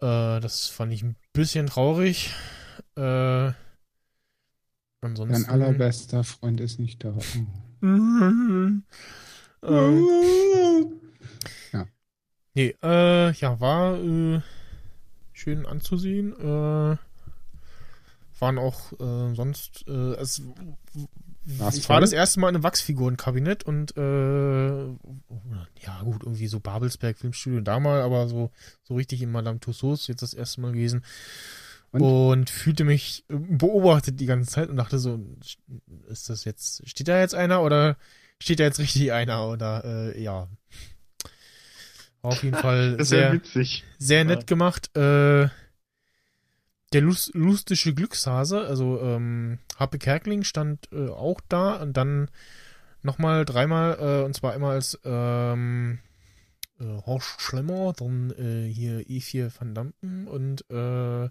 [0.00, 2.32] Äh, das fand ich ein bisschen traurig.
[2.96, 3.52] Äh,
[5.00, 5.32] ansonsten.
[5.32, 7.16] Dein allerbester Freund ist nicht da.
[7.82, 8.84] ähm,
[11.72, 11.86] ja.
[12.54, 14.40] Nee, äh, ja, war äh,
[15.40, 16.32] schön anzusehen.
[16.38, 16.96] Äh,
[18.40, 20.42] waren auch äh, sonst, äh, es,
[21.46, 27.18] ich war das erste Mal in einem Wachsfigurenkabinett und äh, ja gut, irgendwie so Babelsberg
[27.18, 28.50] Filmstudio da mal, aber so,
[28.82, 31.04] so richtig in Madame Tussauds jetzt das erste Mal gewesen.
[31.92, 32.02] Und?
[32.02, 32.50] und?
[32.50, 35.18] fühlte mich beobachtet die ganze Zeit und dachte so,
[36.08, 37.96] ist das jetzt, steht da jetzt einer oder
[38.38, 40.48] steht da jetzt richtig einer oder äh, ja.
[42.22, 43.84] War auf jeden Fall sehr, witzig.
[43.98, 44.46] sehr nett ja.
[44.46, 44.94] gemacht.
[44.96, 45.48] Äh,
[46.92, 52.30] der Lust, lustige Glückshase, also ähm, Happe Kerkling stand äh, auch da und dann
[53.02, 56.00] nochmal dreimal, äh, und zwar einmal als ähm,
[56.80, 61.26] äh, Horst Schlemmer, dann äh, hier E4 Van Dampen und äh,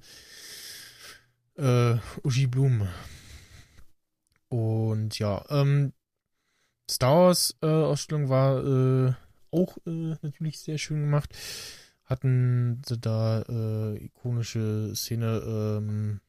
[1.58, 2.88] äh, Uschi Blum.
[4.48, 5.94] Und ja, ähm,
[6.90, 9.14] Star Wars äh, Ausstellung war äh,
[9.52, 11.36] auch äh, natürlich sehr schön gemacht.
[12.06, 16.22] Hatten sie da äh, ikonische Szene ähm,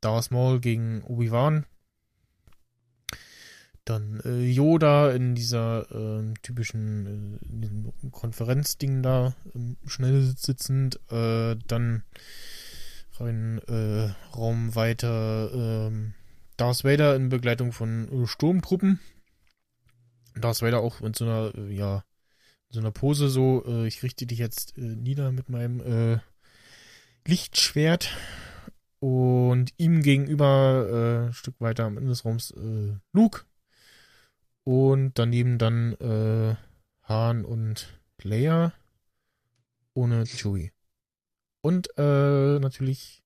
[0.00, 1.66] Darth Maul gegen Obi-Wan.
[3.84, 11.00] Dann äh, Yoda in dieser äh, typischen äh, in Konferenzding da ähm, schnell sitzend.
[11.10, 12.04] Äh, dann
[13.18, 16.14] rein äh, Raum weiter ähm,
[16.56, 19.00] Darth Vader in Begleitung von Sturmtruppen.
[20.36, 22.04] Darth Vader auch mit so einer, ja,
[22.74, 26.18] so einer Pose so, äh, ich richte dich jetzt äh, nieder mit meinem äh,
[27.26, 28.10] Lichtschwert
[28.98, 33.42] und ihm gegenüber äh, ein Stück weiter am Ende des Raums äh, Luke
[34.64, 36.56] und daneben dann äh,
[37.04, 38.72] Han und Leia
[39.94, 40.72] ohne Chewie.
[41.60, 43.22] Und natürlich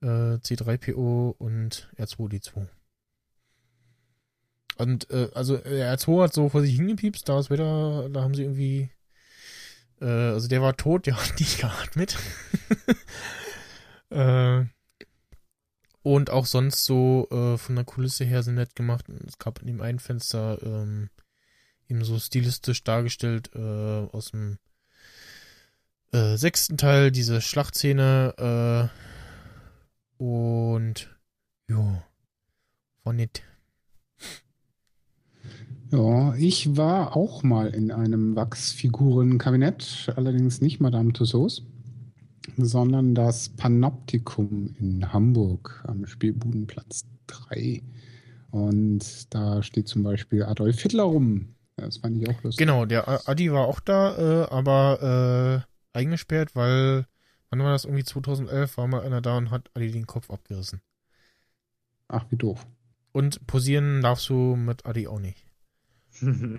[0.00, 2.68] äh, C3PO und R2D2.
[4.78, 8.42] Und äh, also R2 hat so vor sich hingepiepst, da ist wieder, da haben sie
[8.42, 8.90] irgendwie,
[10.00, 12.16] äh, also der war tot, der hat nicht geatmet.
[14.10, 14.64] äh,
[16.02, 19.06] und auch sonst so äh, von der Kulisse her sind nett gemacht.
[19.26, 21.10] Es gab in dem einen Fenster ähm,
[21.88, 24.58] eben so stilistisch dargestellt äh, aus dem
[26.12, 28.90] äh, sechsten Teil diese Schlachtszene,
[30.18, 31.14] äh, Und
[31.68, 32.02] ja,
[33.04, 33.42] war nett.
[35.90, 41.62] Ja, ich war auch mal in einem Wachsfigurenkabinett, allerdings nicht Madame Tussauds,
[42.58, 47.82] sondern das Panoptikum in Hamburg am Spielbudenplatz 3.
[48.50, 51.54] Und da steht zum Beispiel Adolf Hitler rum.
[51.76, 52.58] Das fand ich auch lustig.
[52.58, 57.06] Genau, der Adi war auch da, äh, aber äh, eingesperrt, weil,
[57.48, 57.84] wann war das?
[57.86, 60.82] Irgendwie 2011 war mal einer da und hat Adi den Kopf abgerissen.
[62.08, 62.66] Ach, wie doof.
[63.12, 65.47] Und posieren darfst du mit Adi auch nicht.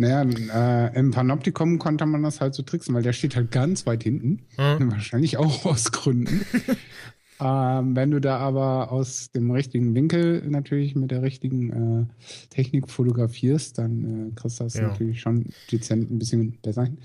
[0.00, 3.84] Naja, äh, im Panoptikum konnte man das halt so tricksen, weil der steht halt ganz
[3.84, 4.42] weit hinten.
[4.54, 4.92] Hm.
[4.92, 6.42] Wahrscheinlich auch aus Gründen.
[7.40, 12.06] ähm, wenn du da aber aus dem richtigen Winkel natürlich mit der richtigen äh,
[12.50, 14.82] Technik fotografierst, dann äh, kriegst du das Ja.
[14.82, 16.98] natürlich schon dezent ein bisschen besser hin.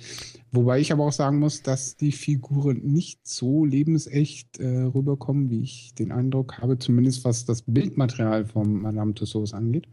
[0.51, 5.63] Wobei ich aber auch sagen muss, dass die Figuren nicht so lebensecht äh, rüberkommen, wie
[5.63, 9.87] ich den Eindruck habe, zumindest was das Bildmaterial vom Madame Tussauds angeht.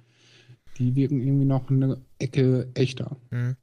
[0.81, 3.17] Die wirken irgendwie noch eine Ecke echter.
[3.31, 3.57] Hm.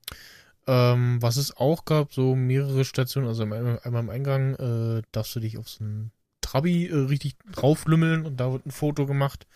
[0.67, 5.39] Ähm, was es auch gab, so mehrere Stationen, also einmal, im Eingang äh, darfst du
[5.39, 6.11] dich auf so einen
[6.41, 9.47] Trabi äh, richtig drauflümmeln und da wird ein Foto gemacht.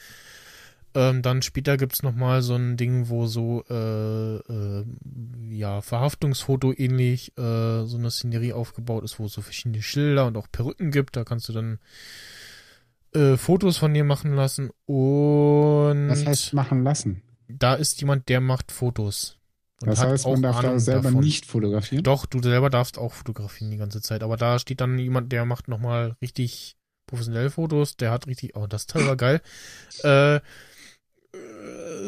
[0.93, 4.85] Ähm, dann später gibt's noch mal so ein Ding, wo so äh, äh,
[5.49, 10.35] ja Verhaftungsfoto ähnlich äh, so eine Szenerie aufgebaut ist, wo es so verschiedene Schilder und
[10.35, 11.15] auch Perücken gibt.
[11.15, 11.79] Da kannst du dann
[13.13, 17.21] äh, Fotos von dir machen lassen und Das heißt, machen lassen.
[17.60, 19.38] Da ist jemand, der macht Fotos.
[19.82, 21.23] Und Das hat heißt, auch man darf da Ahnung selber davon.
[21.23, 22.03] nicht fotografieren.
[22.03, 24.22] Doch, du selber darfst auch fotografieren die ganze Zeit.
[24.23, 26.76] Aber da steht dann jemand, der macht nochmal richtig
[27.07, 27.98] professionell Fotos.
[27.98, 29.41] Der hat richtig, oh, das Teil war geil.
[30.03, 30.41] Äh, äh,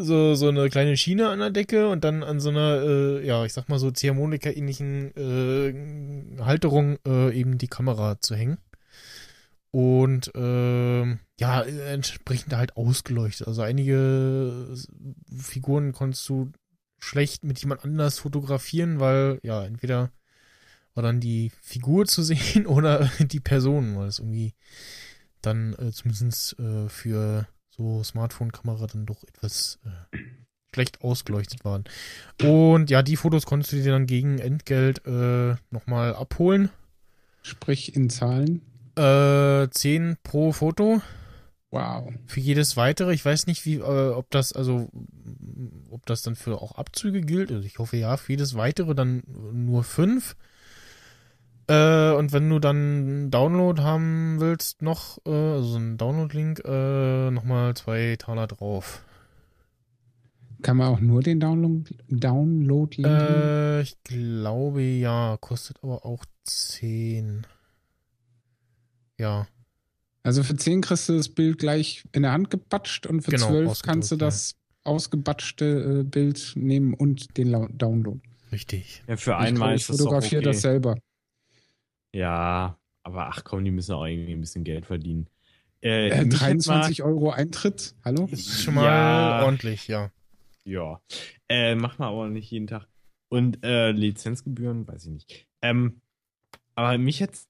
[0.02, 3.45] so, so eine kleine Schiene an der Decke und dann an so einer, äh, ja,
[3.45, 5.15] ich sag mal so Ziehharmonika-ähnlichen
[6.38, 8.57] äh, Halterung äh, eben die Kamera zu hängen.
[9.73, 13.47] Und ähm, ja, entsprechend halt ausgeleuchtet.
[13.47, 14.75] Also einige
[15.35, 16.51] Figuren konntest du
[16.99, 20.11] schlecht mit jemand anders fotografieren, weil ja, entweder
[20.93, 24.53] war dann die Figur zu sehen oder die Person, weil es irgendwie
[25.41, 30.17] dann äh, zumindest äh, für so Smartphone-Kamera dann doch etwas äh,
[30.71, 31.85] schlecht ausgeleuchtet waren.
[32.43, 36.69] Und ja, die Fotos konntest du dir dann gegen Entgelt äh, nochmal abholen.
[37.41, 38.61] Sprich in Zahlen.
[38.95, 41.02] Äh, 10 pro Foto.
[41.72, 42.14] Wow.
[42.28, 43.14] Für jedes weitere.
[43.14, 44.90] Ich weiß nicht, wie, äh, ob das, also,
[45.90, 47.52] ob das dann für auch Abzüge gilt.
[47.52, 50.36] Also ich hoffe ja, für jedes weitere dann nur 5.
[51.68, 56.61] Äh, und wenn du dann einen Download haben willst, noch, äh, also so einen Download-Link,
[56.65, 59.03] äh, nochmal zwei Taler drauf.
[60.61, 63.02] Kann man auch nur den Download, Download?
[63.02, 67.48] Äh, ich glaube ja, kostet aber auch 10.
[69.19, 69.48] Ja.
[70.23, 73.48] Also für 10 kriegst du das Bild gleich in der Hand gebatscht und für Genau,
[73.48, 74.26] 12 kannst du ausgedruckt, ja.
[74.27, 78.19] das ausgebatschte äh, Bild nehmen und den La Download.
[78.52, 79.03] Richtig.
[79.07, 80.49] Ja, für Ich einmal ist ich das doch fotografiere okay.
[80.52, 80.95] das selber.
[82.14, 85.27] Ja, aber ach komm, die müssen auch irgendwie ein bisschen Geld verdienen.
[85.81, 87.95] Äh, Äh, mich hätte 23 Euro Eintritt.
[88.06, 88.27] Hallo?
[88.31, 89.44] Ist schon mal Ja.
[89.44, 90.11] ordentlich, ja.
[90.64, 91.02] Ja.
[91.49, 92.88] Äh, macht man aber nicht jeden Tag.
[93.30, 95.48] Und äh, Lizenzgebühren, weiß ich nicht.
[95.61, 95.99] Ähm,
[96.76, 97.49] aber mich jetzt,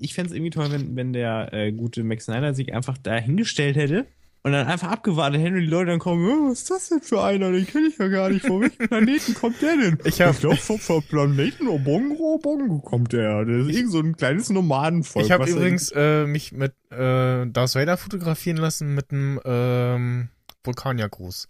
[0.00, 3.16] ich fände es irgendwie toll, wenn, wenn der äh, gute Max Snyder sich einfach da
[3.16, 4.06] hingestellt hätte
[4.42, 7.00] und dann einfach abgewartet hätte und die Leute dann kommen, "Oh, was ist das denn
[7.00, 7.50] für einer?
[7.50, 8.46] Den kenne ich ja gar nicht.
[8.46, 9.98] Von welchem Planeten kommt der denn?
[10.04, 13.44] Ich hab- glaube, vom, vom Planeten Obongo Obongo kommt der.
[13.44, 15.24] Das ist irgend so ein kleines Nomadenvolk.
[15.26, 20.28] Ich habe übrigens äh, mich mit äh, Darth Vader fotografieren lassen mit einem ähm,
[20.64, 21.48] Vulkaniergruß.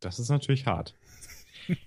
[0.00, 0.94] Das ist natürlich hart.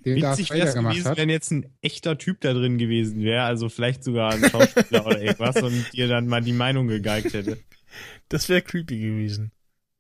[0.06, 1.18] Den Darth Witzig wäre Vader es gemacht gewesen, hat.
[1.18, 5.22] wenn jetzt ein echter Typ da drin gewesen wäre, also vielleicht sogar ein Schauspieler oder
[5.22, 7.58] irgendwas und dir dann mal die Meinung gegeigt hätte.
[8.30, 9.52] Das wäre creepy gewesen.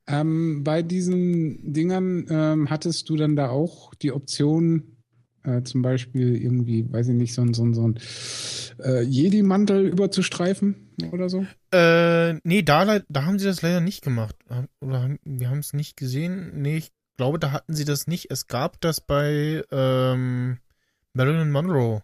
[0.08, 4.98] Ähm, bei diesen Dingern ähm, hattest du dann da auch die Option,
[5.44, 8.00] äh, zum Beispiel irgendwie, weiß ich nicht, so ein, so ein, so ein
[8.84, 11.46] äh, Jedi-Mantel überzustreifen oder so?
[11.72, 14.36] Äh, nee, da, da haben sie das leider nicht gemacht.
[14.82, 16.62] Oder haben, wir haben es nicht gesehen.
[16.62, 18.32] Nee, ich glaube, da hatten sie das nicht.
[18.32, 20.60] Es gab das bei ähm,
[21.12, 22.02] Marilyn Monroe,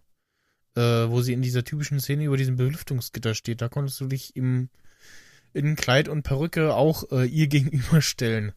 [0.75, 3.61] äh, wo sie in dieser typischen Szene über diesem Belüftungsgitter steht.
[3.61, 4.69] Da konntest du dich im
[5.53, 8.51] in Kleid und Perücke auch äh, ihr gegenüberstellen.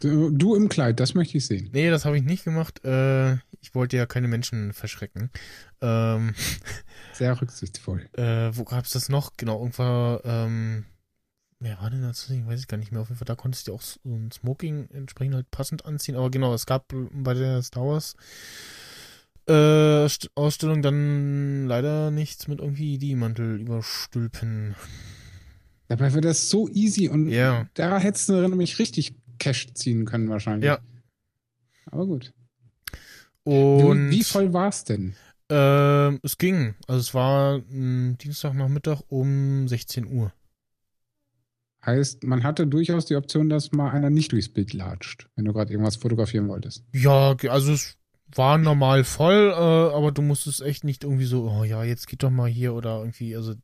[0.00, 1.68] Du, im Kleid, das möchte ich sehen.
[1.74, 2.82] Nee, das habe ich nicht gemacht.
[2.82, 5.30] Äh, ich wollte ja keine Menschen verschrecken.
[5.82, 6.34] Ähm,
[7.12, 8.08] Sehr rücksichtsvoll.
[8.14, 9.32] äh, wo gab's das noch?
[9.36, 10.84] Genau, irgendwann, ähm,
[11.60, 12.28] wer war denn das?
[12.30, 13.00] Ich weiß ich gar nicht mehr.
[13.00, 16.16] Auf jeden Fall, da konntest du auch so ein Smoking entsprechend halt passend anziehen.
[16.16, 18.14] Aber genau, es gab bei der Star Wars
[19.48, 19.52] äh,
[20.06, 24.74] St- Ausstellung dann leider nichts mit irgendwie die Mantel überstülpen.
[25.88, 27.68] Dabei wäre das so easy und Ja.
[27.74, 30.66] da hättest du nämlich richtig Cash ziehen können wahrscheinlich.
[30.66, 30.80] Ja.
[31.86, 32.32] Aber gut.
[33.44, 35.14] Und wie, wie voll war es denn?
[35.48, 36.74] Ähm, es ging.
[36.88, 40.32] Also es war m, Dienstagnachmittag um 16 Uhr.
[41.86, 45.52] Heißt, man hatte durchaus die Option, dass mal einer nicht durchs Bild latscht, wenn du
[45.52, 46.84] gerade irgendwas fotografieren wolltest.
[46.92, 47.96] Ja, also es
[48.34, 52.24] war normal voll, äh, aber du musstest echt nicht irgendwie so, oh ja, jetzt geht
[52.24, 53.54] doch mal hier oder irgendwie, also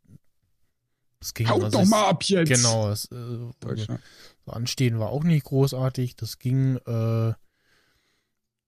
[1.21, 1.49] es ging.
[1.49, 2.49] Haut also doch mal ab jetzt!
[2.49, 4.01] Genau, es, äh, Deutschland.
[4.47, 7.33] so Anstehen war auch nicht großartig, das ging, äh,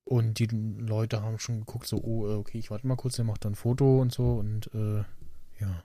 [0.02, 3.24] und die Leute haben schon geguckt, so, oh, äh, okay, ich warte mal kurz, der
[3.24, 5.04] macht dann ein Foto und so und äh,
[5.60, 5.84] ja.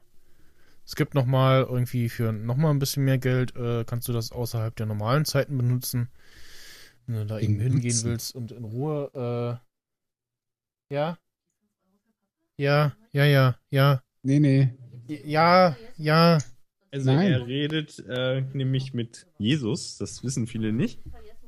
[0.90, 4.76] Es gibt nochmal irgendwie für nochmal ein bisschen mehr Geld, äh, kannst du das außerhalb
[4.76, 6.10] der normalen Zeiten benutzen.
[7.06, 8.10] Wenn du da eben hingehen Benutzen.
[8.10, 9.62] willst und in Ruhe,
[10.90, 11.20] äh, ja.
[12.58, 14.02] Ja, ja, ja, ja.
[14.24, 14.74] Nee, nee.
[15.26, 16.40] Ja, ja.
[16.92, 17.34] Also Nein.
[17.34, 21.02] er redet äh, nämlich mit Jesus, das wissen viele nicht.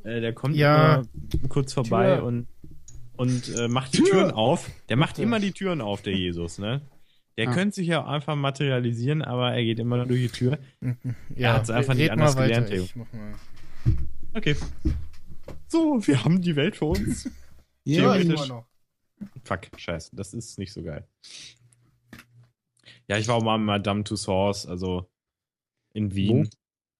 [0.04, 0.98] Äh, der kommt Ja.
[1.34, 2.26] immer kurz vorbei Tür.
[2.26, 2.48] und,
[3.18, 4.06] und äh, macht die Tür.
[4.12, 4.70] Türen auf.
[4.90, 6.82] Der macht immer die Türen auf, der Jesus, ne?
[7.38, 7.54] Der Ah.
[7.54, 10.60] könnte sich ja auch einfach materialisieren, aber er geht immer nur durch die Tür.
[11.36, 12.84] Ja, hat's einfach nicht anders gelernt, Theo.
[12.84, 13.34] Ich mach mal.
[14.34, 14.56] Okay.
[15.68, 17.30] So, wir haben die Welt für uns.
[17.84, 18.48] Ja, Theoretisch.
[18.48, 18.68] noch.
[19.44, 21.08] Fuck, scheiße, das ist nicht so geil.
[23.08, 25.10] Ja, ich war auch mal in Madame Tussauds, also
[25.94, 26.48] in Wien.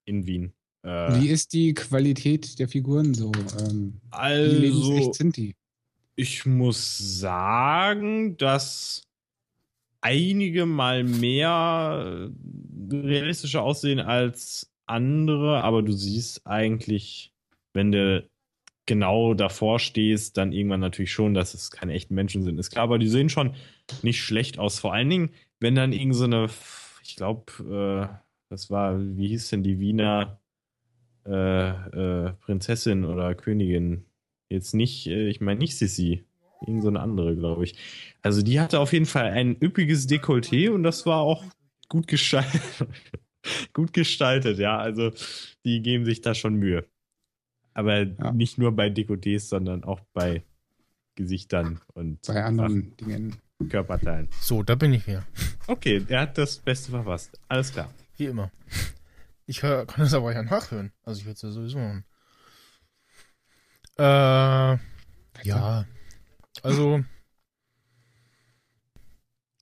[0.06, 0.54] In Wien.
[0.84, 3.32] Äh, Wie ist die Qualität der Figuren so?
[3.60, 5.56] Ähm, wie also, lebensecht sind die?
[6.16, 9.04] ich muss sagen, dass
[10.02, 12.32] einige mal mehr
[12.92, 17.34] äh, realistischer aussehen als andere, aber du siehst eigentlich,
[17.74, 18.30] wenn du
[18.86, 22.60] genau davor stehst, dann irgendwann natürlich schon, dass es keine echten Menschen sind.
[22.60, 23.54] Ist klar, aber die sehen schon
[24.02, 24.80] nicht schlecht aus.
[24.80, 25.30] Vor allen Dingen,
[25.60, 26.50] wenn dann irgend so eine,
[27.04, 28.16] ich glaube, äh,
[28.50, 30.42] das war, wie hieß denn die Wiener
[31.26, 34.06] äh, äh, Prinzessin oder Königin?
[34.50, 36.26] Jetzt nicht, äh, ich meine nicht Sissi.
[36.66, 37.76] Irgend so eine andere, glaube ich.
[38.22, 41.44] Also die hatte auf jeden Fall ein üppiges Dekolleté und das war auch
[41.90, 42.62] gut gestaltet.
[43.74, 44.78] gut gestaltet, ja.
[44.78, 45.12] Also
[45.66, 46.86] die geben sich da schon Mühe.
[47.74, 48.32] Aber Ja.
[48.32, 50.44] nicht nur bei Dekolletés, sondern auch bei
[51.16, 53.38] Gesichtern und Bei anderen Dingen.
[53.70, 54.28] Körperteilen.
[54.42, 55.24] So, da bin ich wieder.
[55.68, 57.40] Okay, er hat das Beste verfasst.
[57.48, 57.94] Alles klar.
[58.18, 58.52] Wie immer.
[59.46, 60.92] Ich hör, kann das aber ja nachhören.
[61.04, 62.06] Also ich würde es ja sowieso machen.
[63.98, 64.78] Äh,
[65.44, 65.86] ja.
[66.64, 67.04] Also,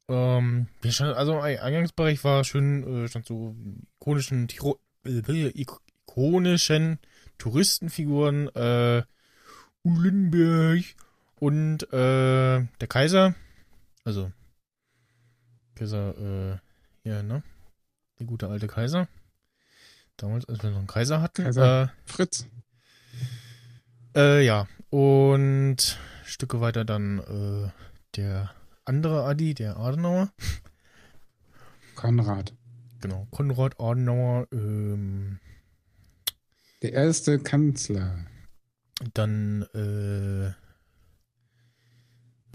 [0.10, 3.56] ähm, stand, also ein Eingangsbereich war schön, äh, stand so
[4.00, 5.20] ikonischen, Tiro äh,
[5.50, 7.00] ik- ikonischen
[7.38, 9.04] Touristenfiguren, äh,
[9.84, 10.84] Ulenberg
[11.36, 13.36] und äh, der Kaiser.
[14.04, 14.32] Also,
[15.76, 17.44] Kaiser, äh, ja, ne?
[18.20, 19.08] Der gute alte Kaiser.
[20.18, 21.46] Damals, als wir noch einen Kaiser hatten.
[21.46, 22.46] Kaiser Fritz.
[24.14, 24.68] Äh, äh, ja.
[24.90, 25.98] Und
[26.30, 27.70] Stücke weiter dann äh,
[28.16, 28.52] der
[28.86, 30.32] andere Adi, der Adenauer.
[31.96, 32.54] Konrad.
[33.02, 34.48] Genau, Konrad Adenauer.
[34.52, 35.40] Ähm,
[36.82, 38.26] Der erste Kanzler.
[39.14, 40.48] dann, äh,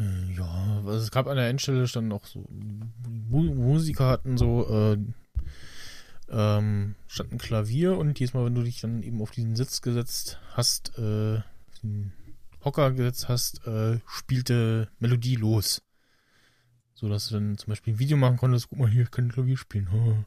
[0.02, 4.66] äh, ja, also es gab an der Endstelle dann noch so Mu Musiker hatten so,
[4.68, 4.98] äh,
[6.30, 10.40] ähm, stand ein Klavier und diesmal, wenn du dich dann eben auf diesen Sitz gesetzt
[10.52, 11.40] hast, äh,
[12.64, 15.82] Hocker gesetzt hast, äh, spielte Melodie los.
[16.94, 19.30] So dass du dann zum Beispiel ein Video machen konntest, guck mal hier, ich kann
[19.30, 19.88] Klavier spielen.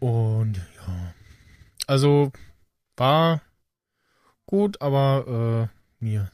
[0.00, 1.14] Und ja.
[1.86, 2.32] Also
[2.96, 3.42] war
[4.46, 5.70] gut, aber
[6.00, 6.30] äh, mir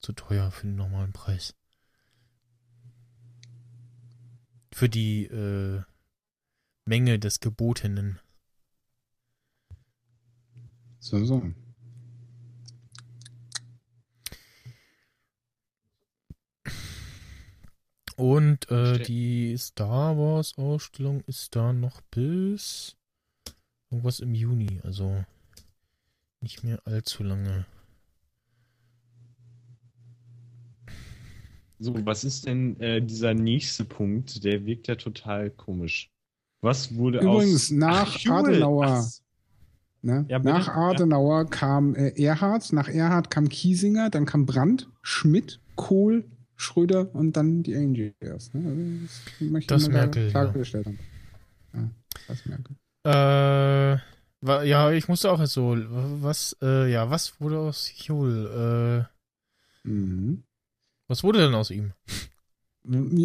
[0.00, 1.54] zu teuer für den normalen Preis.
[4.72, 5.82] Für die äh,
[6.84, 8.20] Menge des Gebotenen.
[11.04, 11.42] So, so.
[18.16, 22.96] Und äh, die Star Wars Ausstellung ist da noch bis
[23.90, 25.26] irgendwas im Juni, also
[26.40, 27.66] nicht mehr allzu lange.
[31.80, 34.42] So, was ist denn äh, dieser nächste Punkt?
[34.42, 36.10] Der wirkt ja total komisch.
[36.62, 37.70] Was wurde Übrigens, aus...
[37.72, 38.30] nach Ach.
[38.30, 39.04] Adenauer.
[39.06, 39.23] Ach,
[40.04, 40.26] Ne?
[40.28, 40.74] Ja, nach Ja.
[40.74, 46.24] Adenauer kam äh, Erhard, nach Erhard kam Kiesinger, dann kam Brandt, Schmidt, Kohl,
[46.56, 48.52] Schröder und dann die Angels.
[48.52, 48.68] Ne?
[48.68, 50.30] Also das möchte Das Merkel, ja.
[50.30, 50.98] klargestellt haben.
[51.74, 51.90] Ja,
[52.28, 52.76] das Merkel.
[53.06, 55.74] Äh, ja, ich musste auch jetzt so,
[56.20, 59.08] was, äh, ja, was wurde aus Jul?
[59.84, 60.44] Äh, Mhm.
[61.08, 61.92] was wurde denn aus ihm?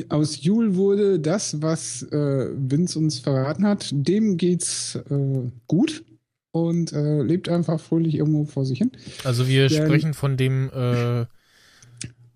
[0.10, 3.89] Aus Jule wurde das, was äh, Vince uns verraten hat.
[3.91, 6.03] Dem geht's äh, gut
[6.52, 8.92] und äh, lebt einfach fröhlich irgendwo vor sich hin.
[9.24, 11.26] Also wir Der- sprechen von dem äh,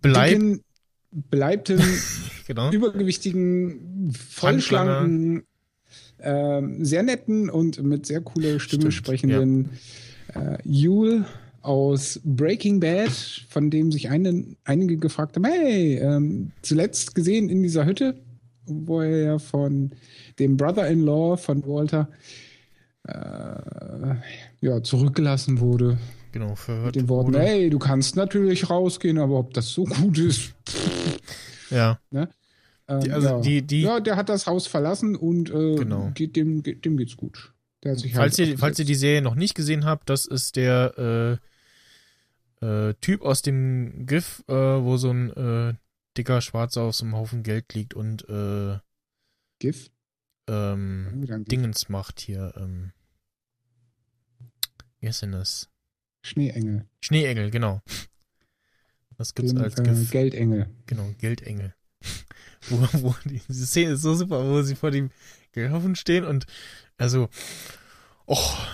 [0.01, 0.29] Bleib.
[0.29, 0.63] Dicken,
[1.11, 1.79] beleibten,
[2.47, 2.71] Genau.
[2.71, 5.43] übergewichtigen, vollschlanken,
[6.19, 9.69] ähm, sehr netten und mit sehr cooler Stimme Stimmt, sprechenden
[10.35, 11.25] äh, Yule
[11.61, 13.09] aus Breaking Bad,
[13.49, 18.15] von dem sich eine, einige gefragt haben, hey, ähm, zuletzt gesehen in dieser Hütte,
[18.65, 19.91] wo er ja von
[20.39, 22.09] dem Brother-in-Law von Walter
[23.07, 24.15] äh,
[24.61, 25.97] ja, zurückgelassen wurde.
[26.31, 27.39] Genau, verhört Mit den Worten, wurde.
[27.43, 30.53] hey, du kannst natürlich rausgehen, aber ob das so gut ist,
[31.69, 31.99] Ja.
[32.11, 32.29] Ne?
[32.87, 33.39] Ähm, Die- also ja.
[33.41, 36.11] die- die- ja, der hat das Haus verlassen und äh, Genau.
[36.13, 37.51] geht dem, geht, dem geht's gut.
[37.83, 41.39] Sich Falls halt ihr, falls ihr die Serie noch nicht gesehen habt, das ist der
[42.61, 45.73] äh, äh, Typ aus dem GIF, äh, wo so ein äh,
[46.17, 48.77] dicker Schwarzer auf so einem Haufen Geld liegt und äh,
[49.59, 49.89] GIF?
[50.47, 51.45] Ähm.
[51.45, 52.53] Dingens macht hier.
[52.57, 52.91] Ähm,
[54.99, 55.69] wie heißt denn das?
[56.21, 56.87] Schneeengel.
[57.01, 57.81] Schneeengel, genau.
[59.17, 60.05] Das gibt's Den, als äh.
[60.11, 60.69] Geldengel.
[60.85, 61.75] Genau, Geldengel.
[62.69, 65.11] wo, wo die, diese Szene ist so super, wo sie vor dem
[65.51, 66.45] Geldhaufen stehen und
[66.97, 67.29] also,
[68.25, 68.67] och,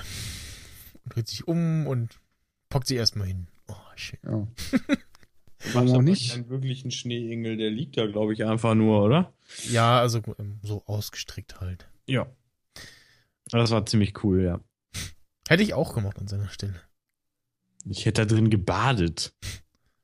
[1.09, 2.19] dreht sich um und
[2.69, 3.47] packt sie erstmal hin.
[3.67, 4.19] Oh, shit.
[4.23, 4.47] Ja.
[5.73, 6.31] Warum auch nicht?
[6.31, 9.33] Keinen wirklichen Schneeengel, der liegt da, glaube ich, einfach nur, oder?
[9.69, 11.89] Ja, also ähm, so ausgestrickt halt.
[12.07, 12.27] Ja.
[13.51, 14.59] Das war ziemlich cool, ja.
[15.47, 16.79] Hätte ich auch gemacht an seiner Stelle.
[17.85, 19.33] Ich hätte da drin gebadet.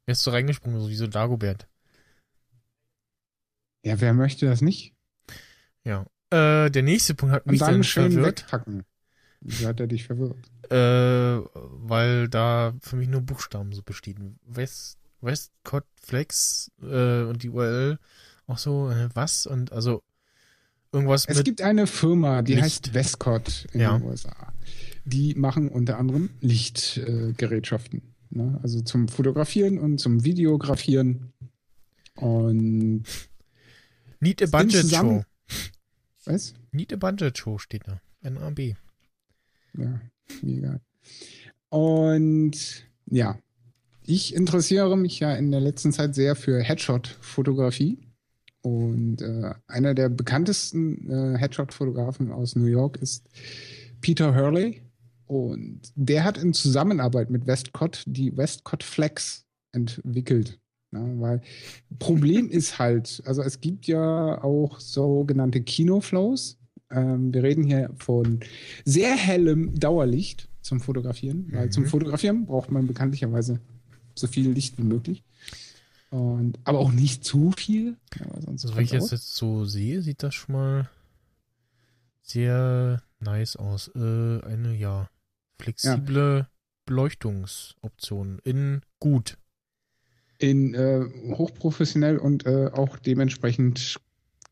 [0.05, 1.67] Wärst du reingesprungen, so wie so Dagobert.
[3.83, 4.95] Ja, wer möchte das nicht?
[5.83, 6.05] Ja.
[6.31, 8.83] Äh, der nächste Punkt hat Und mich dann dann schön verwirrt, wegpacken.
[9.41, 10.37] Wie hat er dich verwirrt?
[10.71, 14.39] äh, weil da für mich nur Buchstaben so bestehen.
[14.43, 17.99] West, Westcott Flex äh, und die URL
[18.47, 19.45] auch so, äh, was?
[19.47, 20.03] Und also
[20.91, 22.63] irgendwas Es gibt eine Firma, die Licht.
[22.63, 23.97] heißt Westcott in Ja.
[23.97, 24.53] den USA.
[25.05, 28.01] Die machen unter anderem Lichtgerätschaften.
[28.33, 28.59] Äh, ne?
[28.63, 31.33] Also zum Fotografieren und zum Videografieren.
[32.15, 33.03] Und
[34.19, 35.23] Need a Budget Show.
[36.25, 36.53] was?
[36.71, 38.01] Need a Budget Show steht da.
[38.21, 38.75] NAB.
[39.77, 39.99] Ja,
[40.41, 40.79] mega.
[41.69, 43.37] Und ja,
[44.03, 47.99] ich interessiere mich ja in der letzten Zeit sehr für Headshot-Fotografie.
[48.65, 53.23] Und äh, einer der bekanntesten äh, Headshot-Fotografen aus New York ist
[54.01, 54.81] Peter Hurley.
[55.27, 60.59] Und der hat in Zusammenarbeit mit Westcott die Westcott Flex entwickelt.
[60.91, 61.41] Ja, weil
[61.99, 66.57] Problem ist halt, also es gibt ja auch sogenannte Kinoflows.
[66.89, 68.39] Ähm, wir reden hier von
[68.83, 71.71] sehr hellem Dauerlicht zum Fotografieren, weil Mhm.
[71.71, 73.59] zum Fotografieren braucht man bekanntlicherweise
[74.15, 75.23] so viel Licht wie möglich.
[76.15, 77.97] Und, aber auch nicht zu viel.
[78.17, 80.89] Ja, sonst Also wenn ich brennt's jetzt, so sehe, sieht das schon mal
[82.21, 83.89] sehr nice aus.
[83.95, 85.09] Äh, eine, ja,
[85.59, 86.47] flexible
[86.85, 89.37] Beleuchtungsoption in gut.
[90.39, 93.99] in äh, hochprofessionell und äh, auch dementsprechend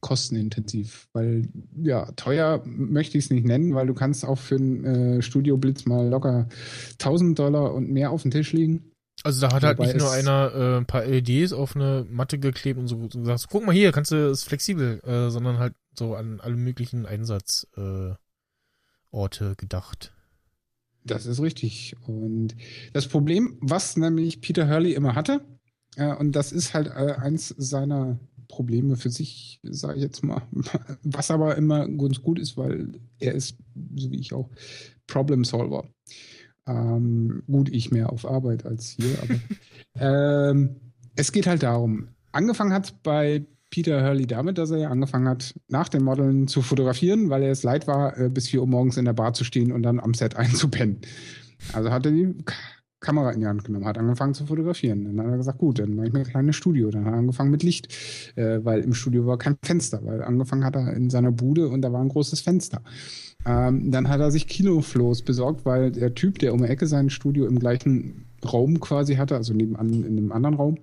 [0.01, 1.47] kostenintensiv, weil
[1.81, 5.85] ja, teuer möchte ich es nicht nennen, weil du kannst auch für einen äh, Studioblitz
[5.85, 6.49] mal locker
[6.93, 8.92] 1000 Dollar und mehr auf den Tisch legen.
[9.23, 12.77] Also da hat halt nicht nur einer äh, ein paar LEDs auf eine Matte geklebt
[12.77, 16.15] und so und gesagt, guck mal hier, kannst du, ist flexibel, äh, sondern halt so
[16.15, 18.17] an alle möglichen Einsatzorte
[19.13, 20.13] äh, gedacht.
[21.05, 21.95] Das ist richtig.
[22.05, 22.55] Und
[22.91, 25.41] das Problem, was nämlich Peter Hurley immer hatte,
[25.95, 30.41] äh, und das ist halt äh, eins seiner Probleme für sich, sage ich jetzt mal,
[31.03, 33.57] was aber immer ganz gut ist, weil er ist,
[33.95, 34.49] so wie ich auch,
[35.07, 35.89] Problem Solver.
[36.67, 39.35] Ähm, gut, ich mehr auf Arbeit als hier, aber
[40.51, 40.75] ähm,
[41.15, 45.55] es geht halt darum, angefangen hat bei Peter Hurley damit, dass er ja angefangen hat,
[45.67, 48.97] nach den Modeln zu fotografieren, weil er es leid war, äh, bis 4 Uhr morgens
[48.97, 51.01] in der Bar zu stehen und dann am Set einzupennen.
[51.73, 52.35] Also hat er die
[53.03, 55.05] Kamera in die Hand genommen, hat angefangen zu fotografieren.
[55.05, 56.89] Dann hat er gesagt, gut, dann mache ich mir ein kleines Studio.
[56.89, 57.93] Dann hat er angefangen mit Licht,
[58.35, 61.81] äh, weil im Studio war kein Fenster, weil angefangen hat er in seiner Bude und
[61.81, 62.81] da war ein großes Fenster.
[63.45, 67.09] Ähm, dann hat er sich Kinoflows besorgt, weil der Typ, der um die Ecke sein
[67.09, 70.77] Studio im gleichen Raum quasi hatte, also nebenan in einem anderen Raum,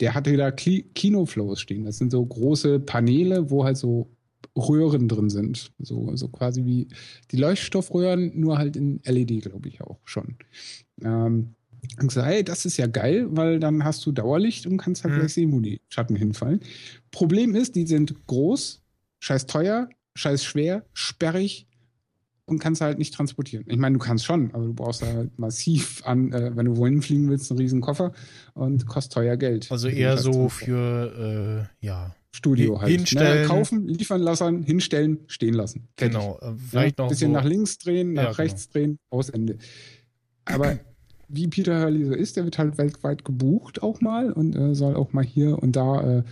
[0.00, 1.84] der hatte da Kinoflows stehen.
[1.84, 4.15] Das sind so große Paneele, wo halt so
[4.56, 5.72] Röhren drin sind.
[5.78, 6.88] So, so quasi wie
[7.30, 10.36] die Leuchtstoffröhren, nur halt in LED, glaube ich auch schon.
[11.02, 11.54] Ähm,
[12.00, 15.14] und gesagt, hey, das ist ja geil, weil dann hast du Dauerlicht und kannst halt
[15.14, 15.18] Mhm.
[15.20, 16.60] gleich sehen, wo die Schatten hinfallen.
[17.10, 18.82] Problem ist, die sind groß,
[19.20, 21.68] scheiß teuer, scheiß schwer, sperrig
[22.46, 23.64] und kannst halt nicht transportieren.
[23.68, 26.76] Ich meine, du kannst schon, aber du brauchst da halt massiv an, äh, wenn du
[26.76, 28.12] wohin fliegen willst, einen riesen Koffer
[28.54, 29.70] und kostet teuer Geld.
[29.70, 32.90] Also eher so für, äh, ja, Studio halt.
[32.90, 33.42] Hinstellen.
[33.42, 33.48] Ne?
[33.48, 35.88] Kaufen, liefern lassen, hinstellen, stehen lassen.
[35.96, 36.18] Fertig.
[36.18, 36.38] Genau.
[36.68, 39.56] Vielleicht ja, noch bisschen so, nach links drehen, nach Ja, rechts drehen, aus Ende.
[40.44, 40.78] Aber
[41.28, 44.96] wie Peter Hurley so ist, der wird halt weltweit gebucht auch mal und äh, soll
[44.96, 46.22] auch mal hier und da äh,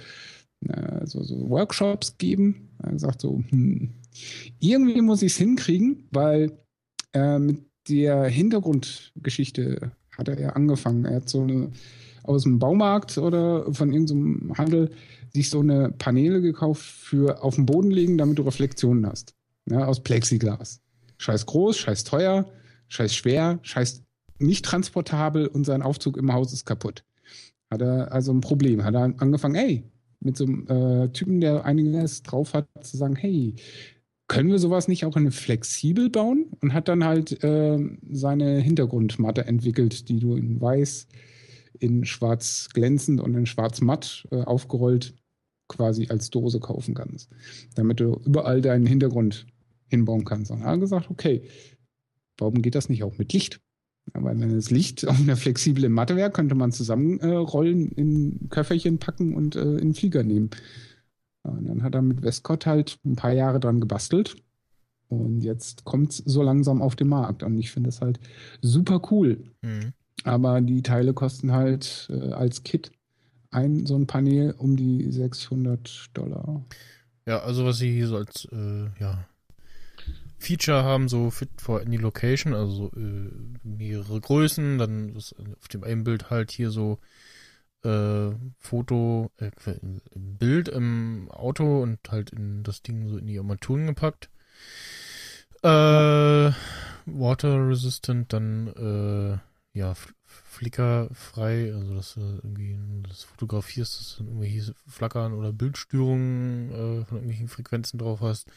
[0.68, 2.68] äh, so, so Workshops geben.
[2.82, 3.90] Er gesagt so, hm,
[4.60, 6.52] irgendwie muss ich es hinkriegen, weil
[7.14, 11.06] äh, mit der Hintergrundgeschichte hat er ja angefangen.
[11.06, 11.70] Er hat so eine,
[12.22, 14.90] aus dem Baumarkt oder von irgendeinem Handel
[15.34, 19.34] sich so eine Paneele gekauft für auf den Boden legen, damit du Reflexionen hast.
[19.68, 20.80] Ja, aus Plexiglas.
[21.18, 22.46] Scheiß groß, scheiß teuer,
[22.88, 24.04] scheiß schwer, scheiß
[24.38, 27.04] nicht transportabel und sein Aufzug im Haus ist kaputt.
[27.70, 28.84] Hat er also ein Problem.
[28.84, 29.84] Hat er angefangen, ey,
[30.20, 33.54] mit so einem äh, Typen, der einiges drauf hat, zu sagen, hey,
[34.28, 36.46] können wir sowas nicht auch in flexibel bauen?
[36.60, 37.78] Und hat dann halt äh,
[38.10, 41.08] seine Hintergrundmatte entwickelt, die du in weiß,
[41.78, 45.14] in schwarz glänzend und in schwarz matt äh, aufgerollt
[45.68, 47.30] quasi als Dose kaufen kannst.
[47.74, 49.46] Damit du überall deinen Hintergrund
[49.88, 50.50] hinbauen kannst.
[50.50, 51.42] Und er hat gesagt, okay,
[52.38, 53.60] warum geht das nicht auch mit Licht?
[54.12, 58.98] Aber wenn das Licht auf einer flexiblen Matte wäre, könnte man zusammenrollen, äh, in Köfferchen
[58.98, 60.50] packen und äh, in Flieger nehmen.
[61.42, 64.36] Und dann hat er mit Westcott halt ein paar Jahre dran gebastelt.
[65.08, 67.42] Und jetzt kommt es so langsam auf den Markt.
[67.42, 68.18] Und ich finde es halt
[68.60, 69.44] super cool.
[69.62, 69.92] Mhm.
[70.24, 72.92] Aber die Teile kosten halt äh, als Kit
[73.54, 76.64] ein so ein Panel um die 600 Dollar.
[77.26, 79.26] Ja, also was sie hier so als äh, ja,
[80.38, 83.30] Feature haben, so fit for any location, also äh,
[83.62, 86.98] mehrere Größen, dann ist auf dem einen Bild halt hier so
[87.82, 89.50] äh, Foto, äh,
[90.14, 94.28] Bild im Auto und halt in das Ding so in die Armaturen gepackt.
[95.62, 96.52] Äh,
[97.06, 99.94] water resistant, dann äh, ja,
[100.44, 102.76] flickerfrei, also dass du irgendwie
[103.08, 108.48] das fotografierst, dass du dann irgendwelche Flackern oder Bildstörungen äh, von irgendwelchen Frequenzen drauf hast.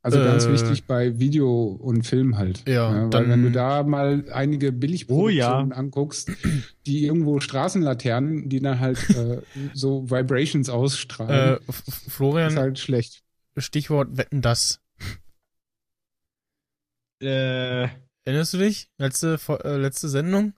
[0.00, 2.66] Also ganz Äh, wichtig bei Video und Film halt.
[2.68, 5.76] Ja, weil dann- wenn du da mal einige Billigproduktionen Oh ja.
[5.78, 6.30] anguckst,
[6.86, 9.42] die irgendwo Straßenlaternen, die dann halt äh,
[9.74, 11.72] so Vibrations ausstrahlen, Äh,
[12.08, 13.22] Florian, ist halt schlecht.
[13.56, 14.80] Stichwort Wetten das.
[17.20, 17.88] Äh,
[18.28, 18.90] Erinnerst du dich?
[18.98, 20.52] Letzte, äh, letzte Sendung?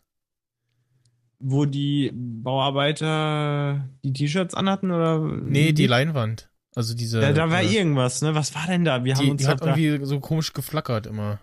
[1.42, 5.20] wo die Bauarbeiter die T-Shirts anhatten oder?
[5.20, 6.50] Nee, die Leinwand.
[6.74, 7.22] Also diese.
[7.22, 8.34] Ja, da war äh, irgendwas, ne?
[8.34, 9.04] Was war denn da?
[9.04, 11.40] Wir haben Die, uns die hat da, irgendwie so komisch geflackert immer.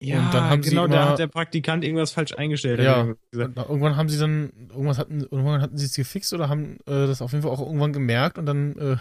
[0.00, 2.80] ja, genau, da immer- hat der Praktikant irgendwas falsch eingestellt.
[2.80, 7.06] Ja, irgendwann haben sie dann, irgendwas hatten, irgendwann hatten sie es gefixt oder haben äh,
[7.06, 8.96] das auf jeden Fall auch irgendwann gemerkt und dann äh,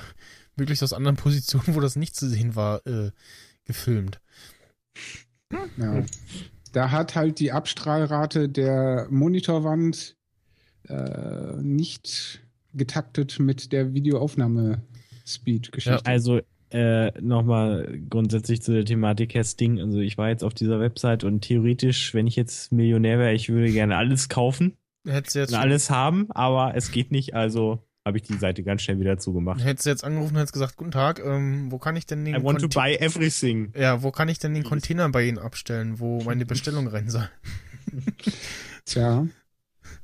[0.55, 3.11] möglichst aus anderen Positionen, wo das nicht zu sehen war, äh,
[3.65, 4.21] gefilmt.
[5.77, 6.03] Ja.
[6.73, 10.15] Da hat halt die Abstrahlrate der Monitorwand
[10.87, 12.41] äh, nicht
[12.73, 16.05] getaktet mit der Videoaufnahme-Speed-Geschichte.
[16.05, 19.81] Also äh, nochmal grundsätzlich zu der Thematik Herr Sting.
[19.81, 23.49] Also ich war jetzt auf dieser Website und theoretisch, wenn ich jetzt Millionär wäre, ich
[23.49, 27.79] würde gerne alles kaufen Hättest du jetzt, und alles haben, aber es geht nicht, also
[28.05, 29.63] habe ich die Seite ganz schnell wieder zugemacht.
[29.63, 32.35] hättest du jetzt angerufen und hättest gesagt, guten Tag, ähm, wo kann ich denn den
[32.35, 33.71] I want to Conti- buy everything.
[33.77, 37.29] Ja, wo kann ich denn den Container bei Ihnen abstellen, wo meine Bestellung rein soll?
[38.85, 39.27] Tja.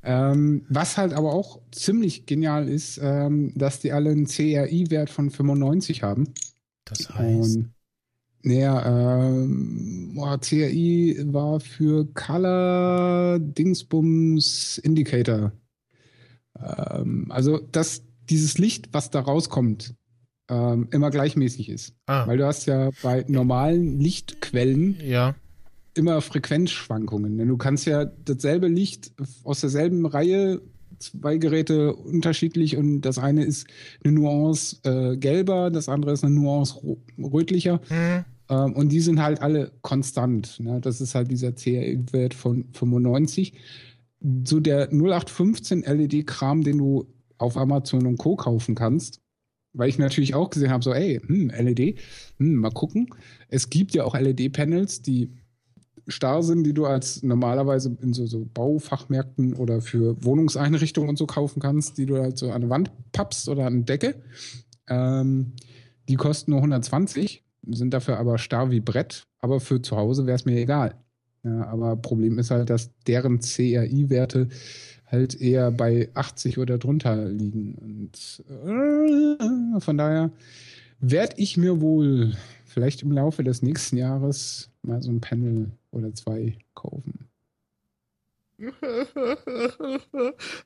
[0.03, 5.30] Ähm, was halt aber auch ziemlich genial ist, ähm, dass die alle einen CRI-Wert von
[5.32, 6.34] 95 haben.
[6.86, 7.57] Das heißt.
[7.57, 7.74] Und
[8.44, 15.52] naja, ähm, CRI war für Color Dingsbums Indicator.
[16.62, 19.96] Ähm, also, dass dieses Licht, was da rauskommt,
[20.50, 21.94] ähm, immer gleichmäßig ist.
[22.06, 25.36] Ah, Weil du hast ja bei normalen Lichtquellen ja.
[25.94, 27.38] immer Frequenzschwankungen.
[27.38, 29.12] Denn du kannst ja dasselbe Licht
[29.44, 30.62] aus derselben Reihe,
[31.00, 33.68] zwei Geräte unterschiedlich und das eine ist
[34.04, 36.80] eine Nuance äh, gelber, das andere ist eine Nuance
[37.20, 37.80] rötlicher.
[37.90, 38.26] Hm.
[38.50, 40.60] Ähm, und die sind halt alle konstant.
[40.60, 40.80] Ne?
[40.82, 43.54] Das ist halt dieser CRI-Wert von 95.
[44.19, 47.07] So der 0815 LED-Kram, den du
[47.38, 48.35] auf Amazon und Co.
[48.35, 49.22] kaufen kannst,
[49.73, 51.99] weil ich natürlich auch gesehen habe, so, ey, hm, LED,
[52.38, 53.14] hm, mal gucken.
[53.48, 55.31] Es gibt ja auch LED-Panels, die
[56.07, 61.27] starr sind, die du als normalerweise in so, so Baufachmärkten oder für Wohnungseinrichtungen und so
[61.27, 64.15] kaufen kannst, die du halt so an die Wand pappst oder an die Decke.
[64.88, 65.53] Ähm,
[66.07, 70.35] die kosten nur 120, sind dafür aber starr wie Brett, aber für zu Hause wäre
[70.35, 70.95] es mir egal.
[71.44, 74.50] Ja, aber Problem ist halt, dass deren CRI-Werte
[75.06, 77.76] halt eher bei 80 oder drunter liegen.
[77.76, 80.32] Und äh, von daher
[81.00, 82.34] werde ich mir wohl
[82.66, 87.28] vielleicht im Laufe des nächsten Jahres mal so ein Panel oder zwei kaufen.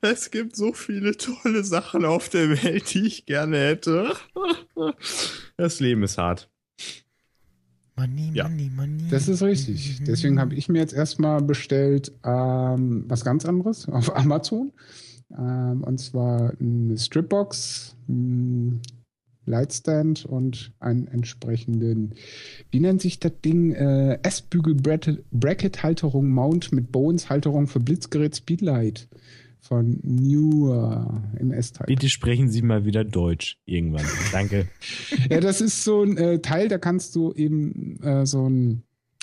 [0.00, 4.14] Es gibt so viele tolle Sachen auf der Welt, die ich gerne hätte.
[5.58, 6.51] Das Leben ist hart.
[8.06, 8.48] Money, Ja.
[8.48, 9.04] money, money.
[9.10, 10.00] Das ist richtig.
[10.06, 14.72] Deswegen habe ich mir jetzt erstmal bestellt ähm, was ganz anderes auf Amazon.
[15.38, 18.80] Ähm, und zwar eine Stripbox, ein
[19.46, 22.14] Lightstand und einen entsprechenden,
[22.70, 23.72] wie nennt sich das Ding?
[23.72, 29.08] Äh, S-Bügel-Bracket-Halterung Mount mit Bones-Halterung für Blitzgerät Speedlight
[29.62, 31.86] von Newer im S-Type.
[31.86, 34.06] Bitte sprechen Sie mal wieder Deutsch irgendwann.
[34.32, 34.68] Danke.
[35.30, 38.82] Ja, das ist so ein äh, Teil, da kannst du eben äh, so ein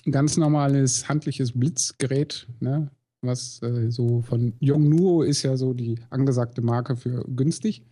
[0.10, 2.90] ganz normales handliches Blitzgerät, ne,
[3.22, 7.84] was äh, so von Yongnuo ist ja so die angesagte Marke für günstig,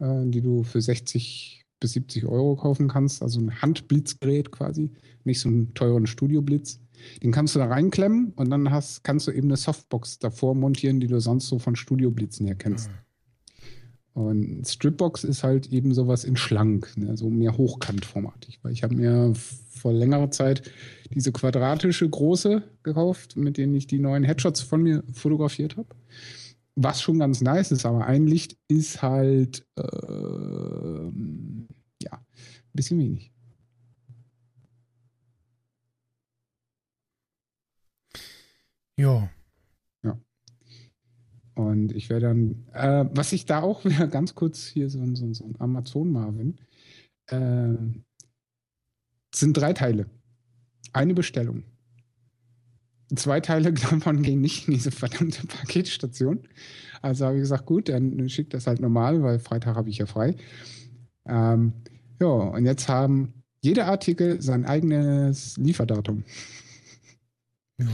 [0.00, 3.22] äh, die du für 60 bis 70 Euro kaufen kannst.
[3.22, 4.90] Also ein Handblitzgerät quasi,
[5.24, 6.78] nicht so einen teuren Studioblitz.
[7.22, 11.00] Den kannst du da reinklemmen und dann hast, kannst du eben eine Softbox davor montieren,
[11.00, 12.90] die du sonst so von Studioblitzen her kennst.
[14.12, 17.16] Und Stripbox ist halt eben sowas in schlank, ne?
[17.16, 18.58] so mehr hochkantformatig.
[18.62, 20.70] Weil ich habe mir vor längerer Zeit
[21.14, 25.88] diese quadratische große gekauft, mit denen ich die neuen Headshots von mir fotografiert habe.
[26.74, 31.68] Was schon ganz nice ist, aber ein Licht ist halt ähm,
[32.02, 33.32] ja ein bisschen wenig.
[40.02, 40.18] Ja.
[41.54, 45.16] Und ich werde dann, äh, was ich da auch wieder ganz kurz hier so, ein-
[45.16, 46.58] so, so ein Amazon-Marvin,
[47.26, 47.74] äh,
[49.34, 50.06] sind drei Teile.
[50.92, 51.64] Eine Bestellung.
[53.14, 56.40] Zwei Teile davon gehen nicht in diese verdammte Paketstation.
[57.02, 60.06] Also habe ich gesagt, gut, dann schickt das halt normal, weil Freitag habe ich ja
[60.06, 60.36] frei.
[61.26, 61.72] Ähm,
[62.20, 66.24] ja, und jetzt haben jeder Artikel sein eigenes Lieferdatum.
[67.78, 67.86] ja.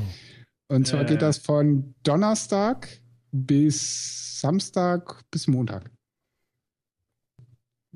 [0.68, 1.06] Und zwar Äh.
[1.06, 2.88] geht das von Donnerstag
[3.32, 5.90] bis Samstag bis Montag.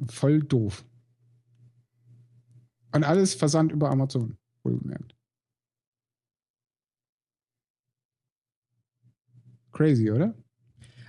[0.08, 0.84] Voll doof.
[2.92, 5.14] Und alles Versand über Amazon, wohlgemerkt.
[9.72, 10.34] Crazy, oder?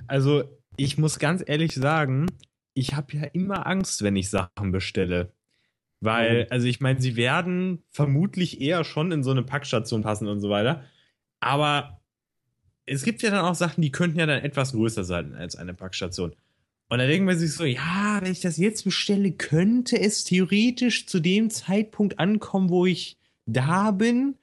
[0.07, 0.43] Also,
[0.77, 2.27] ich muss ganz ehrlich sagen,
[2.73, 5.33] ich habe ja immer Angst, wenn ich Sachen bestelle.
[6.03, 10.39] Weil, also ich meine, sie werden vermutlich eher schon in so eine Packstation passen und
[10.39, 10.83] so weiter.
[11.41, 11.99] Aber
[12.85, 15.73] es gibt ja dann auch Sachen, die könnten ja dann etwas größer sein als eine
[15.73, 16.33] Packstation.
[16.89, 21.07] Und da denkt man sich so, ja, wenn ich das jetzt bestelle, könnte es theoretisch
[21.07, 24.35] zu dem Zeitpunkt ankommen, wo ich da bin.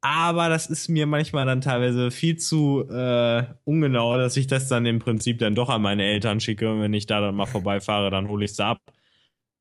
[0.00, 4.86] Aber das ist mir manchmal dann teilweise viel zu äh, ungenau, dass ich das dann
[4.86, 6.72] im Prinzip dann doch an meine Eltern schicke.
[6.72, 8.80] Und wenn ich da dann mal vorbeifahre, dann hole ich es ab.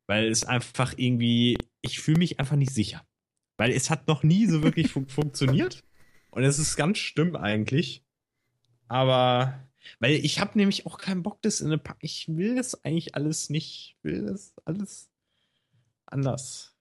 [0.07, 3.03] Weil es einfach irgendwie, ich fühle mich einfach nicht sicher.
[3.57, 5.83] Weil es hat noch nie so wirklich fun funktioniert.
[6.37, 8.05] Und es ist ganz schlimm eigentlich.
[8.87, 9.67] Aber,
[9.99, 11.97] weil ich habe nämlich auch keinen Bock, das in eine Pack.
[12.01, 13.95] Ich will das eigentlich alles nicht.
[13.97, 15.09] Ich will das alles
[16.05, 16.75] anders.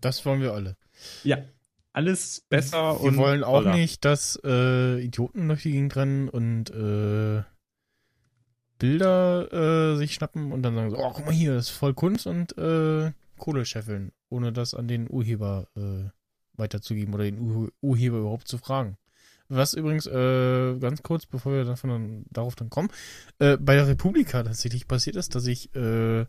[0.00, 0.76] Das wollen wir alle.
[1.22, 1.38] Ja,
[1.92, 3.76] alles besser Wir und wollen auch toller.
[3.76, 7.44] nicht, dass äh, Idioten durch die Gegend rennen und äh,
[8.78, 11.94] Bilder äh, sich schnappen und dann sagen so, oh, guck mal hier, das ist voll
[11.94, 16.10] Kunst und äh, Kohle scheffeln, ohne das an den Urheber äh,
[16.58, 18.96] weiterzugeben oder den Ur Urheber überhaupt zu fragen.
[19.48, 22.88] Was übrigens, äh, ganz kurz, bevor wir davon dann, darauf dann kommen,
[23.38, 26.26] äh, bei der Republika tatsächlich passiert ist, dass ich äh,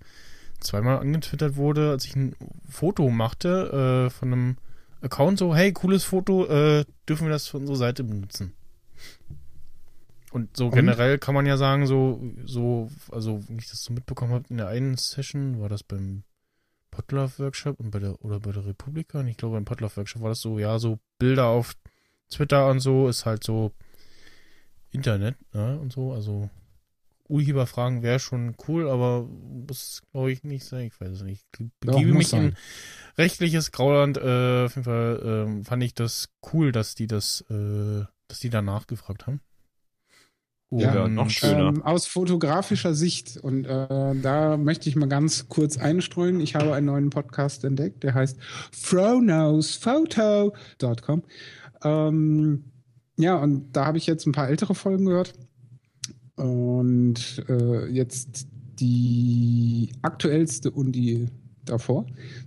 [0.60, 2.36] zweimal angetwittert wurde, als ich ein
[2.70, 4.58] Foto machte äh, von einem
[5.02, 8.54] Account so, hey, cooles Foto, äh, dürfen wir das für unsere Seite benutzen?
[10.32, 10.74] Und so Und?
[10.74, 14.58] generell kann man ja sagen, so, so, also, wenn ich das so mitbekommen habe, in
[14.58, 16.24] der einen Session war das beim
[16.98, 20.22] Potluck Workshop und bei der, oder bei der Republika, und ich glaube beim Potluck Workshop
[20.22, 21.74] war das so, ja, so Bilder auf
[22.30, 23.72] Twitter und so ist halt so
[24.92, 26.50] Internet, ne, und so, also
[27.30, 30.88] Urheberfragen wäre schon cool, aber muss, glaube ich, nicht sein.
[30.88, 31.46] Ich weiß es nicht.
[31.60, 32.58] Ich Doch, begebe muss mich in sein.
[33.18, 34.18] rechtliches Grauland.
[34.18, 38.50] Äh, auf jeden Fall ähm, fand ich das cool, dass die das, äh, dass die
[38.50, 39.42] danach gefragt haben.
[40.70, 41.70] Ja, Und, noch schöner.
[41.70, 43.38] Ähm, aus fotografischer Sicht.
[43.38, 46.42] Und äh, da möchte ich mal ganz kurz einstreuen.
[46.42, 48.38] Ich habe einen neuen Podcast entdeckt, der heißt
[48.72, 51.24] fronosephoto.com.
[51.84, 52.66] Ähm,
[53.18, 55.36] ja, und da habe ich jetzt ein paar ältere Folgen gehört.
[56.36, 58.50] Und äh, jetzt
[58.80, 61.28] die aktuellste und die
[61.66, 62.06] davor.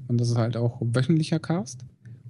[0.09, 1.87] Und das ist halt auch wöchentlicher Cast.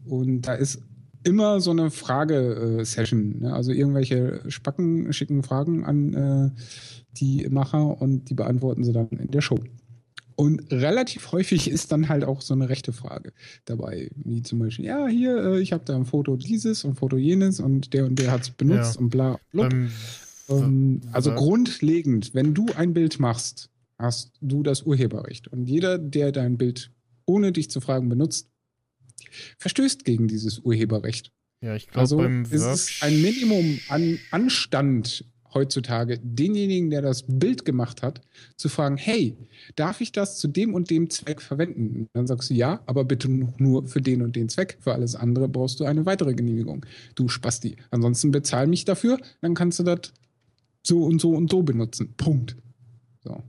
[0.06, 0.80] Und da ist
[1.24, 3.40] immer so eine Frage-Session.
[3.40, 3.52] Ne?
[3.52, 6.50] Also irgendwelche Spacken schicken Fragen an äh,
[7.16, 9.58] die Macher und die beantworten sie dann in der Show.
[10.36, 13.32] Und relativ häufig ist dann halt auch so eine rechte Frage
[13.66, 17.18] dabei, wie zum Beispiel, ja, hier, äh, ich habe da ein Foto dieses und Foto
[17.18, 19.00] jenes und der und der hat es benutzt Ja.
[19.00, 19.38] und bla.
[19.52, 19.68] bla.
[19.70, 19.90] Ähm,
[20.48, 23.68] Ähm, also wa- grundlegend, wenn du ein Bild machst,
[23.98, 25.46] hast du das Urheberrecht.
[25.48, 26.90] Und jeder, der dein Bild
[27.26, 28.48] ohne dich zu fragen benutzt,
[29.58, 31.32] verstößt gegen dieses Urheberrecht.
[31.62, 35.24] ja, ich glaube, Also beim ist es ein Minimum an Anstand
[35.54, 38.20] heutzutage, denjenigen, der das Bild gemacht hat,
[38.56, 39.36] zu fragen, hey,
[39.74, 41.96] darf ich das zu dem und dem Zweck verwenden?
[41.96, 44.78] Und dann sagst du ja, aber bitte nur für den und den Zweck.
[44.80, 46.86] Für alles andere brauchst du eine weitere Genehmigung.
[47.14, 47.76] Du Spasti.
[47.90, 50.12] Ansonsten bezahl mich dafür, dann kannst du das
[50.82, 52.14] so und so und so benutzen.
[52.16, 52.56] Punkt.
[53.22, 53.42] So.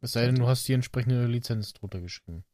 [0.00, 2.44] Es sei denn, du hast die entsprechende Lizenz drunter geschrieben.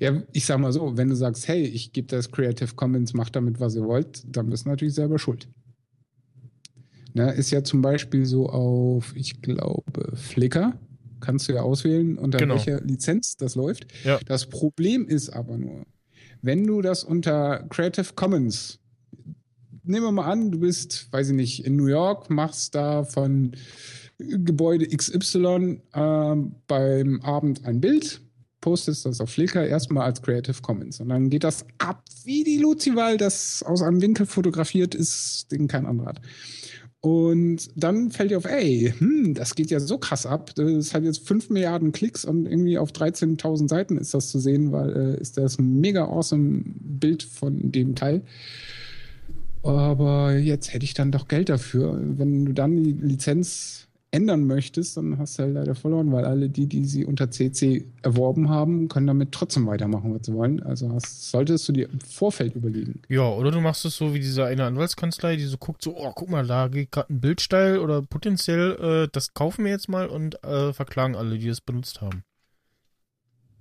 [0.00, 3.34] Ja, ich sag mal so, wenn du sagst, hey, ich gebe das Creative Commons, macht
[3.36, 5.48] damit, was ihr wollt, dann bist du natürlich selber schuld.
[7.12, 10.78] Ne, ist ja zum Beispiel so auf, ich glaube, Flickr.
[11.20, 12.54] Kannst du ja auswählen, unter Genau.
[12.54, 13.86] welcher Lizenz das läuft.
[14.04, 14.18] Ja.
[14.26, 15.84] Das Problem ist aber nur,
[16.42, 18.78] wenn du das unter Creative Commons,
[19.84, 23.52] nehmen wir mal an, du bist, weiß ich nicht, in New York, machst da von
[24.18, 28.20] Gebäude XY ähm, beim Abend ein Bild,
[28.64, 30.98] postest das auf Flickr erstmal als Creative Commons.
[30.98, 35.68] Und dann geht das ab wie die Luzi, das aus einem Winkel fotografiert ist, den
[35.68, 36.22] kein anderer hat.
[37.00, 40.54] Und dann fällt dir auf, ey, hm, das geht ja so krass ab.
[40.54, 44.72] Das hat jetzt 5 Milliarden Klicks und irgendwie auf 13.000 Seiten ist das zu sehen,
[44.72, 48.22] weil äh, ist das ein mega awesome Bild von dem Teil.
[49.62, 52.00] Aber jetzt hätte ich dann doch Geld dafür.
[52.00, 56.48] Wenn du dann die Lizenz ändern möchtest, dann hast du halt leider verloren, weil alle
[56.48, 60.62] die, die sie unter CC erworben haben, können damit trotzdem weitermachen, was sie wollen.
[60.62, 63.02] Also hast, solltest du dir im Vorfeld überlegen.
[63.08, 66.12] Ja, oder du machst es so wie diese eine Anwaltskanzlei, die so guckt, so, oh,
[66.14, 69.88] guck mal, da geht gerade ein Bild steil oder potenziell, äh, das kaufen wir jetzt
[69.88, 72.22] mal und äh, verklagen alle, die es benutzt haben.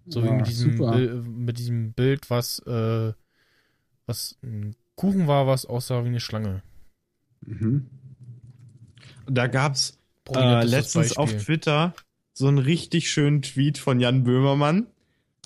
[0.06, 0.92] So wie Ja, mit diesem, super.
[0.92, 3.14] Bil mit diesem Bild, was, äh,
[4.06, 6.62] was ein Kuchen war, was aussah wie eine Schlange.
[7.42, 7.88] Mhm.
[9.26, 9.98] Da gab's
[10.34, 11.44] äh, letztens auf Beispiel.
[11.58, 11.94] Twitter
[12.34, 14.88] so einen richtig schönen Tweet von Jan Böhmermann.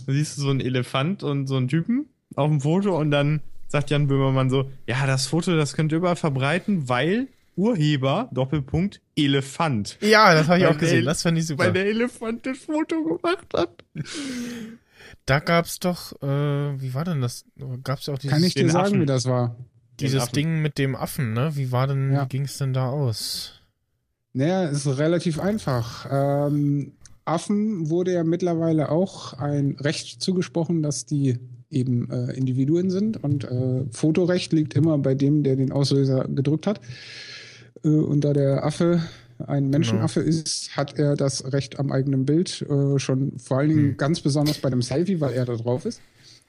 [0.06, 3.42] Da siehst du so einen Elefant und so einen Typen auf dem Foto und dann
[3.68, 7.28] sagt Jan Böhmermann so, ja, das Foto, das könnt ihr überall verbreiten, weil
[7.58, 9.98] Urheber, Doppelpunkt, Elefant.
[10.02, 11.66] Ja, das habe ich Weil auch gesehen, das fand ich super.
[11.66, 13.84] Weil der Elefant das Foto gemacht hat.
[15.26, 17.46] Da gab's doch, äh, wie war denn das?
[17.84, 19.02] Gab's ja auch dieses, Kann ich dir sagen, Affen.
[19.02, 19.56] wie das war?
[20.00, 20.30] dieses.
[20.30, 21.56] Ding mit dem Affen, ne?
[21.56, 22.24] Wie war denn, Ja.
[22.26, 23.57] wie ging's denn da aus?
[24.38, 26.06] Naja, ist relativ einfach.
[26.12, 26.92] Ähm,
[27.26, 31.40] Affen wurde ja mittlerweile auch ein Recht zugesprochen, dass die
[31.72, 36.68] eben äh, Individuen sind und äh, Fotorecht liegt immer bei dem, der den Auslöser gedrückt
[36.68, 36.82] hat.
[37.84, 39.02] Äh, und da der Affe
[39.40, 43.98] ein Menschenaffe ist, hat er das Recht am eigenen Bild äh, schon vor allen Dingen
[43.98, 46.00] ganz besonders bei dem Selfie, weil er da drauf ist.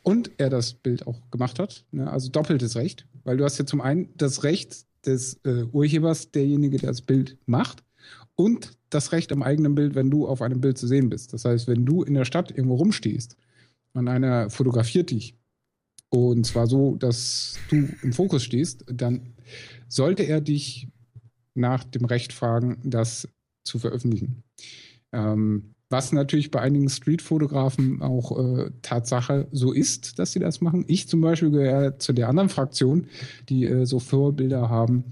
[0.02, 1.84] Und er das Bild auch gemacht hat.
[1.90, 2.10] Ne?
[2.10, 3.06] Also doppeltes Recht.
[3.24, 7.36] Weil du hast ja zum einen das Recht des äh, Urhebers, derjenige, der das Bild
[7.46, 7.82] macht,
[8.34, 11.32] und das Recht am eigenen Bild, wenn du auf einem Bild zu sehen bist.
[11.32, 13.36] Das heißt, wenn du in der Stadt irgendwo rumstehst
[13.94, 15.34] und einer fotografiert dich,
[16.10, 19.34] und zwar so, dass du im Fokus stehst, dann
[19.88, 20.88] sollte er dich
[21.54, 23.28] nach dem Recht fragen, das
[23.64, 24.42] zu veröffentlichen.
[25.12, 30.84] Ähm, was natürlich bei einigen Streetfotografen auch äh, Tatsache so ist, dass sie das machen.
[30.86, 33.06] Ich zum Beispiel gehöre zu der anderen Fraktion,
[33.48, 35.04] die äh, so Vorbilder haben,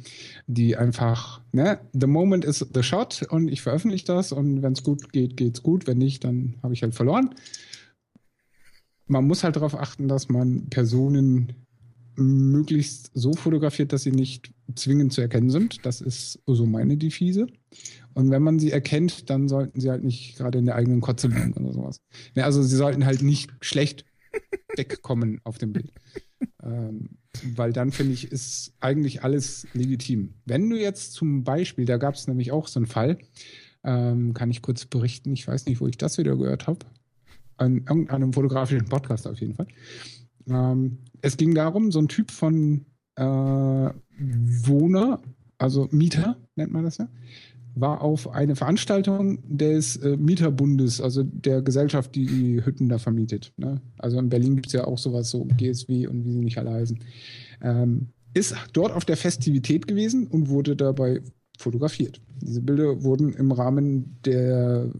[0.46, 4.82] die einfach, ne, the moment is the shot und ich veröffentliche das und wenn es
[4.82, 5.86] gut geht, geht's gut.
[5.86, 7.34] Wenn nicht, dann habe ich halt verloren.
[9.06, 11.65] Man muss halt darauf achten, dass man Personen
[12.16, 15.84] möglichst so fotografiert, dass sie nicht zwingend zu erkennen sind.
[15.84, 17.47] Das ist so meine Devise.
[18.14, 21.28] Und wenn man sie erkennt, dann sollten sie halt nicht gerade in der eigenen Kotze
[21.28, 22.01] liegen oder sowas.
[22.34, 24.05] Ne, also sie sollten halt nicht schlecht
[24.76, 25.93] wegkommen auf dem Bild.
[26.62, 27.18] Ähm,
[27.55, 30.34] weil dann finde ich, ist eigentlich alles legitim.
[30.44, 33.18] Wenn du jetzt zum Beispiel, da gab es nämlich auch so einen Fall,
[33.84, 36.80] ähm, kann ich kurz berichten, ich weiß nicht, wo ich das wieder gehört habe.
[37.59, 39.68] An irgendeinem fotografischen Podcast auf jeden Fall.
[40.48, 42.86] Ähm, es ging darum, so ein Typ von
[43.16, 45.20] äh, Wohner,
[45.59, 47.09] also Mieter nennt man das ja,
[47.77, 53.52] war auf eine Veranstaltung des äh, Mieterbundes, also der Gesellschaft, die die Hütten da vermietet.
[53.59, 53.82] Ne?
[53.98, 56.73] Also in Berlin gibt es ja auch sowas, so GSW und wie sie nicht alle
[56.73, 56.98] heißen.
[57.62, 61.20] Ähm, ist dort auf der Festivität gewesen und wurde dabei
[61.59, 62.20] fotografiert.
[62.40, 64.90] Diese Bilder wurden im Rahmen der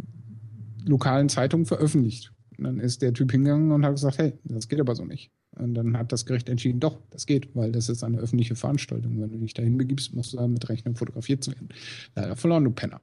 [0.85, 2.33] lokalen Zeitung veröffentlicht.
[2.59, 5.31] Und dann ist der Typ hingegangen und hat gesagt, hey, das geht aber so nicht.
[5.57, 9.21] Und dann hat das Gericht entschieden, doch, das geht, weil das ist eine öffentliche Veranstaltung.
[9.21, 11.69] Wenn du dich dahin begibst, musst du damit rechnen, fotografiert zu werden.
[12.15, 13.01] Leider verloren, du Penner.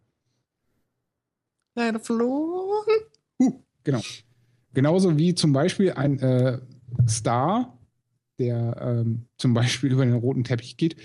[1.76, 3.02] Leider verloren.
[3.40, 4.02] Uh, genau.
[4.74, 6.60] Genauso wie zum Beispiel ein äh,
[7.08, 7.78] Star,
[8.40, 10.96] der ähm, zum Beispiel über den roten Teppich geht,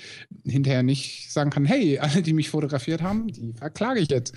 [0.45, 4.35] hinterher nicht sagen kann, hey, alle, die mich fotografiert haben, die verklage ich jetzt.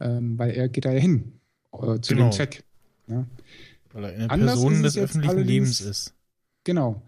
[0.00, 1.40] Ähm, weil er geht da ja hin
[1.72, 2.28] äh, zu Genau.
[2.28, 2.64] dem Zweck.
[3.06, 3.26] Ja.
[3.92, 6.14] Weil er eine Anders Person des öffentlichen Lebens ist.
[6.64, 7.02] Genau.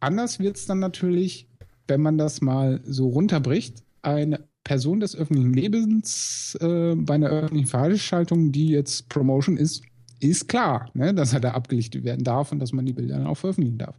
[0.00, 1.48] Anders wird es dann natürlich,
[1.86, 7.68] wenn man das mal so runterbricht, eine Person des öffentlichen Lebens äh, bei einer öffentlichen
[7.68, 9.82] Veranstaltung, die jetzt Promotion ist,
[10.20, 13.26] ist klar, ne, dass er da abgelichtet werden darf und dass man die Bilder dann
[13.26, 13.98] auch veröffentlichen darf.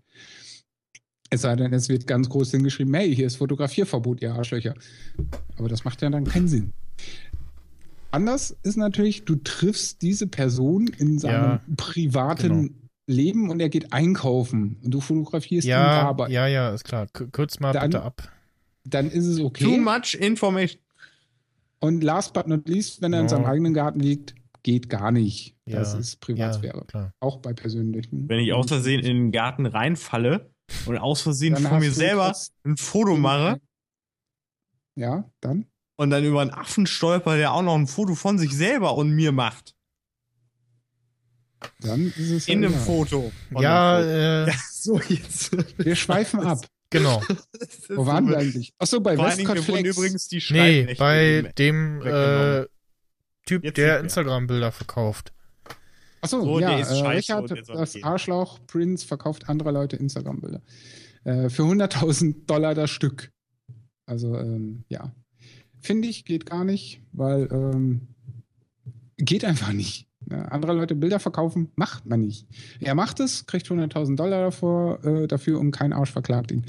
[1.29, 4.75] Es sei denn, es wird ganz groß hingeschrieben, hey, hier ist Fotografierverbot, ihr Arschlöcher.
[5.57, 6.73] Aber das macht ja dann keinen Sinn.
[8.13, 12.73] Anders ist natürlich, du triffst diese Person in seinem Ja, privaten genau.
[13.07, 16.29] Leben und er geht einkaufen und du fotografierst ihn Ja, dabei.
[16.29, 17.07] ja, ja, ist klar.
[17.11, 18.31] K kürz mal Dann- bitte ab.
[18.85, 19.63] Dann ist es okay.
[19.63, 20.79] Too much information.
[21.79, 23.29] Und last but not least, wenn er in Ja.
[23.29, 25.55] seinem eigenen Garten liegt, geht gar nicht.
[25.65, 26.85] Das Ja, ist Privatsphäre.
[26.93, 27.11] Ja.
[27.19, 28.29] Auch bei persönlichen.
[28.29, 30.51] Wenn ich aus Versehen in den Garten reinfalle
[30.85, 32.33] und aus Versehen von mir selber
[32.63, 33.59] ein Foto mache
[34.95, 35.65] Ja, dann.
[35.95, 39.11] Und dann über einen Affen stolper, der auch noch ein Foto von sich selber und
[39.11, 39.75] mir macht.
[41.79, 42.85] Dann ist es In einem egal.
[42.85, 43.31] Foto.
[43.57, 44.11] Ja, einem Foto.
[44.11, 45.51] äh, ja, so jetzt.
[45.77, 46.65] Wir schweifen ab.
[46.89, 47.21] genau.
[47.89, 48.73] Wo waren wir eigentlich?
[48.79, 49.89] Achso, bei Westcott Flex.
[49.97, 52.65] übrigens die Nee, bei dem äh.
[53.45, 53.99] Typ, Jetzt der.
[53.99, 55.33] Instagram-Bilder verkauft.
[56.21, 58.01] Achso, So, ja, der ist äh, scheiße Richard, das.
[58.01, 60.61] Arschloch Prince verkauft andere Leute Instagram-Bilder.
[61.25, 63.31] Äh, für 100.000 Dollar das Stück.
[64.05, 65.13] Also, ähm, ja.
[65.83, 68.07] Finde ich, geht gar nicht, weil ähm,
[69.17, 70.07] geht einfach nicht.
[70.29, 72.47] Andere Leute Bilder verkaufen, macht man nicht.
[72.79, 76.63] Er macht es, kriegt 100.000 Dollar davor, äh, dafür und kein Arsch verklagt ihn.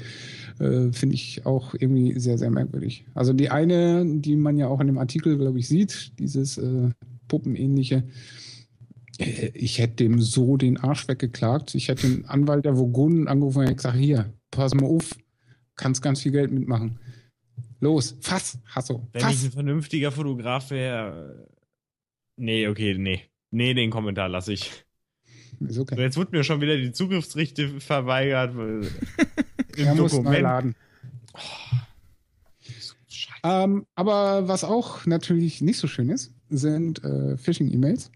[0.59, 3.05] Äh, Finde ich auch irgendwie sehr, sehr merkwürdig.
[3.13, 6.89] Also die eine, die man ja auch in dem Artikel, glaube ich, sieht, dieses äh,
[7.29, 8.03] Puppenähnliche,
[9.17, 11.73] äh, ich hätte dem so den Arsch weggeklagt.
[11.73, 15.15] Ich hätte den Anwalt der Vogonen angerufen und gesagt, hier, pass mal auf,
[15.77, 16.99] kannst ganz viel Geld mitmachen.
[17.85, 19.43] Los, fass, Hasso, Wenn ich fass.
[19.45, 21.47] ein vernünftiger Fotograf wäre.
[22.35, 23.21] Nee, okay, nee.
[23.51, 24.71] Nee, den Kommentar lasse ich.
[25.59, 26.01] Ist So, okay.
[26.01, 28.55] jetzt wird mir schon wieder die Zugriffsrechte verweigert.
[29.77, 30.41] Im Er muss neu Dokument.
[30.41, 30.75] laden.
[33.43, 38.11] Ähm, aber was auch natürlich nicht so schön ist, sind äh, Phishing-E-Mails.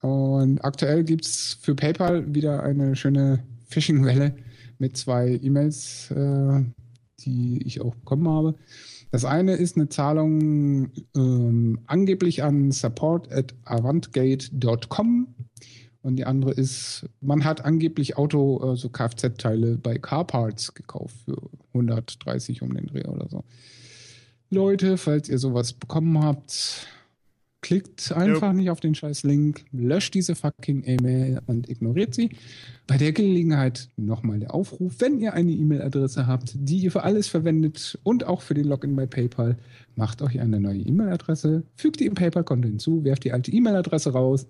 [0.00, 4.36] Und aktuell gibt es für PayPal wieder eine schöne Phishing-Welle
[4.78, 6.62] mit zwei E-Mails, äh,
[7.20, 8.54] die ich auch bekommen habe.
[9.10, 15.34] Das eine ist eine Zahlung ähm, angeblich an support at avantgate.com
[16.02, 21.36] und die andere ist, man hat angeblich Auto, also Kfz-Teile bei Carparts gekauft für
[21.74, 23.44] 130 um den Dreh oder so.
[24.50, 26.86] Leute, falls ihr sowas bekommen habt,
[27.60, 32.30] klickt einfach nicht auf den scheiß Link, löscht diese fucking E-Mail und ignoriert sie.
[32.86, 37.26] Bei der Gelegenheit nochmal der Aufruf, wenn ihr eine E-Mail-Adresse habt, die ihr für alles
[37.26, 39.58] verwendet und auch für den Login bei PayPal,
[39.96, 44.46] macht euch eine neue E-Mail-Adresse, fügt die im PayPal-Konto hinzu, werft die alte E-Mail-Adresse raus,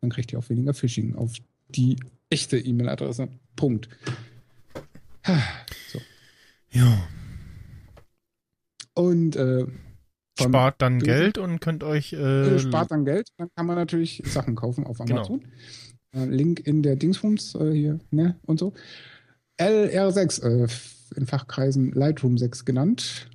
[0.00, 1.32] dann kriegt ihr auch weniger Phishing auf
[1.68, 1.96] die
[2.28, 3.28] echte E-Mail-Adresse.
[3.56, 3.88] Punkt.
[5.92, 5.98] So.
[6.72, 7.08] Ja.
[8.94, 9.66] Und äh,
[10.48, 12.12] Spart dann bösen- Geld und könnt euch.
[12.12, 15.16] äh, Äh, spart dann Geld, dann kann man natürlich Sachen kaufen auf Genau.
[15.18, 15.42] Amazon.
[16.14, 18.72] Äh, Link in der Dingsbums äh, hier, ne, und so.
[19.58, 20.68] LR6, äh,
[21.16, 23.28] in Fachkreisen Lightroom 6 genannt,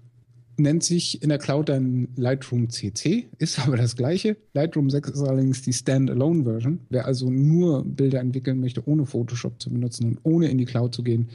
[0.57, 4.37] nennt sich in der Cloud dann Lightroom CC, ist aber das gleiche.
[4.53, 6.79] Lightroom 6 ist allerdings die Standalone-Version.
[6.89, 10.95] Wer also nur Bilder entwickeln möchte, ohne Photoshop zu benutzen und ohne in die Cloud
[10.95, 11.29] zu gehen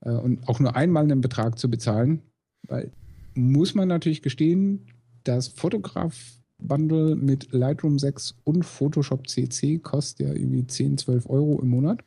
[0.00, 2.22] äh, und auch nur einmal einen Betrag zu bezahlen,
[2.68, 2.90] weil
[3.34, 4.86] muss man natürlich gestehen,
[5.28, 11.68] das Fotograf-Bundle mit Lightroom 6 und Photoshop CC kostet ja irgendwie 10, 12 Euro im
[11.68, 12.00] Monat.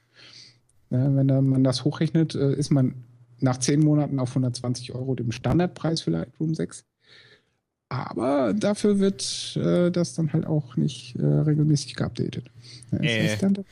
[0.89, 2.95] Ja, wenn man das hochrechnet, äh, ist man
[3.39, 6.85] nach 10 Monaten auf 120 Euro dem Standardpreis für Lightroom 6.
[7.89, 12.51] Aber dafür wird äh, das dann halt auch nicht äh, regelmäßig geupdatet.
[12.91, 13.63] Ja, Äh.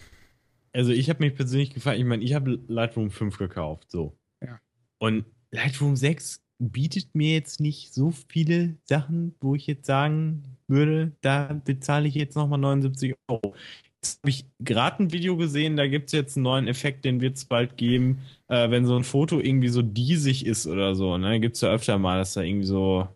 [0.73, 4.17] Also ich habe mich persönlich gefragt, ich meine, ich habe Lightroom 5 gekauft, so.
[4.43, 4.59] Ja.
[4.99, 11.11] Und Lightroom 6 bietet mir jetzt nicht so viele Sachen, wo ich jetzt sagen würde,
[11.21, 13.55] da bezahle ich jetzt nochmal 79 Euro.
[14.01, 17.21] Jetzt habe ich gerade ein Video gesehen, da gibt es jetzt einen neuen Effekt, den
[17.21, 21.17] wird es bald geben, äh, wenn so ein Foto irgendwie so diesig ist oder so.
[21.17, 21.39] Ne?
[21.39, 23.07] Gibt es ja öfter mal, dass da irgendwie so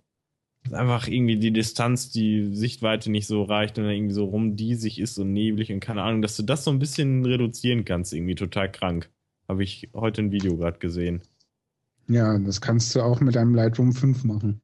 [0.71, 5.17] einfach irgendwie die Distanz, die Sichtweite nicht so reicht und dann irgendwie so rumdiesig ist
[5.17, 8.71] und neblig und keine Ahnung, dass du das so ein bisschen reduzieren kannst, irgendwie total
[8.71, 9.09] krank.
[9.47, 11.21] Habe ich heute ein Video gerade gesehen.
[12.11, 14.61] Ja, das kannst du auch mit einem Lightroom 5 machen.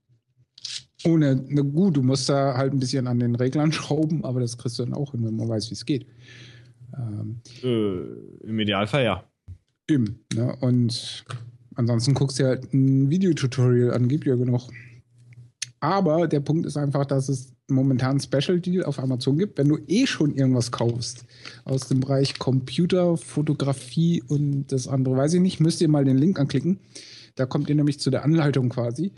[1.05, 4.57] Ohne, na gut, du musst da halt ein bisschen an den Reglern schrauben, aber das
[4.57, 6.05] kriegst du dann auch hin, wenn man weiß, wie es geht.
[6.97, 9.23] Ähm, Äh, Im Idealfall ja.
[9.89, 10.19] Eben.
[10.33, 10.55] Ne?
[10.59, 11.23] Und
[11.75, 14.69] ansonsten guckst du halt ein Videotutorial an, gibt ja genug.
[15.79, 19.77] Aber der Punkt ist einfach, dass es momentan Special Deal auf Amazon gibt, wenn du
[19.87, 21.25] eh schon irgendwas kaufst
[21.65, 26.17] aus dem Bereich Computer, Fotografie und das andere, weiß ich nicht, müsst ihr mal den
[26.17, 26.79] Link anklicken.
[27.37, 29.13] Da kommt ihr nämlich zu der Anleitung quasi.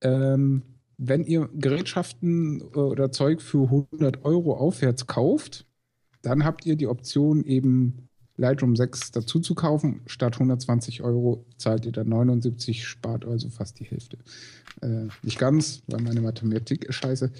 [0.00, 0.62] Ähm,
[0.96, 5.66] wenn ihr Gerätschaften äh, oder Zeug für 100 Euro aufwärts kauft,
[6.22, 10.00] dann habt ihr die Option eben Lightroom 6 dazu zu kaufen.
[10.06, 14.18] Statt 120 Euro zahlt ihr dann 79, spart also fast die Hälfte.
[14.80, 17.30] Äh, nicht ganz, weil meine Mathematik ist scheiße.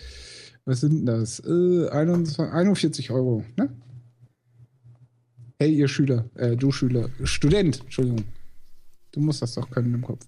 [0.65, 1.41] Was sind denn das?
[1.41, 3.71] Äh, 21, 41 Euro, ne?
[5.61, 8.25] Hey, ihr Schüler, äh, du Schüler, Student, Entschuldigung.
[9.19, 10.25] Du musst das doch können im Kopf.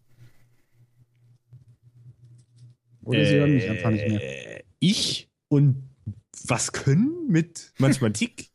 [3.04, 4.20] Oder sie hören mich einfach nicht mehr.
[4.58, 5.88] Äh, Ich und
[6.48, 8.50] was können mit Mathematik?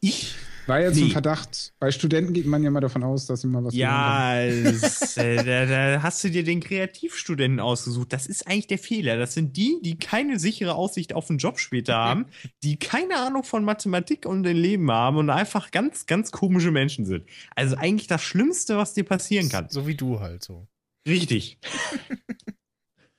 [0.00, 0.36] ich?
[0.66, 1.10] War jetzt ein Nee.
[1.10, 1.74] Verdacht.
[1.78, 5.36] Bei Studenten geht man ja mal davon aus, dass sie mal was Ja, es, äh,
[5.44, 8.12] da, da hast du dir den Kreativstudenten ausgesucht.
[8.12, 9.18] Das ist eigentlich der Fehler.
[9.18, 12.26] Das sind die, die keine sichere Aussicht auf einen Job später haben,
[12.62, 17.04] die keine Ahnung von Mathematik und dem Leben haben und einfach ganz, ganz komische Menschen
[17.04, 17.24] sind.
[17.54, 19.68] Also eigentlich das Schlimmste, was dir passieren kann.
[19.68, 20.66] So wie du halt so.
[21.06, 21.58] Richtig.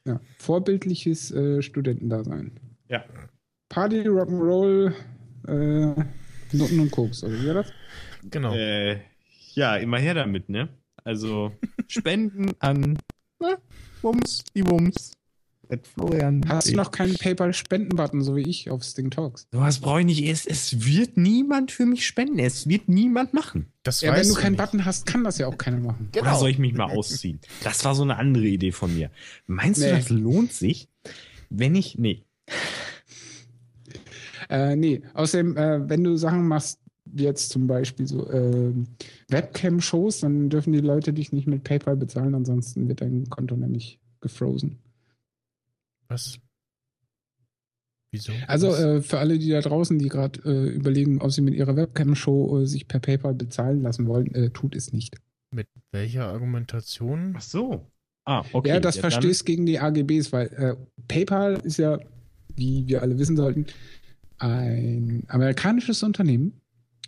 [0.07, 2.59] Ja, vorbildliches äh, Studentendasein.
[2.89, 3.03] Ja.
[3.69, 4.93] Party, Rock'n'Roll,
[5.47, 6.03] äh,
[6.51, 7.67] Nutten und Koks, oder wie war das?
[8.30, 8.53] Genau.
[8.53, 8.99] Äh,
[9.53, 10.69] ja, immer her damit, ne?
[11.03, 11.51] Also
[11.88, 12.97] Spenden an
[13.39, 13.57] na,
[14.01, 15.11] Wums, die Wums.
[15.67, 16.45] At Florian.
[16.47, 19.47] Hast du noch keinen PayPal-Spenden-Button, so wie ich auf Sting Talks?
[19.51, 20.23] Sowas brauche ich nicht.
[20.30, 22.38] Es, es wird niemand für mich spenden.
[22.38, 23.72] Es wird niemand machen.
[23.81, 24.61] Das Ja, wenn du keinen nicht.
[24.61, 26.11] Button hast, kann das ja auch keiner machen.
[26.15, 27.39] Oder soll ich mich mal ausziehen?
[27.63, 29.09] Das war so eine andere Idee von mir.
[29.47, 29.91] Meinst du, Nee.
[29.93, 30.88] das lohnt sich,
[31.49, 31.97] wenn ich.
[31.97, 32.22] Nee.
[34.49, 38.88] Äh, nee, außerdem, äh, wenn du Sachen machst, wie jetzt zum Beispiel so ähm,
[39.30, 43.99] Webcam-Shows, dann dürfen die Leute dich nicht mit PayPal bezahlen, ansonsten wird dein Konto nämlich
[44.22, 44.80] gefrozen.
[46.07, 46.39] Was?
[48.11, 48.31] Wieso?
[48.47, 48.80] Also Was?
[48.80, 52.61] äh, für alle, die da draußen, die gerade äh, überlegen, ob sie mit ihrer Webcam-Show
[52.61, 55.15] äh, sich per PayPal bezahlen lassen wollen, äh, tut es nicht.
[55.51, 57.34] Mit welcher Argumentation?
[57.38, 57.91] Ach so.
[58.26, 58.69] Ah, okay.
[58.69, 60.76] ja, das dann- verstößt gegen die AGBs, weil äh,
[61.07, 61.99] PayPal ist ja,
[62.55, 63.67] wie wir alle wissen sollten,
[64.40, 66.53] ein amerikanisches Unternehmen.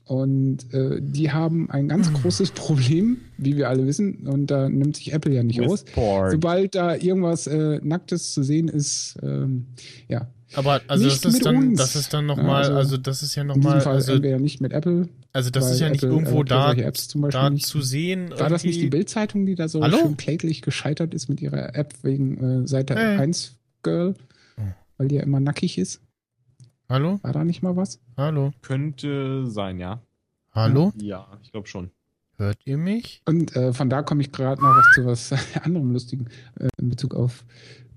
[0.05, 4.95] Und äh, die haben ein ganz großes Problem, wie wir alle wissen, und da nimmt
[4.95, 5.83] sich Apple ja nicht With aus.
[5.83, 6.31] porn.
[6.31, 9.65] Sobald da irgendwas äh, Nacktes zu sehen ist, ähm,
[10.07, 10.27] ja.
[10.53, 11.77] Aber also Nicht das ist mit dann, uns.
[11.79, 14.13] das ist dann Ja, nochmal, also also, das ist ja In diesem nochmal, Fall also,
[14.13, 15.09] entweder nicht mit Apple.
[15.33, 16.73] also das ist ja nicht Apple irgendwo ja da,
[17.29, 17.65] da nicht.
[17.65, 18.29] zu sehen.
[18.29, 18.89] War das nicht die irgendwie.
[18.99, 19.97] Bildzeitung, die da so Hallo?
[19.97, 23.17] schön kläglich gescheitert ist mit ihrer App wegen äh, Seite Hey.
[23.17, 24.13] 1 Girl?
[24.55, 24.73] Hm.
[24.97, 25.99] Weil die ja immer nackig ist.
[26.89, 27.19] Hallo?
[27.21, 27.99] War da nicht mal was?
[28.15, 28.51] Hallo?
[28.61, 30.01] Könnte sein, ja.
[30.53, 30.93] Hallo?
[30.95, 31.91] Ja, ich glaube schon.
[32.37, 33.21] Hört ihr mich?
[33.25, 35.33] Und äh, von da komme ich gerade noch was zu was
[35.65, 36.27] anderem Lustigen
[36.57, 37.43] äh, in Bezug auf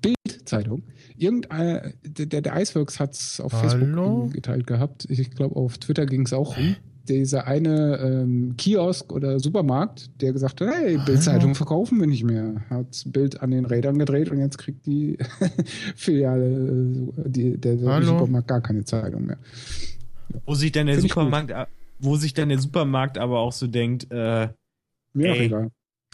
[0.02, 0.82] Bildzeitung.
[1.16, 3.68] Irgendein, der, der Iceworks hat es auf Hallo?
[3.68, 5.06] Facebook geteilt gehabt.
[5.08, 6.74] Ich glaube, auf Twitter ging es auch rum.
[7.09, 12.62] Dieser eine ähm, Kiosk oder Supermarkt, der gesagt hat, hey, Bildzeitung verkaufen wir nicht mehr.
[12.70, 15.18] Hat Bild an den Rädern gedreht und jetzt kriegt die
[15.97, 18.02] Filiale, äh, die, der, der?
[18.02, 19.39] Supermarkt gar keine Zeitung mehr.
[20.47, 21.09] Wo sich dann der Find.
[21.09, 21.52] Supermarkt,
[21.98, 24.48] wo sich dann der Supermarkt aber auch so denkt, äh,
[25.12, 25.47] Mir Ey.
[25.47, 25.70] egal.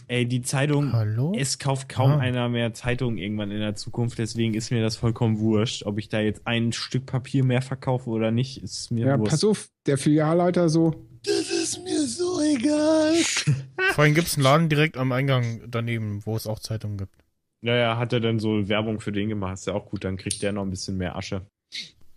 [0.07, 1.33] Ey, die Zeitung, Hallo?
[1.37, 2.17] es kauft kaum Ah.
[2.19, 5.83] einer mehr Zeitungen irgendwann in der Zukunft, deswegen ist mir das vollkommen wurscht.
[5.85, 9.31] Ob ich da jetzt ein Stück Papier mehr verkaufe oder nicht, ist mir Ja, wurscht.
[9.31, 13.13] pass auf, der Filialleiter so, Das ist mir so egal.
[13.93, 17.13] Vorhin gibt es einen Laden direkt am Eingang daneben, wo es auch Zeitungen gibt.
[17.61, 20.41] Naja, hat er dann so Werbung für den gemacht, ist ja auch gut, dann kriegt
[20.43, 21.41] der noch ein bisschen mehr Asche.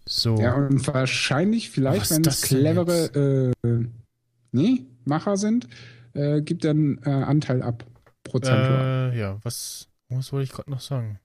[0.06, 0.36] So.
[0.38, 3.84] Ja, und wahrscheinlich, vielleicht, Was wenn es clevere äh,
[4.52, 5.66] nee, Macher sind,
[6.14, 7.84] äh, gibt dann äh, Anteil ab.
[8.24, 9.12] Prozentual.
[9.14, 11.18] äh, ja, was, was wollte ich gerade noch sagen?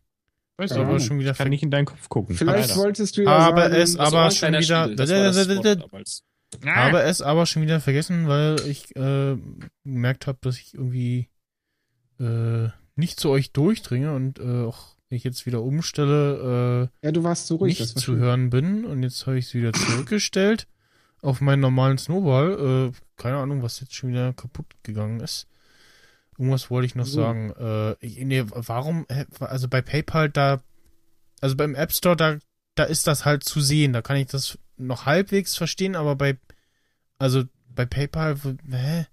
[0.57, 2.35] Weißt du, aber schon wieder ich kann nicht in deinen Kopf gucken.
[2.35, 2.79] vielleicht Leider.
[2.79, 4.83] wolltest du ja Aber sagen, es Das aber schon wieder.
[4.85, 6.23] Spiel, das das Wort damals.
[6.65, 9.35] Habe es aber schon wieder vergessen, weil ich äh,
[9.83, 11.27] gemerkt habe, dass ich irgendwie
[12.19, 17.23] äh, nicht zu euch durchdringe und äh, auch wenn ich jetzt wieder umstelle, ja, du
[17.23, 17.79] warst so äh, ruhig.
[17.79, 18.19] nicht das war zu schön.
[18.19, 20.67] hören bin und jetzt habe ich es wieder zurückgestellt
[21.25, 22.91] auf meinen normalen Snowball.
[22.93, 25.47] Äh, keine Ahnung, was jetzt schon wieder kaputt gegangen ist.
[26.37, 27.21] Irgendwas wollte ich noch So.
[27.21, 27.51] sagen.
[27.51, 29.05] Äh, nee, warum,
[29.39, 30.61] also bei PayPal, da,
[31.41, 32.37] also beim App Store, da,
[32.75, 33.93] da ist das halt zu sehen.
[33.93, 36.37] Da kann ich das noch halbwegs verstehen, aber bei,
[37.17, 38.37] also bei PayPal,
[38.69, 39.05] hä?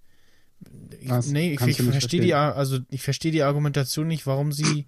[1.01, 4.87] Ich, nee, ich, ich verstehe die, also ich verstehe die Argumentation nicht, warum sie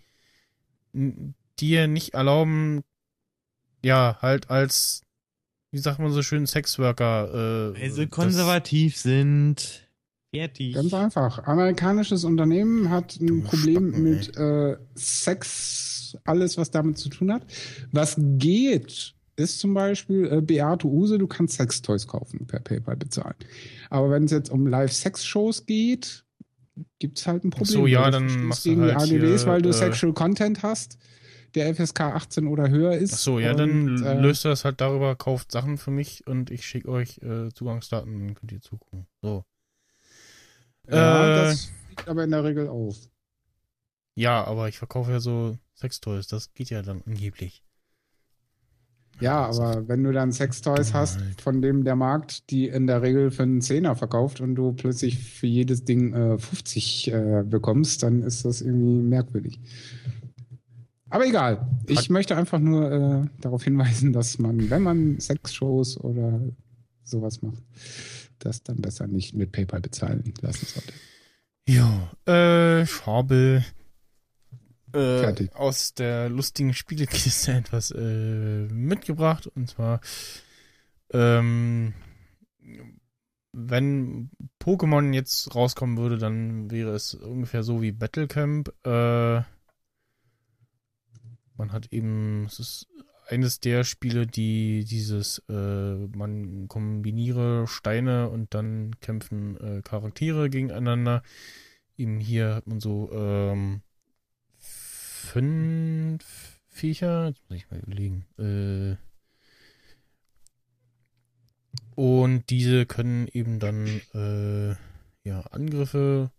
[0.93, 2.83] dir nicht erlauben,
[3.85, 5.04] ja, halt als,
[5.75, 7.73] wie sagt man so schön, Sexworker.
[7.75, 9.89] Äh, Weil sie konservativ sind.
[10.33, 10.75] Fertig.
[10.75, 11.45] Ganz einfach.
[11.47, 17.33] Amerikanisches Unternehmen hat ein du Problem Spacken, mit äh, Sex, alles, was damit zu tun
[17.33, 17.43] hat.
[17.91, 23.35] Was geht, ist zum Beispiel äh, Beate Use, du kannst Sextoys kaufen, per PayPal bezahlen.
[23.91, 26.25] Aber wenn es jetzt um Live-Sex-Shows geht,
[27.01, 27.81] gibt es halt ein Problem.
[27.81, 30.63] so, ja, dann machst gegen du halt die AGBs, hier, weil du äh, Sexual Content
[30.63, 30.99] hast,
[31.55, 33.15] der FSK 18 oder höher ist.
[33.15, 36.27] Ach so, ja, und, dann äh, löst ihr das halt darüber, kauft Sachen für mich
[36.27, 39.07] und ich schicke euch äh, Zugangsdaten, dann könnt ihr zugucken.
[39.23, 39.45] So.
[40.89, 42.97] Ja, Äh, das fliegt aber in der Regel auf.
[44.17, 47.65] Ja, aber ich verkaufe ja so Sextoys, das geht ja dann angeblich.
[49.21, 51.41] Ja, aber wenn du dann Sextoys hast, halt.
[51.41, 55.19] von dem der Markt die in der Regel für einen Zehner verkauft und du plötzlich
[55.19, 59.61] für jedes Ding äh, 50 äh, bekommst, dann ist das irgendwie merkwürdig.
[61.15, 61.65] Aber egal.
[61.87, 66.41] Ich möchte einfach nur äh, darauf hinweisen, dass man, wenn man Sexshows oder
[67.05, 67.63] sowas macht,
[68.41, 70.93] das dann besser nicht mit PayPal bezahlen lassen sollte.
[71.69, 73.65] Ja, äh, ich habe
[74.93, 75.55] äh, Fertig.
[75.55, 80.01] aus der lustigen Spielekiste etwas äh, mitgebracht und zwar
[81.13, 81.95] ähm,
[83.53, 84.31] wenn
[84.61, 88.71] Pokémon jetzt rauskommen würde, dann wäre es ungefähr so wie Battlecamp.
[88.85, 89.43] Äh,
[91.57, 92.89] man hat eben, es ist
[93.27, 101.23] eines der Spiele, die dieses, äh, man kombiniere Steine und dann kämpfen äh, Charaktere gegeneinander.
[101.97, 103.83] Eben hier hat man so ähm,
[104.59, 108.27] fünf Viecher, jetzt muss ich mal überlegen.
[108.39, 108.97] Äh,
[111.95, 114.75] und diese können eben dann äh,
[115.27, 116.31] ja, Angriffe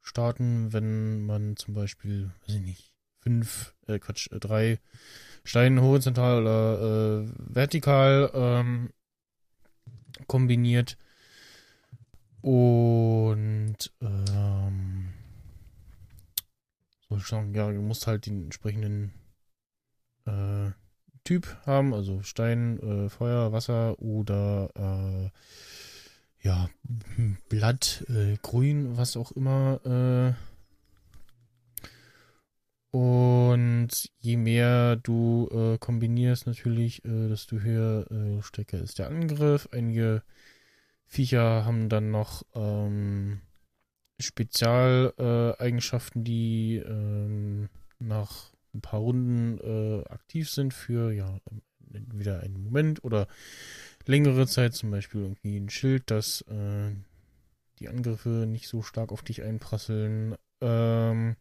[0.00, 4.78] starten, wenn man zum Beispiel, weiß ich nicht, fünf, äh, Quatsch, äh, drei
[5.44, 8.90] Steine horizontal oder äh, vertikal ähm,
[10.26, 10.96] kombiniert.
[12.42, 15.12] Und ähm,
[17.16, 19.12] ich sagen, ja, du musst halt den entsprechenden
[20.26, 20.70] äh,
[21.24, 25.30] Typ haben, also Stein, äh, Feuer, Wasser oder äh,
[26.46, 26.70] ja,
[27.48, 29.80] Blatt, äh, Grün, was auch immer.
[32.90, 33.88] Und
[34.18, 39.68] je mehr du äh, kombinierst, natürlich, äh, desto höher äh, stärker ist der Angriff.
[39.70, 40.22] Einige
[41.06, 43.40] Viecher haben dann noch ähm,
[44.18, 47.68] Spezialeigenschaften, Eigenschaften, die ähm,
[47.98, 51.38] nach ein paar Runden äh, aktiv sind für ja
[51.92, 53.26] entweder einen Moment oder
[54.06, 56.90] längere Zeit, zum Beispiel irgendwie ein Schild, dass äh,
[57.78, 60.36] die Angriffe nicht so stark auf dich einprasseln.
[60.60, 61.36] Ähm,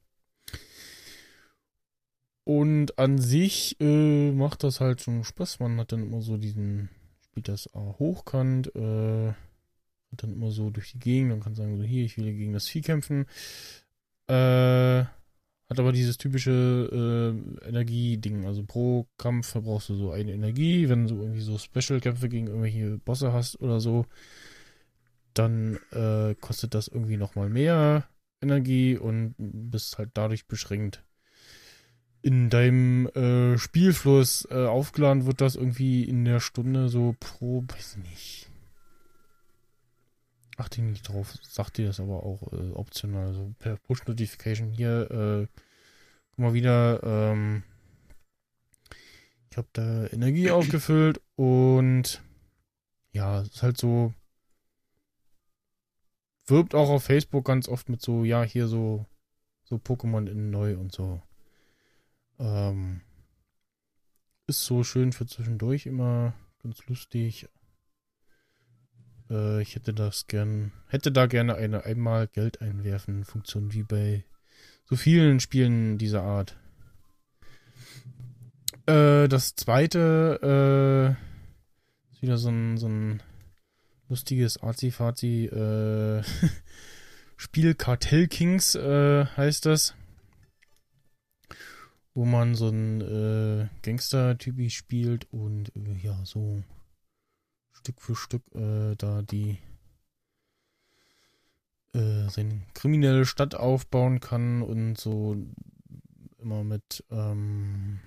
[2.50, 5.60] und an sich äh, macht das halt schon Spaß.
[5.60, 6.90] Man hat dann immer so diesen,
[7.22, 9.34] spielt das A hochkant, äh,
[10.14, 12.68] dann immer so durch die Gegend und kann sagen, so hier, ich will gegen das
[12.68, 13.28] Vieh kämpfen.
[14.26, 18.48] Äh, hat aber dieses typische äh, Energie-Ding.
[18.48, 20.90] Also pro Kampf verbrauchst du so eine Energie.
[20.90, 24.08] Wenn du irgendwie so Special-Kämpfe gegen irgendwelche Bosse hast oder so,
[25.36, 28.10] dann äh, kostet das irgendwie nochmal mehr
[28.42, 31.04] Energie und bist halt dadurch beschränkt.
[32.22, 37.98] In deinem äh, Spielfluss äh, aufgeladen wird das irgendwie in der Stunde so pro, weiß
[37.98, 38.50] nicht.
[40.58, 43.28] Achte nicht drauf, sagt dir das aber auch äh, optional.
[43.28, 45.48] Also per Push-Notification hier, äh,
[46.32, 47.64] guck mal wieder, ähm,
[49.50, 52.22] ich habe da Energie aufgefüllt und
[53.14, 54.14] ja, es ist halt so,
[56.48, 59.06] wirbt auch auf Facebook ganz oft mit so, ja, hier so,
[59.64, 61.22] so Pokémon in neu und so.
[62.40, 63.02] Ähm,
[64.48, 66.34] ist so schön für zwischendurch immer
[66.64, 67.48] ganz lustig.
[69.30, 74.24] Äh, ich hätte das gern, hätte da gerne eine einmal Geld einwerfen Funktion wie bei
[74.86, 76.58] so vielen Spielen dieser Art.
[78.86, 83.22] Äh, das zweite äh, ist wieder so ein, so ein
[84.08, 86.24] lustiges Arzi-Fazi äh,
[87.38, 89.94] Spiel Cartel Kings äh, heißt das.
[92.14, 96.64] Wo man so ein äh, Gangster-Typi spielt und äh, ja, so
[97.72, 99.58] Stück für Stück äh, da die
[101.94, 105.38] äh, seine kriminelle Stadt aufbauen kann und so
[106.40, 108.00] immer mit ähm,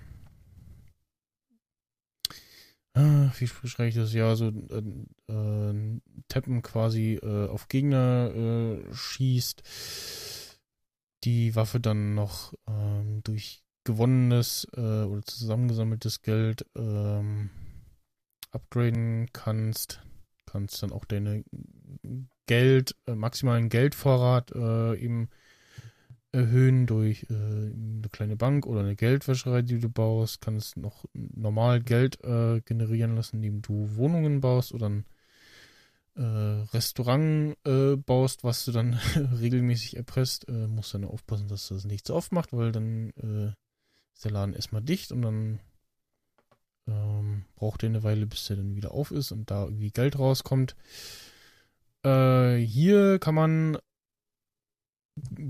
[2.93, 4.13] ah, wie beschreibe ich das?
[4.13, 9.63] Ja so äh, äh, Tappen quasi äh, auf Gegner äh, schießt
[11.23, 17.49] die Waffe dann noch ähm, durch gewonnenes äh, oder zusammengesammeltes Geld ähm,
[18.51, 20.01] upgraden kannst.
[20.45, 21.43] Kannst dann auch deine
[22.45, 25.29] Geld, äh, maximalen Geldvorrat äh, eben
[26.31, 30.41] erhöhen durch äh, eine kleine Bank oder eine Geldwäscherei, die du baust.
[30.41, 35.05] Kannst noch normal Geld äh, generieren lassen, indem du Wohnungen baust oder ein
[36.15, 38.93] äh, Restaurant äh, baust, was du dann
[39.39, 40.47] regelmäßig erpresst.
[40.49, 43.13] Musst dann aufpassen, dass du das nicht zu oft macht, weil dann
[44.13, 45.59] ist der Laden erstmal dicht und dann
[46.87, 50.17] ähm, braucht er eine Weile, bis der dann wieder auf ist und da irgendwie Geld
[50.17, 50.75] rauskommt.
[52.03, 53.77] Äh, hier kann man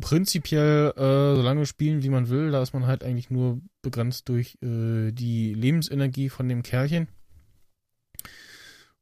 [0.02, 2.52] prinzipiell äh, so lange spielen, wie man will.
[2.52, 7.08] Da ist man halt eigentlich nur begrenzt durch äh, die Lebensenergie von dem Kerlchen.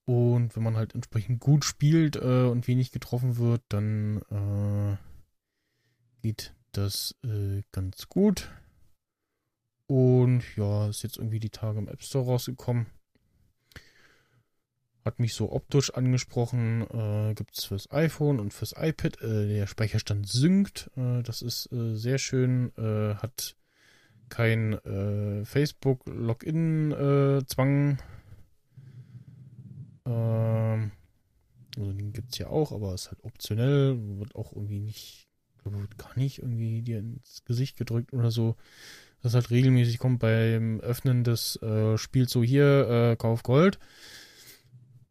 [0.06, 4.98] Und wenn man halt entsprechend gut spielt äh, und wenig getroffen wird, dann äh,
[6.22, 8.50] geht das äh, ganz gut.
[9.92, 12.86] Und ja, ist jetzt irgendwie die Tage im App Store rausgekommen.
[15.04, 16.84] Hat mich so optisch angesprochen.
[16.84, 19.22] Äh, Gibt es fürs iPhone und fürs iPad.
[19.22, 20.90] Äh, der Speicherstand synkt.
[20.96, 22.72] Äh, das ist äh, sehr schön.
[22.78, 23.58] Äh, hat
[24.30, 27.98] kein äh, Facebook-Login-Zwang.
[30.06, 30.92] Ähm,
[31.76, 33.98] also den gibt es ja auch, aber ist halt optionell.
[34.20, 35.28] Wird auch irgendwie nicht,
[35.66, 38.56] wird gar nicht irgendwie dir ins Gesicht gedrückt oder so.
[39.22, 43.80] Das halt regelmäßig kommt beim Öffnen des äh, Spiels so hier, äh, Kauf Gold.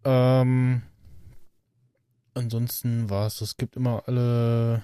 [0.04, 0.82] Ähm,
[2.34, 4.82] ansonsten war es, es gibt immer alle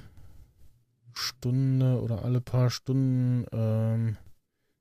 [1.12, 4.16] Stunde oder alle paar Stunden ähm,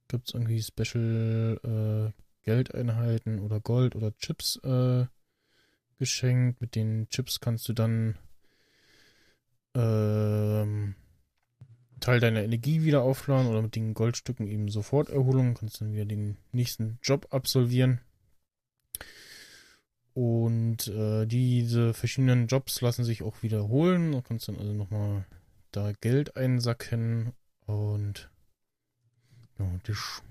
[0.07, 5.05] gibt es irgendwie Special äh, Geldeinheiten oder Gold oder Chips äh,
[5.97, 6.61] geschenkt.
[6.61, 8.17] Mit den Chips kannst du dann
[9.73, 10.95] ähm,
[11.99, 15.53] Teil deiner Energie wieder aufladen oder mit den Goldstücken eben sofort Erholung.
[15.53, 18.01] Kannst dann wieder den nächsten Job absolvieren.
[20.13, 24.13] Und äh, diese verschiedenen Jobs lassen sich auch wiederholen.
[24.13, 25.25] Du kannst dann also nochmal
[25.71, 27.33] da Geld einsacken
[27.65, 28.29] und
[29.59, 30.23] ja, das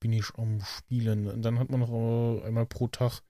[0.00, 1.28] bin ich am Spielen.
[1.28, 3.22] Und dann hat man noch einmal pro Tag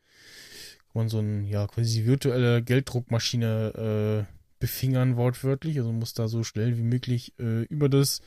[0.99, 5.79] man so ein, ja, quasi virtuelle Gelddruckmaschine äh, befingern, wortwörtlich.
[5.79, 8.21] Also muss da so schnell wie möglich äh, über das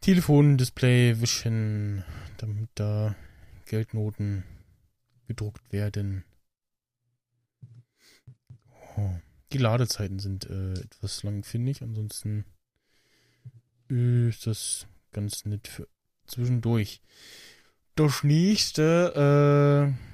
[0.00, 2.04] Telefondisplay wischen,
[2.38, 3.14] damit da
[3.66, 4.44] Geldnoten
[5.26, 6.24] gedruckt werden.
[8.96, 9.10] Oh.
[9.52, 11.82] Die Ladezeiten sind äh, etwas lang, finde ich.
[11.82, 12.44] Ansonsten
[13.88, 15.86] ist das ganz nett für
[16.26, 17.02] zwischendurch.
[17.94, 20.11] Das nächste äh,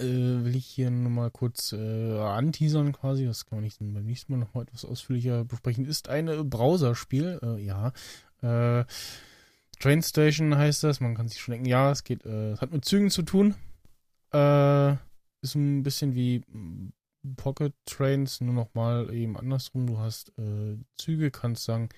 [0.00, 3.26] äh, will ich hier nochmal kurz äh, anteasern quasi.
[3.26, 5.84] Das kann man nicht beim nächsten Mal nochmal etwas ausführlicher besprechen.
[5.84, 7.40] Ist ein Browserspiel.
[7.42, 7.92] Äh, ja.
[8.42, 8.84] Äh,
[9.80, 11.00] Train Station heißt das.
[11.00, 13.54] Man kann sich schon denken, ja, es geht, äh, es hat mit Zügen zu tun.
[14.32, 14.92] Äh,
[15.42, 16.42] ist ein bisschen wie
[17.36, 19.86] Pocket Trains, nur nochmal eben andersrum.
[19.86, 21.88] Du hast äh, Züge, kannst sagen,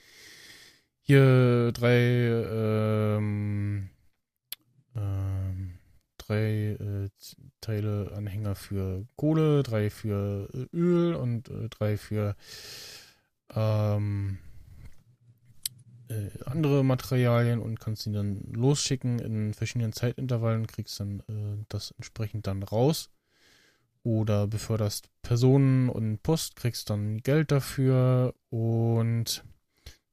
[1.01, 3.91] hier drei, ähm,
[4.97, 5.76] ähm,
[6.27, 7.09] drei äh,
[7.61, 12.37] Teile Anhänger für Kohle, drei für äh, Öl und äh, drei für
[13.55, 14.39] ähm,
[16.09, 21.93] äh, andere Materialien und kannst sie dann losschicken in verschiedenen Zeitintervallen, kriegst dann äh, das
[21.93, 23.11] entsprechend dann raus.
[24.03, 29.45] Oder beförderst Personen und Post, kriegst dann Geld dafür und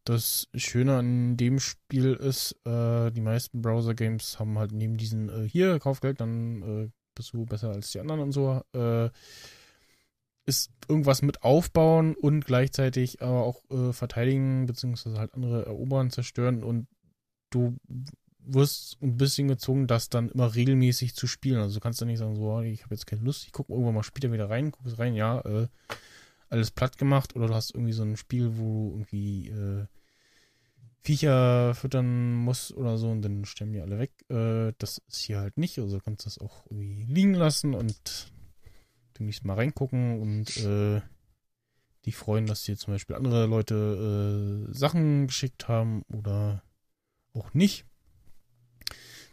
[0.04, 5.48] das Schöne an dem Spiel ist, äh, die meisten Browser-Games haben halt neben diesen, äh,
[5.48, 9.10] hier, kauf Geld, dann äh, bist du besser als die anderen und so, äh,
[10.46, 16.64] ist irgendwas mit aufbauen und gleichzeitig aber auch äh, verteidigen, beziehungsweise halt andere erobern, zerstören
[16.64, 16.88] und
[17.50, 17.78] du
[18.46, 21.60] wirst ein bisschen gezwungen, das dann immer regelmäßig zu spielen.
[21.60, 23.96] Also du kannst dann nicht sagen, so, ich habe jetzt keine Lust, ich gucke irgendwann
[23.96, 25.68] mal später wieder rein, guckst rein, ja, äh,
[26.54, 29.86] alles platt gemacht oder du hast irgendwie so ein Spiel, wo du irgendwie äh,
[31.02, 34.12] Viecher füttern musst oder so und dann sterben die alle weg.
[34.30, 38.32] Äh, das ist hier halt nicht, also du kannst das auch irgendwie liegen lassen und
[39.20, 41.02] demnächst mal reingucken und äh,
[42.06, 46.64] die freuen, dass dir zum Beispiel andere Leute äh, Sachen geschickt haben oder
[47.34, 47.86] auch nicht.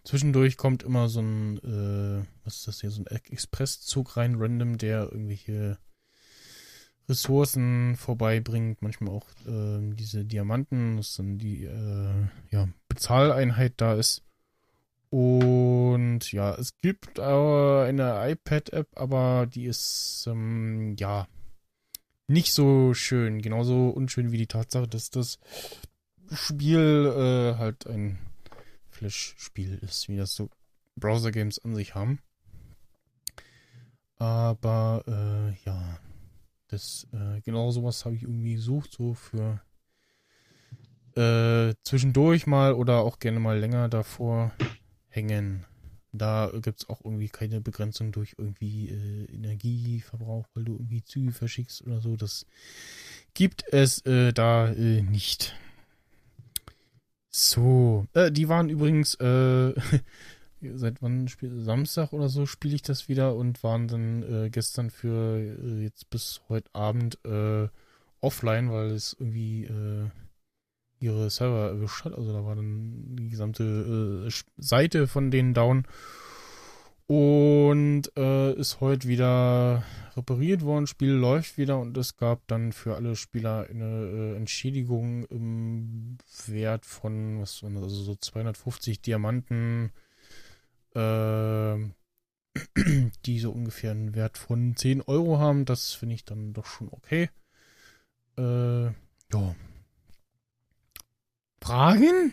[0.05, 4.78] Zwischendurch kommt immer so ein, äh, was ist das hier, so ein Expresszug rein, random,
[4.78, 5.78] der irgendwelche
[7.11, 14.23] Ressourcen vorbeibringt, manchmal auch äh, diese Diamanten, dass dann die äh, ja, Bezahleinheit da ist.
[15.11, 21.27] Und ja, es gibt äh, eine iPad-App, aber die ist ähm, ja
[22.28, 23.43] nicht so schön.
[23.43, 25.39] Genauso unschön wie die Tatsache, dass das
[26.32, 28.19] Spiel äh, halt ein
[28.89, 30.49] Flash-Spiel ist, wie das so
[30.95, 32.20] Browser-Games an sich haben.
[34.16, 35.99] Aber äh, ja,
[36.70, 39.60] das äh, genau sowas habe ich irgendwie gesucht, so für
[41.16, 44.52] äh, zwischendurch mal oder auch gerne mal länger davor
[45.09, 45.66] hängen.
[46.12, 51.32] Da gibt es auch irgendwie keine Begrenzung durch irgendwie äh, Energieverbrauch, weil du irgendwie Züge
[51.32, 52.16] verschickst oder so.
[52.16, 52.47] Das
[53.34, 55.55] gibt es äh, da äh, nicht.
[57.28, 59.72] So, äh, die waren übrigens äh,
[60.74, 64.91] seit wann spiel Samstag oder so spiele ich das wieder und waren dann äh, gestern
[64.91, 67.69] für äh, jetzt bis heute Abend äh,
[68.20, 70.09] offline, weil es irgendwie äh,
[71.01, 72.15] ihre Server erwischt hat.
[72.15, 75.85] Also da war dann die gesamte äh, Seite von denen down.
[77.07, 79.82] Und äh, ist heute wieder
[80.16, 80.87] repariert worden.
[80.87, 87.41] Spiel läuft wieder und es gab dann für alle Spieler eine Entschädigung im Wert von,
[87.41, 89.91] was waren das, also so 250 Diamanten,
[93.27, 95.65] die so ungefähr einen Wert von 10 Euro haben.
[95.65, 97.31] Das finde ich dann doch schon okay.
[98.37, 99.55] Äh, ja,
[101.62, 102.33] Fragen?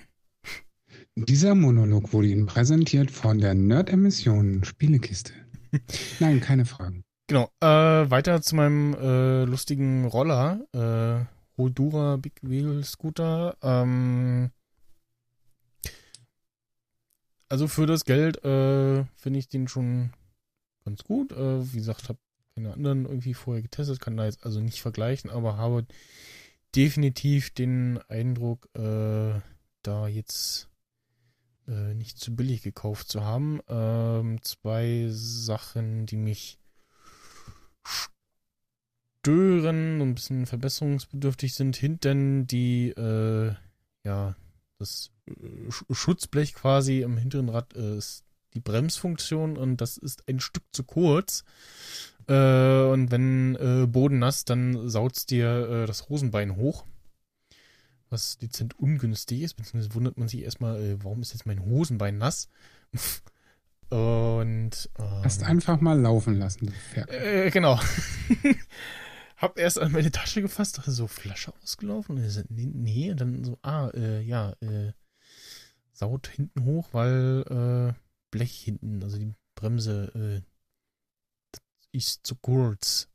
[1.16, 5.34] Dieser Monolog wurde Ihnen präsentiert von der Nerd-Emission Spielekiste.
[6.20, 7.04] Nein, keine Fragen.
[7.28, 7.50] Genau.
[7.60, 7.68] Äh,
[8.10, 10.62] weiter zu meinem äh, lustigen Roller.
[10.74, 11.26] Äh,
[11.58, 13.58] Holdura Big Wheel Scooter.
[13.62, 14.52] Ähm,
[17.50, 20.12] also für das Geld äh, finde ich den schon
[20.86, 21.32] ganz gut.
[21.32, 22.20] Äh, wie gesagt, habe
[22.56, 25.86] keine anderen irgendwie vorher getestet, kann da jetzt also nicht vergleichen, aber habe
[26.76, 29.40] definitiv den Eindruck, äh,
[29.84, 30.70] da jetzt
[31.68, 33.60] äh, nicht zu billig gekauft zu haben.
[33.68, 36.60] Ähm, zwei Sachen, die mich
[39.28, 41.76] stören, ein bisschen verbesserungsbedürftig sind.
[41.76, 43.54] Hinten die, äh,
[44.04, 44.36] ja,
[44.80, 48.24] das äh, Schutzblech quasi im hinteren Rad äh, ist
[48.54, 51.44] die Bremsfunktion und das ist ein Stück zu kurz.
[52.28, 56.86] Äh, und wenn äh, Boden nass, dann saut's dir äh, das Hosenbein hoch.
[58.10, 62.18] Was dezent ungünstig ist, beziehungsweise wundert man sich erstmal, äh, warum ist jetzt mein Hosenbein
[62.18, 62.50] nass?
[63.90, 64.90] und.
[65.00, 66.74] Ähm, Hast einfach mal laufen lassen.
[67.52, 67.80] Genau.
[69.38, 72.18] Hab erst an meine Tasche gefasst, dachte so, Flasche ausgelaufen?
[72.18, 74.94] Und so, nee, nee, und dann so, ah, äh, ja, äh,
[75.94, 77.94] saut hinten hoch, weil äh,
[78.32, 81.58] Blech hinten, also die Bremse, äh,
[81.92, 83.10] ist zu kurz.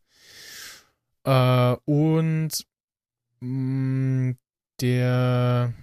[1.25, 2.51] Äh, und
[3.41, 4.39] mh, mm,
[4.81, 5.75] der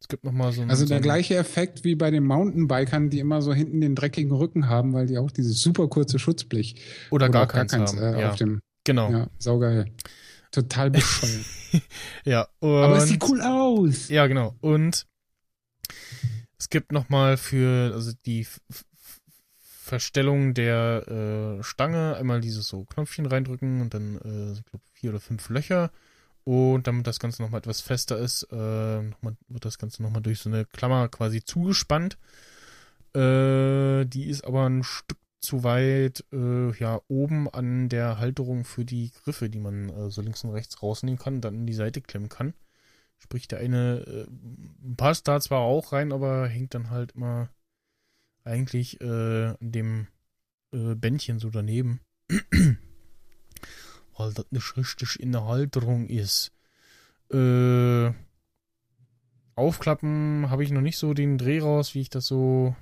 [0.00, 3.18] es gibt noch mal so Also so der gleiche Effekt wie bei den Mountainbikern, die
[3.18, 6.76] immer so hinten den dreckigen Rücken haben, weil die auch dieses super kurze Schutzblech
[7.10, 7.98] oder, oder gar, gar keins, haben.
[7.98, 8.30] Äh, ja.
[8.30, 9.10] auf dem genau.
[9.12, 9.92] Ja, saugeil.
[10.50, 11.44] Total bescheuert.
[12.24, 14.08] ja, und, aber es sieht cool aus.
[14.08, 14.56] Ja, genau.
[14.60, 15.06] Und
[16.58, 18.46] es gibt noch mal für also die
[19.58, 21.06] Verstellung der
[21.58, 25.48] äh, Stange einmal dieses so Knopfchen reindrücken und dann, äh, ich glaube, vier oder fünf
[25.50, 25.90] Löcher.
[26.44, 28.56] Und damit das Ganze nochmal etwas fester ist, äh,
[29.20, 32.16] mal, wird das Ganze nochmal durch so eine Klammer quasi zugespannt.
[33.14, 38.84] Äh, die ist aber ein Stück zu weit äh, ja oben an der Halterung für
[38.84, 42.00] die Griffe, die man äh, so links und rechts rausnehmen kann, dann in die Seite
[42.00, 42.54] klemmen kann.
[43.18, 44.26] Sprich, der eine äh,
[44.96, 47.50] passt da zwar auch rein, aber hängt dann halt immer
[48.44, 50.06] eigentlich äh, an dem
[50.72, 52.00] äh, Bändchen so daneben.
[54.16, 56.52] Weil das nicht richtig in der Halterung ist.
[57.30, 58.12] Äh,
[59.54, 62.74] aufklappen habe ich noch nicht so den Dreh raus, wie ich das so,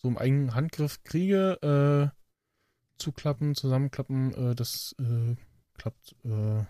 [0.00, 2.12] so im eigenen Handgriff kriege.
[2.12, 2.20] Äh,
[3.00, 5.34] zuklappen, zusammenklappen, äh, das äh,
[5.74, 6.64] klappt äh,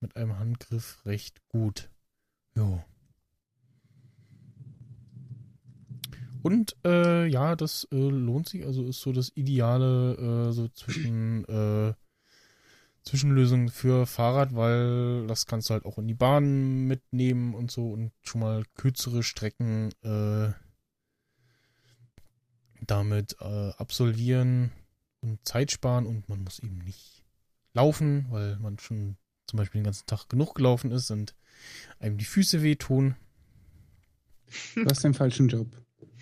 [0.00, 1.90] mit einem Handgriff recht gut.
[2.56, 2.82] Jo.
[6.42, 11.44] Und äh, ja, das äh, lohnt sich, also ist so das ideale so zwischen
[13.02, 17.90] Zwischenlösung für Fahrrad, weil das kannst du halt auch in die Bahn mitnehmen und so
[17.90, 20.52] und schon mal kürzere Strecken äh,
[22.90, 24.72] damit äh, absolvieren
[25.20, 27.24] und Zeit sparen und man muss eben nicht
[27.74, 29.16] laufen, weil man schon
[29.46, 31.34] zum Beispiel den ganzen Tag genug gelaufen ist und
[31.98, 33.16] einem die Füße wehtun.
[34.74, 35.66] Du hast den falschen Job.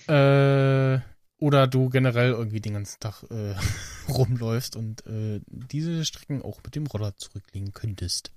[0.09, 0.99] Äh,
[1.39, 3.55] oder du generell irgendwie den ganzen Tag äh,
[4.09, 8.33] rumläufst und äh, diese Strecken auch mit dem Roller zurücklegen könntest.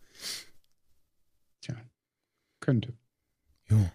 [1.61, 1.75] Tja,
[2.59, 2.93] könnte.
[3.67, 3.89] Jo.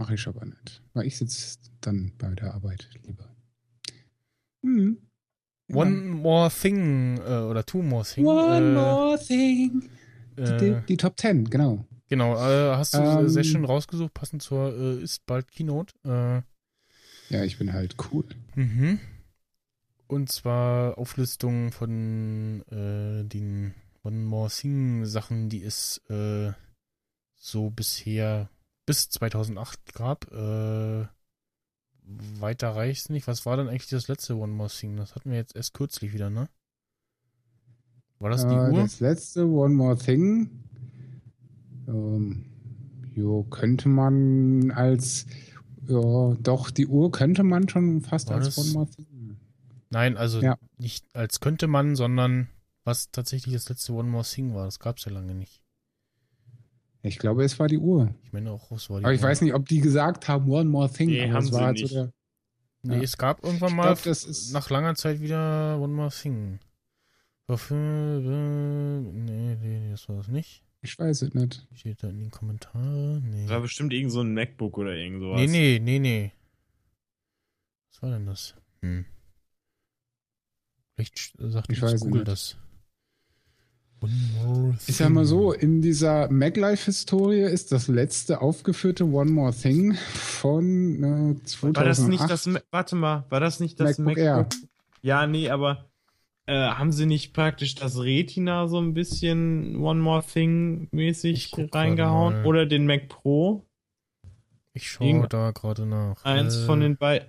[0.00, 0.80] Mache ich aber nicht.
[0.94, 3.28] Weil ich sitze dann bei der Arbeit lieber.
[4.62, 4.96] Hm.
[5.70, 8.24] One more thing äh, oder two more thing.
[8.24, 9.90] One äh, more thing.
[10.36, 11.84] Äh, die, die, Top Ten, genau.
[12.08, 15.92] Genau, äh, hast du Ähm, sehr schön rausgesucht, passend zur äh, ist bald Keynote.
[16.06, 16.40] Äh,
[17.28, 18.24] Ja, ich bin halt cool.
[18.54, 19.00] Mhm.
[20.06, 26.52] Und zwar Auflistung von äh, den One More Thing Sachen, die es äh,
[27.36, 28.48] so bisher
[28.90, 30.32] bis 2008 gab.
[30.32, 31.06] Äh,
[32.40, 33.28] weiter reicht's nicht.
[33.28, 34.96] Was war denn eigentlich das letzte One More Thing?
[34.96, 36.48] Das hatten wir jetzt erst kürzlich wieder, ne?
[38.18, 38.82] War das die äh, Uhr?
[38.82, 40.50] Das letzte One More Thing.
[41.86, 42.46] Ähm,
[43.14, 45.26] jo, könnte man als
[45.86, 49.36] ja, doch, die Uhr könnte man schon fast War als das- One More Thing.
[49.90, 50.56] Nein, also Ja.
[50.78, 52.48] nicht als könnte man, sondern
[52.82, 54.64] was tatsächlich das letzte One More Thing war.
[54.64, 55.62] Das gab's ja lange nicht.
[57.02, 58.14] Ich glaube, es war die Uhr.
[58.24, 59.28] Ich meine auch, es war die Aber ich Uhr.
[59.28, 61.08] weiß nicht, ob die gesagt haben One More Thing.
[61.08, 61.94] Nee, haben es war sie halt so nicht.
[61.94, 62.12] der,
[62.82, 63.02] Nee, Ja.
[63.02, 66.58] es gab irgendwann Ich mal glaub, das ist- nach langer Zeit wieder One More Thing.
[67.48, 70.62] Nee, nee, das war das nicht.
[70.82, 71.66] ich weiß es nicht.
[71.74, 73.28] Steht da in den Kommentaren?
[73.30, 73.42] Nee.
[73.42, 75.40] Das war bestimmt irgend so ein MacBook oder irgend sowas.
[75.40, 76.32] Nee, nee, nee, nee.
[77.90, 78.54] Was war denn das?
[78.82, 79.04] Hm.
[80.94, 82.28] Vielleicht sagt Ich Google nicht.
[82.28, 82.56] das.
[84.02, 84.12] One
[84.42, 89.94] more Ich sag mal so, in dieser MacLife-Historie ist das letzte aufgeführte One More Thing
[90.14, 91.76] von äh, 2008.
[91.76, 94.24] War das nicht das, warte mal, war das nicht das MacBook MacBook?
[94.24, 94.48] Air.
[95.02, 95.90] Ja, nee, aber
[96.46, 102.44] äh, haben sie nicht praktisch das Retina so ein bisschen One More Thing mäßig reingehauen?
[102.44, 103.66] Oder den Mac Pro?
[104.72, 106.24] Ich schaue Irgend- da gerade nach.
[106.24, 107.28] Eins Äh, von den beiden.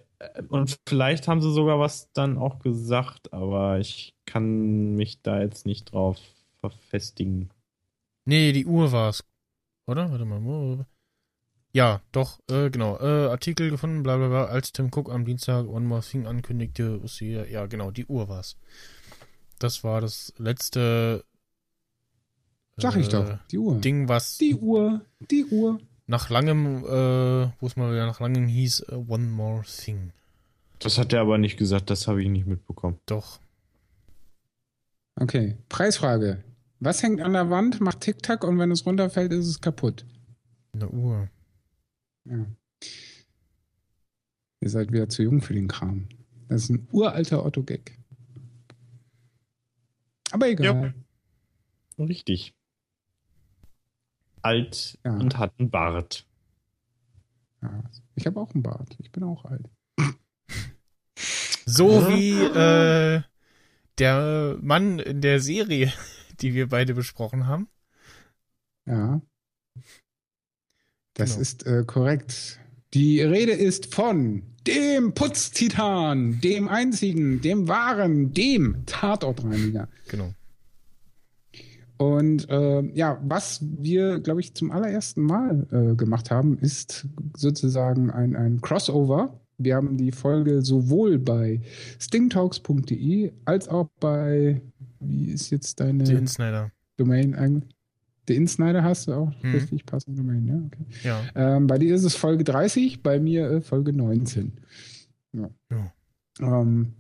[0.50, 5.66] Und vielleicht haben sie sogar was dann auch gesagt, aber ich kann mich da jetzt
[5.66, 6.18] nicht drauf
[6.62, 7.50] verfestigen.
[8.26, 9.24] Nee, die Uhr war's.
[9.88, 10.12] Oder?
[10.12, 10.86] Warte mal.
[11.74, 12.98] Ja, doch, äh, genau.
[13.00, 17.02] Äh, Artikel gefunden, bla bla bla, als Tim Cook am Dienstag One More Thing ankündigte,
[17.04, 18.58] ist sie, ja genau, die Uhr war's.
[19.60, 21.24] Das war das letzte
[22.78, 23.80] Sag ich äh, doch, die Uhr.
[23.80, 25.80] Ding, was Die Uhr, die Uhr.
[26.08, 30.12] nach langem, äh, wo es mal wieder nach langem hieß, äh, One More Thing.
[30.80, 33.00] Das hat er aber nicht gesagt, das habe ich nicht mitbekommen.
[33.06, 33.40] Doch.
[35.16, 36.44] Okay, Preisfrage.
[36.84, 40.04] Was hängt an der Wand, macht Tick-Tack und wenn es runterfällt, ist es kaputt?
[40.74, 41.30] Eine Uhr.
[42.26, 42.46] Ja.
[44.62, 46.10] Ihr seid wieder zu jung für den Kram.
[46.50, 47.98] Das ist ein uralter Otto-Gag.
[50.32, 50.96] Aber egal.
[52.00, 52.56] Richtig.
[54.42, 55.14] Alt Ja.
[55.14, 56.26] und hat einen Bart.
[57.62, 57.84] Ja.
[58.16, 58.96] Ich habe auch einen Bart.
[58.98, 59.70] Ich bin auch alt.
[61.66, 63.22] So wie äh,
[64.00, 65.94] der Mann in der Serie,
[66.42, 67.68] die wir beide besprochen haben.
[68.86, 69.22] Ja.
[71.14, 71.42] Das Genau.
[71.42, 72.60] ist äh, korrekt.
[72.94, 79.88] Die Rede ist von dem Putztitan, dem einzigen, dem wahren, dem Tatortreiniger.
[80.08, 80.34] Genau.
[81.98, 87.08] Und äh, ja, was wir, glaube ich, zum allerersten Mal äh, gemacht haben, ist
[87.38, 89.40] sozusagen ein, ein Crossover.
[89.60, 91.62] Wir haben die Folge sowohl bei
[92.00, 94.62] stingtalks.de als auch bei,
[95.02, 96.72] wie ist jetzt deine Die Insnider.
[96.98, 97.76] Domain eigentlich?
[98.28, 99.52] The Insnider hast du auch Mhm.
[99.56, 100.86] richtig passende Domain, ja, okay.
[101.04, 101.58] Ja.
[101.58, 104.54] Ähm, bei dir ist es Folge 30, bei mir äh, Folge 19.
[105.34, 105.50] Ja.
[105.72, 105.92] Ja.
[106.62, 106.94] Ähm,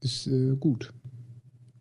[0.00, 0.92] ist äh, gut.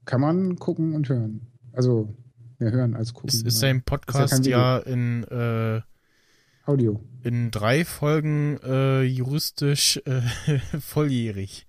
[0.06, 1.48] Kann man gucken und hören.
[1.72, 2.14] Also,
[2.60, 3.30] mehr hören als gucken.
[3.30, 4.58] Ist, ist sein kein Podcast Video.
[4.58, 5.82] ja in, äh,
[6.66, 7.00] Audio.
[7.24, 10.22] in drei Folgen äh, juristisch äh,
[10.80, 11.68] volljährig.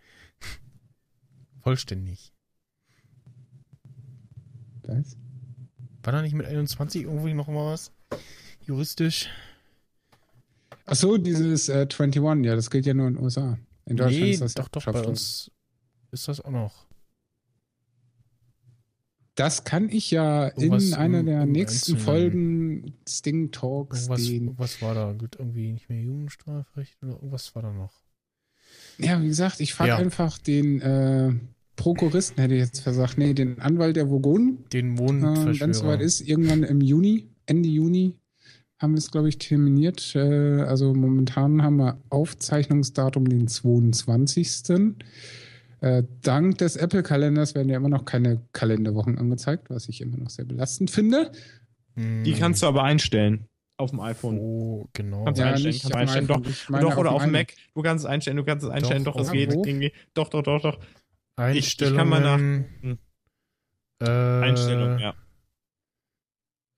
[1.60, 2.32] Vollständig.
[4.88, 5.16] Was?
[6.02, 7.92] War da nicht mit 21 irgendwie noch mal was?
[8.62, 9.28] Juristisch?
[10.86, 13.58] Ach so, dieses äh, 21, ja, das gilt ja nur in den USA.
[13.84, 15.50] In Deutschland nee, ist das doch, doch, bei uns
[16.10, 16.86] ist das auch noch.
[19.34, 22.00] Das kann ich ja Irgendwas in einer der im nächsten Einzelnen.
[22.04, 24.44] Folgen Sting Talks den.
[24.46, 25.12] irgendwas war da.
[25.12, 27.92] Gilt irgendwie nicht mehr Jugendstrafrecht oder irgendwas war da noch.
[28.98, 29.96] Ja, wie gesagt, ich frage Ja.
[29.98, 31.34] einfach den äh,
[31.78, 33.16] Prokuristen, hätte ich jetzt versagt.
[33.16, 34.64] Nee, den Anwalt der Vogonen.
[34.72, 35.60] Den Äh, Mondverschwörer.
[35.60, 38.14] Wenn es soweit ist, irgendwann im Juni, Ende Juni,
[38.80, 40.14] haben wir es, glaube ich, terminiert.
[40.14, 40.18] Äh,
[40.62, 44.96] also momentan haben wir Aufzeichnungsdatum den 22.
[45.80, 50.30] Äh, dank des Apple-Kalenders werden ja immer noch keine Kalenderwochen angezeigt, was ich immer noch
[50.30, 51.30] sehr belastend finde.
[51.94, 53.46] Hm, Die kannst du aber einstellen.
[53.80, 54.38] Auf dem iPhone.
[54.40, 55.22] Oh, genau.
[55.24, 56.30] Kannst du Ja, einstellen, nicht kannst auf du dem einstellen.
[56.42, 57.54] iPhone, Doch, doch oder auf dem Mac.
[57.76, 59.04] Du kannst es einstellen, du kannst es einstellen.
[59.04, 59.92] Doch, Doch, es geht irgendwie.
[60.14, 60.80] Doch, doch, doch, doch.
[61.38, 61.96] Einstellungen.
[61.96, 62.96] ich kann mal
[64.00, 65.14] nach- Äh, Einstellung, ja.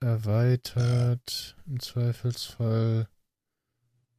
[0.03, 3.09] Erweitert, im Zweifelsfall.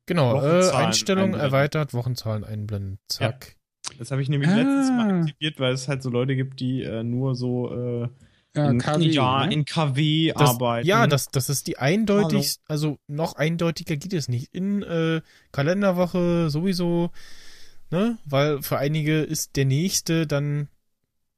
[0.05, 1.47] Genau, äh, Einstellung einblenden.
[1.47, 2.99] erweitert, Wochenzahlen einblenden.
[3.07, 3.55] Zack.
[3.97, 4.55] Das habe ich nämlich Ah.
[4.55, 7.73] letztes Mal aktiviert, weil es halt so Leute gibt, die äh, nur so
[8.03, 8.09] äh,
[8.55, 9.53] Ja, in, KW, ja, ne?
[9.53, 10.85] in KW Das, arbeiten.
[10.87, 14.53] ja, das, das ist die eindeutig, also noch eindeutiger geht es nicht.
[14.53, 17.11] In äh, Kalenderwoche sowieso,
[17.91, 18.17] ne?
[18.25, 20.67] Weil für einige ist der nächste dann,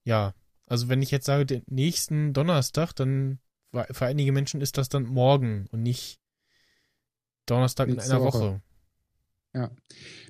[0.03, 0.33] ja,
[0.67, 3.39] also wenn ich jetzt sage, den nächsten Donnerstag, dann
[3.91, 6.19] für einige Menschen ist das dann morgen und nicht
[7.45, 8.39] Donnerstag in Nächste einer Woche.
[8.39, 8.61] Woche.
[9.55, 9.71] Ja.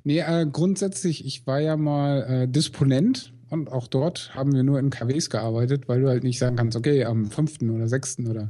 [0.03, 4.79] Nee, äh, grundsätzlich, ich war ja mal äh, Disponent und auch dort haben wir nur
[4.79, 7.61] in KWs gearbeitet, weil du halt nicht sagen kannst, okay, am 5.
[7.63, 8.19] oder 6.
[8.19, 8.49] oder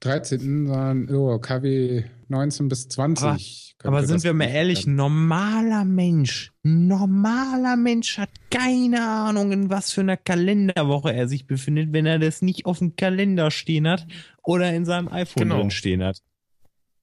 [0.00, 3.76] 13., sondern oh, KW 19 bis 20.
[3.82, 4.96] Aber könnte sind das wir mal ehrlich, werden.
[4.96, 11.92] normaler Mensch, normaler Mensch hat keine Ahnung, in was für einer Kalenderwoche er sich befindet,
[11.92, 14.06] wenn er das nicht auf dem Kalender stehen hat
[14.42, 15.58] oder in seinem iPhone Genau.
[15.60, 16.18] drin stehen hat.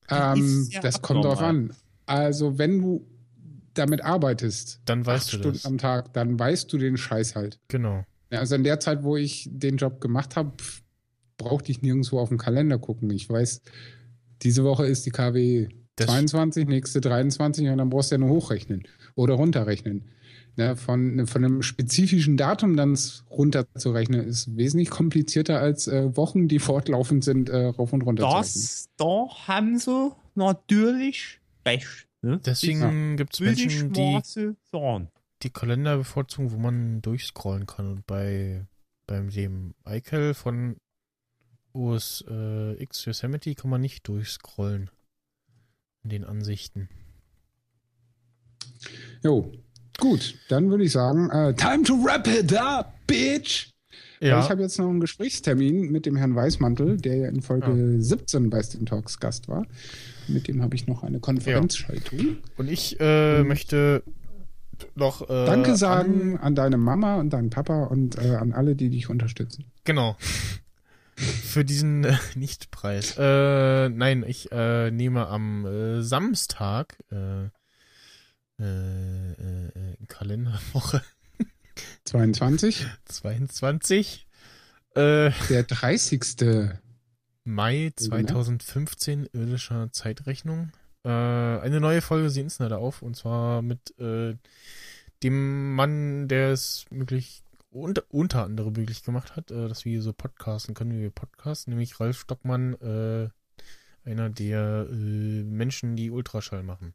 [0.09, 1.73] Ähm, ist ja das kommt drauf an.
[2.05, 3.05] Also, wenn du
[3.73, 5.65] damit arbeitest, Dann weißt acht du Stunden das.
[5.65, 7.59] am Tag, dann weißt du den Scheiß halt.
[7.67, 8.03] Genau.
[8.31, 10.51] Ja, also in der Zeit, wo ich den Job gemacht habe,
[11.37, 13.09] brauchte ich nirgendwo auf den Kalender gucken.
[13.11, 13.61] Ich weiß,
[14.41, 18.29] diese Woche ist die KW Das- 22, nächste 23 und dann brauchst du ja nur
[18.29, 18.83] hochrechnen
[19.15, 20.05] oder runterrechnen.
[20.59, 22.97] Ne, von, von einem spezifischen Datum dann
[23.29, 28.27] runterzurechnen, ist wesentlich komplizierter als äh, Wochen, die fortlaufend sind, äh, rauf und runter zu
[28.37, 28.41] rechnen.
[28.41, 32.07] Das, da haben sie natürlich recht.
[32.23, 32.39] Ne?
[32.43, 34.19] Deswegen gibt es Menschen, die
[34.71, 35.09] sagen.
[35.43, 37.91] die Kalender bevorzugen, wo man durchscrollen kann.
[37.91, 38.65] Und bei
[39.05, 40.77] beim dem iCal von
[41.73, 44.89] OS äh, X Yosemite kann man nicht durchscrollen.
[46.03, 46.89] In den Ansichten.
[49.23, 49.51] Jo,
[49.97, 53.71] gut, dann würde ich sagen, äh, time to wrap it up, bitch!
[54.19, 57.97] Weil Ich habe jetzt noch einen Gesprächstermin mit dem Herrn Weißmantel, der ja in Folge
[58.01, 59.65] 17 bei Steam Talks Gast war.
[60.27, 62.37] Mit dem habe ich noch eine Konferenzschaltung.
[62.57, 64.03] Und ich äh, möchte
[64.95, 68.75] noch äh, Danke an- sagen an, deine Mama und deinen Papa und äh, an alle,
[68.75, 69.65] die dich unterstützen.
[69.83, 70.17] Genau.
[71.17, 73.15] Für diesen äh, Nichtpreis.
[73.17, 77.45] Äh, nein, ich äh, nehme am äh, Samstag äh,
[78.59, 81.01] äh, äh, äh, Kalenderwoche
[82.05, 84.27] 22, 22
[84.95, 86.69] äh, der 30.
[87.43, 88.09] Mai Genau.
[88.09, 90.71] 2015 irdischer Zeitrechnung.
[91.03, 98.03] Eine neue Folge Sie Insider auf und zwar mit dem Mann, der es möglich unter,
[98.09, 101.99] unter anderem möglich gemacht hat, äh, dass wir so podcasten können, wie wir podcasten, nämlich
[101.99, 103.29] Ralf Stockmann, äh,
[104.09, 104.93] einer der äh,
[105.43, 106.93] Menschen, die Ultraschall machen.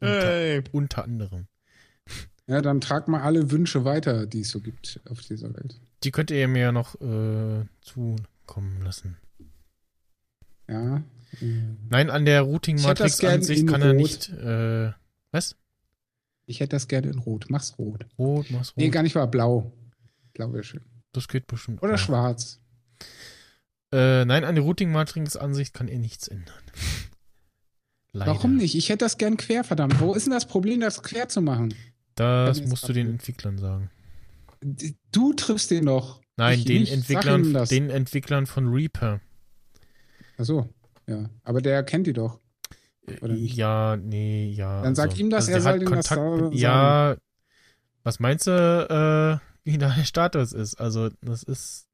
[0.00, 0.62] Unter, Hey.
[0.72, 1.46] unter anderem.
[2.46, 5.80] Ja, dann trag mal alle Wünsche weiter, die es so gibt auf dieser Welt.
[6.04, 9.16] Die könnt ihr mir ja noch äh, zukommen lassen.
[10.68, 11.02] Ja.
[11.40, 13.96] äh, Nein, an der Routing-Matrix an sich kann er Rot.
[13.96, 14.28] nicht.
[14.30, 14.92] Äh,
[15.32, 15.56] was?
[16.46, 17.46] Ich hätte das gerne in Rot.
[17.48, 18.06] Mach's rot.
[18.18, 18.76] Rot, mach's rot.
[18.76, 19.26] Nee, gar nicht wahr.
[19.26, 19.72] Blau.
[20.32, 20.82] Blau wäre schön.
[21.12, 21.82] Das geht bestimmt.
[21.82, 21.98] Oder auch.
[21.98, 22.60] schwarz.
[23.92, 26.54] Äh, nein, an der Routing-Matrix-Ansicht kann er nichts ändern.
[28.12, 28.32] Leider.
[28.32, 28.74] Warum nicht?
[28.74, 30.00] Ich hätte das gern quer, verdammt.
[30.00, 31.74] Wo ist denn das Problem, das quer zu machen?
[32.14, 33.90] Das musst du den Entwicklern sagen.
[35.12, 36.22] Du triffst den doch.
[36.36, 36.92] Nein, Ich den nicht.
[36.92, 39.20] Entwicklern, den Entwicklern von Reaper.
[40.38, 40.68] Ach so,
[41.06, 41.28] ja.
[41.44, 42.40] Aber der kennt die doch.
[43.20, 43.56] Oder nicht?
[43.56, 44.82] Ja, nee, ja.
[44.82, 46.52] Dann sag ihm das, der er soll hat dem das Kontakt sagen.
[46.56, 47.16] Ja,
[48.02, 50.74] was meinst du, äh, wie da der Status ist?
[50.80, 51.86] Also, das ist.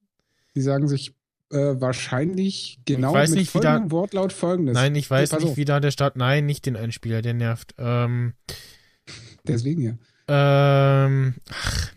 [0.54, 1.14] Die sagen sich
[1.50, 4.74] äh, wahrscheinlich genau weiß mit nicht, wie da- folgendem Wortlaut folgendes.
[4.74, 5.56] Nein, ich weiß nicht, auf.
[5.56, 6.16] wie da der Start.
[6.16, 7.74] Nein, nicht den Einspieler, der nervt.
[7.78, 8.34] Ähm,
[9.46, 9.94] Deswegen ja.
[10.28, 11.92] Ähm, ach,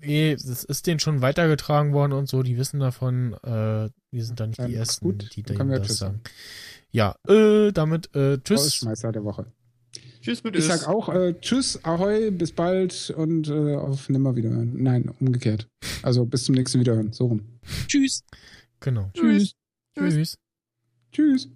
[0.00, 4.38] nee, es ist denen schon weitergetragen worden und so, die wissen davon, äh, wir sind
[4.38, 6.20] da nicht Dann die Ersten, gut, die wir das Tschüss sagen.
[6.94, 8.60] Ja, äh, damit, äh, tschüss.
[8.60, 9.46] Rausschmeißer der Woche.
[10.20, 14.80] Tschüss mit Ich sag auch äh, Tschüss, Ahoi, bis bald und äh, auf Nimmerwiederhören.
[14.80, 15.66] Nein, umgekehrt.
[16.02, 17.12] Also bis zum nächsten Wiederhören.
[17.12, 17.42] So rum.
[17.88, 18.22] Tschüss.
[18.78, 19.10] Genau.
[19.12, 19.54] Tschüss.
[19.98, 20.38] Tschüss.
[21.10, 21.48] Tschüss.